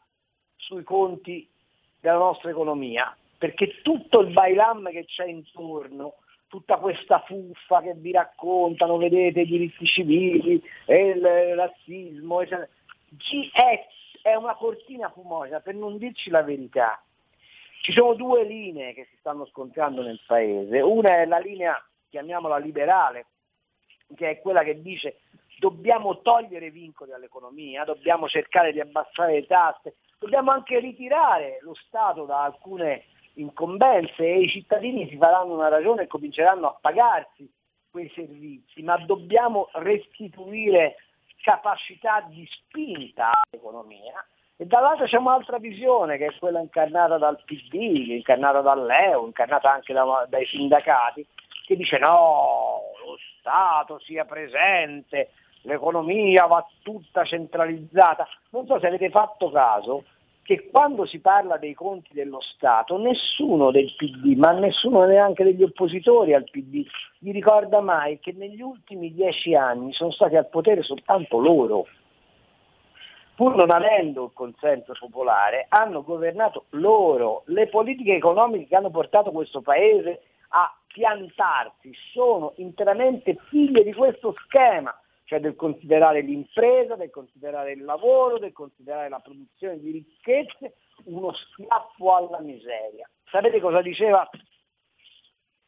sui 0.54 0.84
conti 0.84 1.48
della 2.00 2.18
nostra 2.18 2.50
economia, 2.50 3.12
perché 3.36 3.80
tutto 3.82 4.20
il 4.20 4.32
bailam 4.32 4.88
che 4.92 5.04
c'è 5.06 5.26
intorno, 5.26 6.14
tutta 6.54 6.76
questa 6.76 7.18
fuffa 7.26 7.80
che 7.82 7.94
vi 7.94 8.12
raccontano, 8.12 8.96
vedete, 8.96 9.40
i 9.40 9.46
diritti 9.46 9.84
civili, 9.86 10.62
il 10.86 11.54
razzismo, 11.56 12.42
eccetera, 12.42 12.68
è, 13.52 13.86
è 14.22 14.34
una 14.36 14.54
cortina 14.54 15.10
fumosa 15.10 15.58
per 15.58 15.74
non 15.74 15.98
dirci 15.98 16.30
la 16.30 16.44
verità. 16.44 17.02
Ci 17.80 17.90
sono 17.90 18.14
due 18.14 18.44
linee 18.44 18.94
che 18.94 19.08
si 19.10 19.16
stanno 19.18 19.46
scontrando 19.46 20.02
nel 20.02 20.20
paese, 20.24 20.80
una 20.80 21.22
è 21.22 21.26
la 21.26 21.38
linea, 21.38 21.76
chiamiamola 22.08 22.58
liberale, 22.58 23.26
che 24.14 24.30
è 24.30 24.40
quella 24.40 24.62
che 24.62 24.80
dice 24.80 25.22
dobbiamo 25.58 26.20
togliere 26.20 26.70
vincoli 26.70 27.12
all'economia, 27.12 27.82
dobbiamo 27.82 28.28
cercare 28.28 28.72
di 28.72 28.78
abbassare 28.78 29.32
le 29.32 29.46
tasse, 29.46 29.96
dobbiamo 30.20 30.52
anche 30.52 30.78
ritirare 30.78 31.58
lo 31.62 31.74
Stato 31.74 32.26
da 32.26 32.44
alcune 32.44 33.06
incombenze 33.34 34.24
e 34.24 34.40
i 34.40 34.48
cittadini 34.48 35.08
si 35.08 35.16
faranno 35.16 35.54
una 35.54 35.68
ragione 35.68 36.02
e 36.02 36.06
cominceranno 36.06 36.68
a 36.68 36.78
pagarsi 36.80 37.50
quei 37.90 38.10
servizi, 38.14 38.82
ma 38.82 38.96
dobbiamo 38.98 39.68
restituire 39.74 40.96
capacità 41.42 42.24
di 42.28 42.46
spinta 42.50 43.30
all'economia 43.30 44.24
e 44.56 44.66
dall'altra 44.66 45.06
c'è 45.06 45.18
un'altra 45.18 45.58
visione 45.58 46.16
che 46.16 46.26
è 46.26 46.38
quella 46.38 46.60
incarnata 46.60 47.18
dal 47.18 47.42
PD, 47.44 47.74
incarnata 48.10 48.60
dall'EU, 48.60 49.26
incarnata 49.26 49.72
anche 49.72 49.92
da, 49.92 50.26
dai 50.28 50.46
sindacati, 50.46 51.26
che 51.66 51.76
dice 51.76 51.98
no, 51.98 52.82
lo 53.04 53.16
Stato 53.40 53.98
sia 53.98 54.24
presente, 54.24 55.30
l'economia 55.62 56.46
va 56.46 56.64
tutta 56.82 57.24
centralizzata. 57.24 58.28
Non 58.50 58.66
so 58.66 58.78
se 58.78 58.86
avete 58.86 59.10
fatto 59.10 59.50
caso, 59.50 60.04
che 60.44 60.68
quando 60.70 61.06
si 61.06 61.20
parla 61.20 61.56
dei 61.56 61.72
conti 61.72 62.12
dello 62.12 62.40
Stato 62.40 62.98
nessuno 62.98 63.70
del 63.70 63.94
PD, 63.96 64.36
ma 64.36 64.52
nessuno 64.52 65.04
neanche 65.06 65.42
degli 65.42 65.62
oppositori 65.62 66.34
al 66.34 66.44
PD, 66.44 66.84
gli 67.18 67.32
ricorda 67.32 67.80
mai 67.80 68.18
che 68.20 68.32
negli 68.32 68.60
ultimi 68.60 69.10
dieci 69.12 69.54
anni 69.54 69.94
sono 69.94 70.10
stati 70.10 70.36
al 70.36 70.48
potere 70.50 70.82
soltanto 70.82 71.38
loro. 71.38 71.86
Pur 73.34 73.56
non 73.56 73.70
avendo 73.70 74.24
il 74.26 74.30
consenso 74.34 74.92
popolare, 74.98 75.64
hanno 75.70 76.04
governato 76.04 76.66
loro. 76.70 77.42
Le 77.46 77.66
politiche 77.68 78.14
economiche 78.14 78.66
che 78.66 78.76
hanno 78.76 78.90
portato 78.90 79.32
questo 79.32 79.62
Paese 79.62 80.20
a 80.48 80.72
piantarsi 80.86 81.90
sono 82.12 82.52
interamente 82.56 83.36
figlie 83.48 83.82
di 83.82 83.94
questo 83.94 84.34
schema 84.44 84.94
cioè 85.24 85.40
del 85.40 85.56
considerare 85.56 86.20
l'impresa, 86.20 86.96
del 86.96 87.10
considerare 87.10 87.72
il 87.72 87.84
lavoro, 87.84 88.38
del 88.38 88.52
considerare 88.52 89.08
la 89.08 89.20
produzione 89.20 89.78
di 89.78 89.90
ricchezze 89.90 90.74
uno 91.04 91.32
schiaffo 91.32 92.14
alla 92.14 92.40
miseria. 92.40 93.08
Sapete 93.30 93.60
cosa 93.60 93.80
diceva 93.80 94.28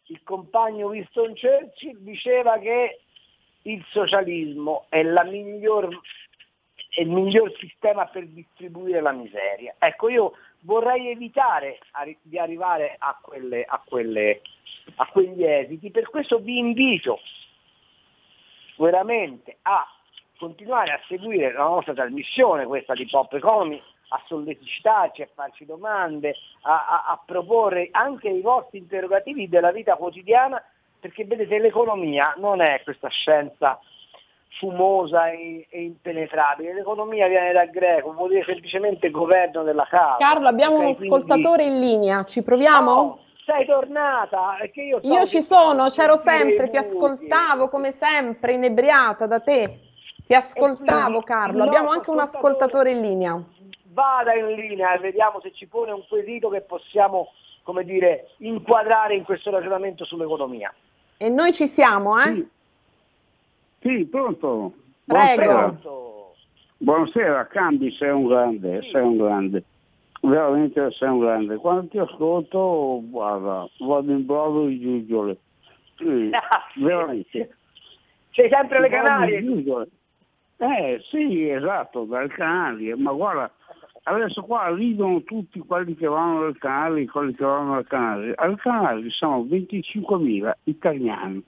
il 0.09 0.23
compagno 0.23 0.89
Winston 0.89 1.35
Churchill? 1.35 1.97
Diceva 1.99 2.59
che 2.59 3.01
il 3.63 3.85
socialismo 3.91 4.87
è, 4.89 5.03
miglior, 5.03 5.89
è 6.91 7.01
il 7.01 7.09
miglior 7.09 7.53
sistema 7.59 8.07
per 8.07 8.27
distribuire 8.27 9.01
la 9.01 9.13
miseria. 9.13 9.75
Ecco, 9.79 10.09
io 10.09 10.33
vorrei 10.61 11.09
evitare 11.09 11.79
di 12.23 12.39
arrivare 12.39 12.95
a, 12.99 13.19
quelle, 13.21 13.65
a, 13.65 13.83
quelle, 13.85 14.43
a 14.97 15.07
quegli 15.09 15.43
esiti, 15.43 15.91
per 15.91 16.09
questo 16.11 16.39
vi 16.39 16.59
invito 16.59 17.21
veramente 18.77 19.59
a 19.63 19.87
continuare 20.39 20.93
a 20.93 21.01
seguire 21.09 21.53
la 21.53 21.65
nostra 21.65 21.95
trasmissione, 21.95 22.67
questa 22.67 22.95
di 22.95 23.07
Pop 23.07 23.33
Economy, 23.33 23.81
a 24.09 24.23
sollecitarci, 24.27 25.23
a 25.23 25.29
farci 25.35 25.65
domande, 25.65 26.35
a, 26.63 26.87
a, 26.89 27.05
a, 27.13 27.23
proporre 27.25 27.89
anche 27.91 28.29
i 28.29 28.41
vostri 28.41 28.79
interrogativi 28.79 29.49
della 29.49 29.73
vita 29.73 29.97
quotidiana, 29.97 30.63
perché 31.01 31.25
vedete 31.25 31.59
l'economia 31.59 32.35
non 32.37 32.61
è 32.61 32.81
questa 32.85 33.09
scienza 33.09 33.81
fumosa 34.59 35.31
e, 35.31 35.67
impenetrabile, 35.71 36.73
l'economia 36.73 37.29
viene 37.29 37.53
dal 37.53 37.71
greco, 37.71 38.13
vuol 38.13 38.31
dire 38.31 38.45
semplicemente 38.45 39.11
governo 39.11 39.63
della 39.63 39.87
casa. 39.89 40.17
Carlo, 40.19 40.49
abbiamo 40.49 40.77
okay, 40.77 40.87
un 40.87 40.93
ascoltatore 40.93 41.65
quindi... 41.65 41.75
in 41.75 41.91
linea, 41.91 42.25
ci 42.25 42.43
proviamo? 42.43 42.95
No, 42.95 43.19
sei 43.47 43.65
tornata? 43.65 44.57
Io, 44.75 44.99
io, 45.03 45.25
ci 45.25 45.41
sono, 45.41 45.89
c'ero 45.89 46.17
sempre, 46.17 46.69
ti 46.69 46.77
ascoltavo 46.77 47.69
come 47.69 47.93
sempre, 47.93 48.55
inebriata 48.55 49.27
da 49.27 49.39
te. 49.39 49.79
Ti 50.27 50.35
ascoltavo 50.35 51.23
Carlo, 51.23 51.63
abbiamo 51.63 51.91
anche 51.91 52.11
un 52.11 52.19
ascoltatore 52.19 52.91
in 52.91 53.01
linea. 53.01 53.41
Vada 53.93 54.35
in 54.35 54.47
linea 54.47 54.95
e 54.95 54.99
vediamo 54.99 55.41
se 55.41 55.53
ci 55.53 55.69
pone 55.69 55.93
un 55.93 56.05
quesito 56.09 56.49
che 56.49 56.63
possiamo, 56.63 57.29
come 57.63 57.85
dire, 57.85 58.31
inquadrare 58.39 59.15
in 59.15 59.23
questo 59.23 59.51
ragionamento 59.51 60.05
sull'economia. 60.05 60.75
E 61.17 61.29
noi 61.29 61.53
ci 61.55 61.69
siamo, 61.69 62.21
eh? 62.21 62.35
Sì, 62.35 62.49
sì 63.81 64.05
pronto. 64.07 64.73
Prego. 65.05 65.43
Buonasera. 65.45 65.81
Buonasera, 66.79 67.47
Cambi, 67.47 67.93
sei 67.93 68.11
un 68.11 68.27
grande, 68.27 68.83
sì. 68.83 68.91
sei 68.91 69.03
un 69.03 69.17
grande 69.17 69.65
veramente 70.29 70.91
sei 70.93 71.09
un 71.09 71.21
grande. 71.21 71.57
Quando 71.57 71.89
ti 71.89 71.99
ascolto, 71.99 73.03
guarda, 73.05 73.69
vado 73.79 74.13
in 74.13 74.27
brodo 74.27 74.67
di 74.67 74.81
giuggiole. 74.81 75.39
Sì, 75.97 76.31
veramente. 76.75 77.57
C'è 78.31 78.49
sempre 78.51 78.81
le 78.81 78.89
Canarie. 78.91 79.39
Eh 80.59 81.01
sì, 81.09 81.49
esatto, 81.49 82.05
dalle 82.05 82.29
Canarie, 82.29 82.95
ma 82.97 83.13
guarda, 83.13 83.51
adesso 84.03 84.43
qua 84.43 84.75
ridono 84.75 85.23
tutti 85.23 85.59
quelli 85.61 85.95
che 85.95 86.07
vanno 86.07 86.43
dal 86.43 86.59
canale, 86.59 87.07
quelli 87.07 87.33
che 87.33 87.45
vanno 87.45 87.75
dal 87.75 87.87
canale. 87.87 88.35
Al 88.35 88.59
canale 88.59 89.09
sono 89.09 89.41
25.000 89.45 90.53
italiani 90.65 91.43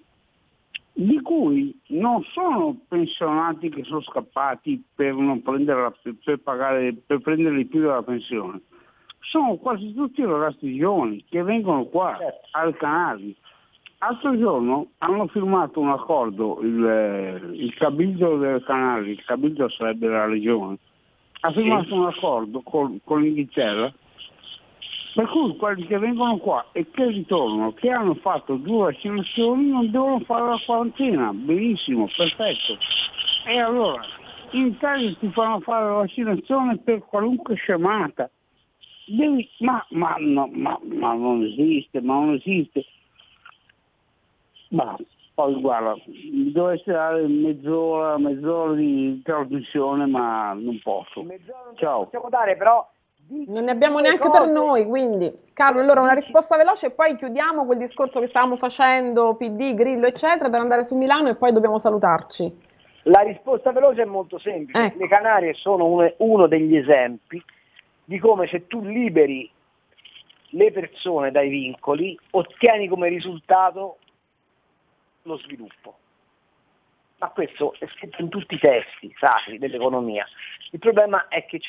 di 1.01 1.21
cui 1.23 1.79
non 1.91 2.25
sono 2.33 2.77
pensionati 2.89 3.69
che 3.69 3.85
sono 3.85 4.03
scappati 4.03 4.83
per, 4.97 5.15
non 5.15 5.43
prendere, 5.43 5.95
per, 6.25 6.41
pagare, 6.41 6.93
per 6.93 7.21
prendere 7.21 7.65
più 7.67 7.83
della 7.83 8.03
pensione. 8.03 8.63
Sono 9.21 9.59
quasi 9.59 9.95
tutti 9.95 10.25
ragazzi 10.25 10.77
giovani 10.77 11.25
che 11.29 11.45
vengono 11.45 11.85
qua 11.85 12.17
certo. 12.19 12.49
al 12.51 12.77
Canali. 12.77 13.37
L'altro 14.01 14.37
giorno 14.37 14.89
hanno 14.99 15.29
firmato 15.29 15.79
un 15.79 15.91
accordo, 15.91 16.59
il, 16.63 17.53
il 17.53 17.75
Cabildo 17.75 18.37
del 18.37 18.65
Canali, 18.65 19.11
il 19.13 19.25
Cabildo 19.25 19.69
sarebbe 19.69 20.09
la 20.09 20.27
regione, 20.27 20.79
ha 21.41 21.53
firmato 21.53 21.85
sì. 21.85 21.93
un 21.93 22.07
accordo 22.07 22.61
con, 22.63 22.99
con 23.05 23.23
l'Inghilterra 23.23 23.93
per 25.15 25.29
cui 25.29 25.57
quelli 25.57 25.87
che 25.87 25.99
vengono 25.99 26.37
qua 26.39 26.67
e 26.73 26.89
che 26.91 27.07
ritornano, 27.07 27.73
che 27.73 27.91
hanno 27.91 28.15
fatto 28.15 28.57
due 28.57 28.93
vaccinazioni, 28.93 29.69
non 29.69 29.91
devono 29.91 30.21
fare 30.21 30.49
la 30.49 30.61
quarantena. 30.65 31.33
Benissimo, 31.33 32.09
perfetto. 32.15 32.79
E 33.47 33.59
allora, 33.59 34.03
in 34.51 34.67
Italia 34.67 35.15
ti 35.19 35.29
fanno 35.31 35.61
fare 35.61 35.87
la 35.87 35.93
vaccinazione 35.93 36.79
per 36.79 37.01
qualunque 37.01 37.55
scemata. 37.55 38.31
Devi, 39.07 39.49
ma, 39.61 39.85
ma, 39.91 40.17
no, 40.19 40.51
ma, 40.53 40.79
ma 40.83 41.15
non 41.15 41.43
esiste, 41.43 42.01
ma 42.01 42.15
non 42.15 42.35
esiste. 42.35 42.85
Ma 44.71 44.97
poi 45.35 45.61
guarda, 45.61 45.95
mi 46.07 46.53
dovessi 46.53 46.91
dare 46.91 47.27
mezz'ora, 47.27 48.19
mezz'ora 48.19 48.75
di 48.75 49.23
trasmissione, 49.23 50.07
ma 50.07 50.53
non 50.53 50.79
posso. 50.83 51.23
Mezz'ora 51.23 51.63
non 51.65 51.77
Ciao. 51.77 52.05
possiamo 52.05 52.29
dare, 52.29 52.57
però 52.57 52.87
non 53.29 53.65
ne 53.65 53.71
abbiamo 53.71 53.99
neanche 53.99 54.29
cose. 54.29 54.41
per 54.41 54.51
noi, 54.51 54.87
quindi 54.87 55.33
Carlo, 55.53 55.81
allora 55.81 56.01
una 56.01 56.13
risposta 56.13 56.57
veloce 56.57 56.87
e 56.87 56.91
poi 56.91 57.17
chiudiamo 57.17 57.67
quel 57.67 57.79
discorso 57.79 58.21
che 58.21 58.27
stavamo 58.27 58.57
facendo, 58.57 59.35
PD, 59.35 59.75
Grillo, 59.75 60.07
eccetera, 60.07 60.49
per 60.49 60.61
andare 60.61 60.85
su 60.85 60.95
Milano 60.97 61.29
e 61.29 61.35
poi 61.35 61.53
dobbiamo 61.53 61.79
salutarci. 61.79 62.67
La 63.03 63.21
risposta 63.21 63.73
veloce 63.73 64.03
è 64.03 64.07
molto 64.07 64.39
semplice. 64.39 64.85
Ecco. 64.85 64.99
Le 64.99 65.09
Canarie 65.09 65.55
sono 65.55 65.87
uno, 65.87 66.13
uno 66.19 66.47
degli 66.47 66.77
esempi 66.77 67.43
di 68.05 68.19
come 68.19 68.47
se 68.47 68.67
tu 68.67 68.81
liberi 68.83 69.51
le 70.53 70.73
persone 70.73 71.31
dai 71.31 71.49
vincoli 71.49 72.19
ottieni 72.31 72.89
come 72.89 73.09
risultato 73.09 73.99
lo 75.23 75.37
sviluppo. 75.39 75.97
Ma 77.19 77.31
questo 77.31 77.75
è 77.79 77.87
scritto 77.89 78.23
in 78.23 78.29
tutti 78.29 78.55
i 78.55 78.59
testi 78.59 79.13
sacri 79.19 79.59
dell'economia. 79.59 80.27
Il 80.71 80.79
problema 80.79 81.27
è 81.29 81.45
che 81.47 81.61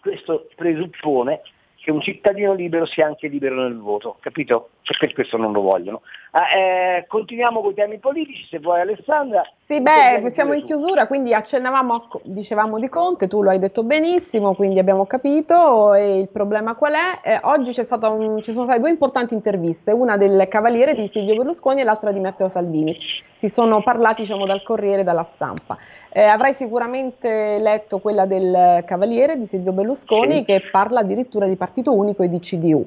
questo 0.00 0.48
presuppone 0.54 1.42
che 1.76 1.90
un 1.90 2.00
cittadino 2.00 2.54
libero 2.54 2.86
sia 2.86 3.06
anche 3.06 3.28
libero 3.28 3.62
nel 3.62 3.76
voto, 3.76 4.16
capito? 4.20 4.70
E 4.86 4.94
per 4.98 5.14
questo 5.14 5.38
non 5.38 5.52
lo 5.52 5.62
vogliono. 5.62 6.02
Ah, 6.32 6.58
eh, 6.58 7.06
continuiamo 7.08 7.62
con 7.62 7.70
i 7.70 7.74
temi 7.74 7.98
politici, 7.98 8.44
se 8.50 8.58
vuoi 8.58 8.80
Alessandra, 8.82 9.42
Sì, 9.66 9.80
beh, 9.80 10.28
siamo 10.28 10.52
in 10.52 10.62
chiusura, 10.62 11.06
quindi 11.06 11.32
accennavamo, 11.32 11.94
a- 11.94 12.02
dicevamo 12.24 12.78
di 12.78 12.90
Conte, 12.90 13.26
tu 13.26 13.42
lo 13.42 13.48
hai 13.48 13.58
detto 13.58 13.82
benissimo, 13.82 14.54
quindi 14.54 14.78
abbiamo 14.78 15.06
capito 15.06 15.94
e 15.94 16.18
il 16.18 16.28
problema 16.28 16.74
qual 16.74 16.92
è? 16.92 17.20
Eh, 17.30 17.40
oggi 17.44 17.72
un- 17.78 18.42
ci 18.42 18.52
sono 18.52 18.66
state 18.66 18.80
due 18.80 18.90
importanti 18.90 19.32
interviste, 19.32 19.90
una 19.90 20.18
del 20.18 20.46
Cavaliere 20.50 20.94
di 20.94 21.06
Silvio 21.08 21.36
Berlusconi 21.36 21.80
e 21.80 21.84
l'altra 21.84 22.12
di 22.12 22.20
Matteo 22.20 22.50
Salvini. 22.50 22.94
Si 23.36 23.48
sono 23.48 23.82
parlati, 23.82 24.20
diciamo, 24.22 24.44
dal 24.44 24.62
Corriere 24.62 25.00
e 25.00 25.04
dalla 25.04 25.22
stampa. 25.22 25.78
Eh, 26.12 26.22
avrai 26.24 26.52
sicuramente 26.52 27.58
letto 27.58 28.00
quella 28.00 28.26
del 28.26 28.82
Cavaliere 28.84 29.38
di 29.38 29.46
Silvio 29.46 29.72
Berlusconi 29.72 30.40
Sì. 30.40 30.44
che 30.44 30.62
parla 30.70 31.00
addirittura 31.00 31.46
di 31.46 31.56
partito 31.56 31.94
unico 31.94 32.22
e 32.22 32.28
di 32.28 32.38
CDU. 32.38 32.86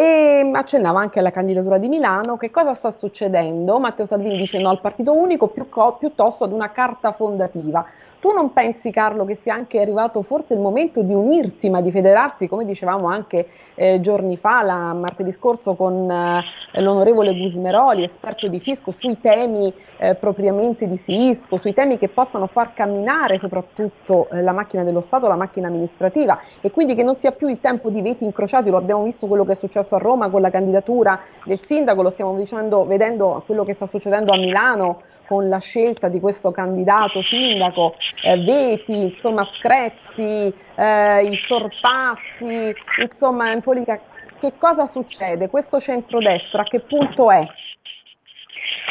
E 0.00 0.48
accennava 0.54 1.00
anche 1.00 1.18
alla 1.18 1.32
candidatura 1.32 1.76
di 1.76 1.88
Milano. 1.88 2.36
Che 2.36 2.52
cosa 2.52 2.72
sta 2.76 2.92
succedendo? 2.92 3.80
Matteo 3.80 4.04
Salvini 4.04 4.36
dice 4.36 4.60
no 4.60 4.68
al 4.68 4.80
partito 4.80 5.12
unico 5.12 5.48
più 5.48 5.68
co- 5.68 5.96
piuttosto 5.96 6.44
ad 6.44 6.52
una 6.52 6.70
carta 6.70 7.10
fondativa. 7.10 7.84
Tu 8.20 8.32
non 8.32 8.52
pensi, 8.52 8.90
Carlo, 8.90 9.24
che 9.24 9.36
sia 9.36 9.54
anche 9.54 9.80
arrivato 9.80 10.22
forse 10.22 10.54
il 10.54 10.58
momento 10.58 11.02
di 11.02 11.14
unirsi, 11.14 11.70
ma 11.70 11.80
di 11.80 11.92
federarsi, 11.92 12.48
come 12.48 12.64
dicevamo 12.64 13.06
anche 13.06 13.46
eh, 13.76 14.00
giorni 14.00 14.36
fa, 14.36 14.62
la, 14.62 14.92
martedì 14.92 15.30
scorso, 15.30 15.74
con 15.74 16.10
eh, 16.10 16.80
l'onorevole 16.80 17.38
Gusmeroli, 17.38 18.02
esperto 18.02 18.48
di 18.48 18.58
fisco, 18.58 18.90
sui 18.90 19.20
temi 19.20 19.72
eh, 19.98 20.16
propriamente 20.16 20.88
di 20.88 20.98
fisco, 20.98 21.58
sui 21.58 21.72
temi 21.72 21.96
che 21.96 22.08
possano 22.08 22.48
far 22.48 22.74
camminare 22.74 23.38
soprattutto 23.38 24.28
eh, 24.30 24.42
la 24.42 24.52
macchina 24.52 24.82
dello 24.82 25.00
Stato, 25.00 25.28
la 25.28 25.36
macchina 25.36 25.68
amministrativa, 25.68 26.40
e 26.60 26.72
quindi 26.72 26.96
che 26.96 27.04
non 27.04 27.16
sia 27.18 27.30
più 27.30 27.46
il 27.46 27.60
tempo 27.60 27.88
di 27.88 28.02
veti 28.02 28.24
incrociati, 28.24 28.68
lo 28.68 28.78
abbiamo 28.78 29.04
visto 29.04 29.28
quello 29.28 29.44
che 29.44 29.52
è 29.52 29.54
successo 29.54 29.94
a 29.94 29.98
Roma 29.98 30.28
con 30.28 30.40
la 30.40 30.50
candidatura 30.50 31.20
del 31.44 31.60
sindaco, 31.64 32.02
lo 32.02 32.10
stiamo 32.10 32.34
dicendo, 32.34 32.84
vedendo 32.84 33.44
quello 33.46 33.62
che 33.62 33.74
sta 33.74 33.86
succedendo 33.86 34.32
a 34.32 34.36
Milano 34.36 35.02
con 35.28 35.46
la 35.48 35.60
scelta 35.60 36.08
di 36.08 36.20
questo 36.20 36.50
candidato 36.50 37.20
sindaco, 37.20 37.94
eh, 38.24 38.42
veti, 38.42 39.02
insomma 39.02 39.44
screzzi, 39.44 40.50
eh, 40.74 41.24
i 41.24 41.36
sorpassi, 41.36 42.74
insomma 43.02 43.52
in 43.52 43.60
politica 43.60 44.00
che 44.38 44.54
cosa 44.56 44.86
succede? 44.86 45.50
Questo 45.50 45.80
centrodestra 45.80 46.62
a 46.62 46.64
che 46.64 46.80
punto 46.80 47.30
è? 47.30 47.46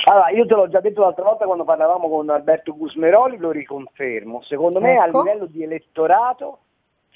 Allora, 0.06 0.30
io 0.30 0.46
te 0.46 0.54
l'ho 0.54 0.70
già 0.70 0.80
detto 0.80 1.02
l'altra 1.02 1.24
volta 1.24 1.46
quando 1.46 1.64
parlavamo 1.64 2.08
con 2.08 2.30
Alberto 2.30 2.76
Gusmeroli, 2.76 3.38
lo 3.38 3.52
riconfermo. 3.52 4.42
Secondo 4.44 4.80
me 4.80 4.94
Ecco. 4.94 5.20
a 5.22 5.24
livello 5.24 5.46
di 5.48 5.64
elettorato 5.64 6.60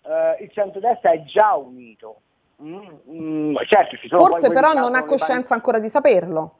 eh, 0.04 0.44
il 0.44 0.52
centrodestra 0.52 1.12
è 1.12 1.24
già 1.24 1.56
unito. 1.56 2.22
Mm, 2.64 2.88
mm, 3.10 3.56
certo, 3.68 3.98
ci 3.98 4.08
sono 4.08 4.24
poi 4.24 4.32
Forse 4.32 4.50
però 4.50 4.74
non 4.74 4.96
ha 4.96 5.06
coscienza 5.06 5.54
ancora 5.54 5.80
di 5.80 5.90
saperlo. 5.90 6.56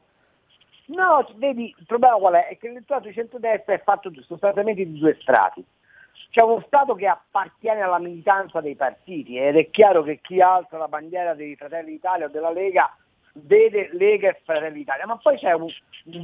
No, 0.94 1.26
vedi, 1.36 1.74
il 1.76 1.86
problema 1.86 2.16
qual 2.16 2.34
è? 2.34 2.48
È 2.48 2.58
che 2.58 2.68
l'elettorato 2.68 3.08
di 3.08 3.14
centrodestra 3.14 3.74
è 3.74 3.82
fatto 3.82 4.12
sostanzialmente 4.22 4.84
di 4.84 4.98
due 4.98 5.16
strati. 5.20 5.64
C'è 6.30 6.42
uno 6.42 6.62
Stato 6.66 6.94
che 6.94 7.06
appartiene 7.06 7.80
alla 7.80 7.98
militanza 7.98 8.60
dei 8.60 8.74
partiti 8.74 9.38
ed 9.38 9.56
è 9.56 9.70
chiaro 9.70 10.02
che 10.02 10.20
chi 10.22 10.40
alza 10.40 10.76
la 10.76 10.88
bandiera 10.88 11.34
dei 11.34 11.56
Fratelli 11.56 11.92
d'Italia 11.92 12.26
o 12.26 12.28
della 12.28 12.50
Lega 12.50 12.94
vede 13.34 13.90
Lega 13.92 14.28
e 14.28 14.40
Fratelli 14.44 14.78
d'Italia, 14.78 15.06
ma 15.06 15.16
poi 15.16 15.38
c'è 15.38 15.52
un, 15.52 15.68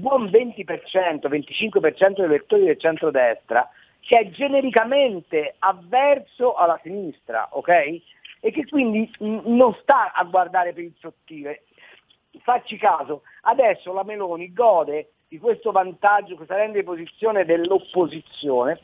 buon 0.00 0.26
20%, 0.26 1.28
25% 1.28 2.14
dei 2.14 2.24
elettori 2.24 2.64
del 2.64 2.78
centrodestra 2.78 3.68
che 4.00 4.18
è 4.18 4.30
genericamente 4.30 5.56
avverso 5.58 6.54
alla 6.54 6.78
sinistra, 6.82 7.48
ok? 7.50 7.68
E 8.40 8.50
che 8.52 8.66
quindi 8.66 9.10
non 9.18 9.74
sta 9.80 10.12
a 10.12 10.24
guardare 10.24 10.72
per 10.72 10.84
il 10.84 10.94
sottile. 10.98 11.64
Facci 12.42 12.76
caso, 12.76 13.22
adesso 13.42 13.92
la 13.92 14.04
Meloni 14.04 14.52
gode 14.52 15.12
di 15.28 15.38
questo 15.38 15.70
vantaggio, 15.72 16.36
questa 16.36 16.56
rende 16.56 16.82
posizione 16.82 17.44
dell'opposizione 17.44 18.78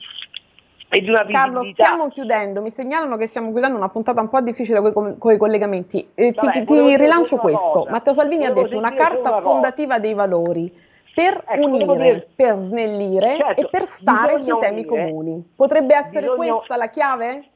e 0.89 1.01
di 1.01 1.09
una 1.09 1.25
Carlo, 1.25 1.61
visibilità. 1.61 1.85
stiamo 1.85 2.09
chiudendo, 2.09 2.61
mi 2.63 2.71
segnalano 2.71 3.17
che 3.17 3.27
stiamo 3.27 3.53
chiudendo 3.53 3.77
una 3.77 3.89
puntata 3.89 4.21
un 4.21 4.29
po' 4.29 4.41
difficile 4.41 4.93
con 4.93 5.33
i 5.33 5.37
collegamenti. 5.37 6.11
Eh, 6.15 6.33
ti- 6.33 6.47
Vabbè, 6.47 6.65
ti, 6.65 6.75
dire 6.75 6.97
rilancio 6.97 7.37
questo. 7.37 7.61
cosa. 7.61 7.91
Matteo 7.91 8.13
Salvini 8.13 8.45
ha 8.45 8.49
Volevo 8.49 8.67
detto 8.67 8.79
una 8.79 8.93
carta 8.95 9.31
cosa. 9.31 9.41
fondativa 9.43 9.99
dei 9.99 10.15
valori 10.15 10.73
per 11.15 11.45
Ecco, 11.47 11.67
unire, 11.67 11.97
dire- 11.97 12.29
per 12.35 12.57
snellire 12.57 13.37
Certo, 13.37 13.61
e 13.63 13.69
per 13.71 13.87
stare 13.87 14.37
sui 14.39 14.59
temi 14.59 14.85
unire. 14.87 15.07
comuni. 15.09 15.53
Potrebbe 15.57 15.95
essere 15.95 16.29
Bisogna- 16.29 16.53
questa 16.55 16.77
la 16.77 16.89
chiave? 16.89 17.49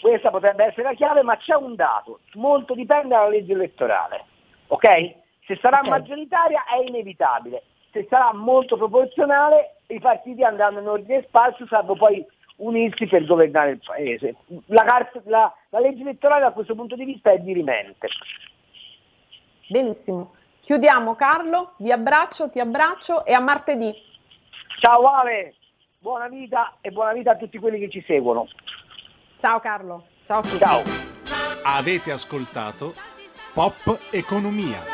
Questa 0.00 0.30
potrebbe 0.30 0.64
essere 0.64 0.82
la 0.82 0.94
chiave, 0.94 1.22
ma 1.22 1.36
c'è 1.36 1.54
un 1.54 1.74
dato, 1.74 2.20
molto 2.34 2.74
dipende 2.74 3.08
dalla 3.08 3.28
legge 3.28 3.52
elettorale, 3.52 4.24
ok? 4.68 5.14
Se 5.46 5.56
sarà 5.60 5.80
Ok. 5.80 5.88
maggioritaria 5.88 6.64
è 6.64 6.82
inevitabile, 6.86 7.62
se 7.92 8.06
sarà 8.10 8.32
molto 8.34 8.76
proporzionale 8.76 9.76
i 9.88 10.00
partiti 10.00 10.42
andranno 10.42 10.80
in 10.80 10.88
ordine 10.88 11.22
sparso, 11.28 11.66
salvo 11.66 11.94
poi 11.94 12.24
unirsi 12.56 13.06
per 13.06 13.24
governare 13.26 13.72
il 13.72 13.80
paese. 13.84 14.34
La, 14.66 14.82
carta- 14.84 15.20
la- 15.26 15.54
la 15.68 15.78
legge 15.78 16.00
elettorale 16.02 16.42
da 16.42 16.50
questo 16.52 16.74
punto 16.74 16.96
di 16.96 17.04
vista 17.04 17.30
è 17.30 17.38
dirimente. 17.38 18.08
Benissimo. 19.68 20.34
Chiudiamo 20.60 21.14
Carlo, 21.14 21.74
vi 21.78 21.92
abbraccio, 21.92 22.50
ti 22.50 22.58
abbraccio 22.58 23.24
e 23.24 23.32
a 23.32 23.40
martedì. 23.40 23.92
Ciao 24.80 25.06
Ale, 25.06 25.54
buona 25.98 26.28
vita 26.28 26.76
e 26.80 26.90
buona 26.90 27.12
vita 27.12 27.32
a 27.32 27.36
tutti 27.36 27.58
quelli 27.58 27.78
che 27.78 27.88
ci 27.88 28.02
seguono. 28.06 28.48
Ciao 29.40 29.60
Carlo. 29.60 30.06
Ciao 30.24 30.38
a 30.38 30.42
tutti. 30.42 30.58
Ciao. 30.58 30.82
Avete 31.64 32.10
ascoltato 32.10 32.92
Pop 33.56 33.74
Economia. 34.12 34.84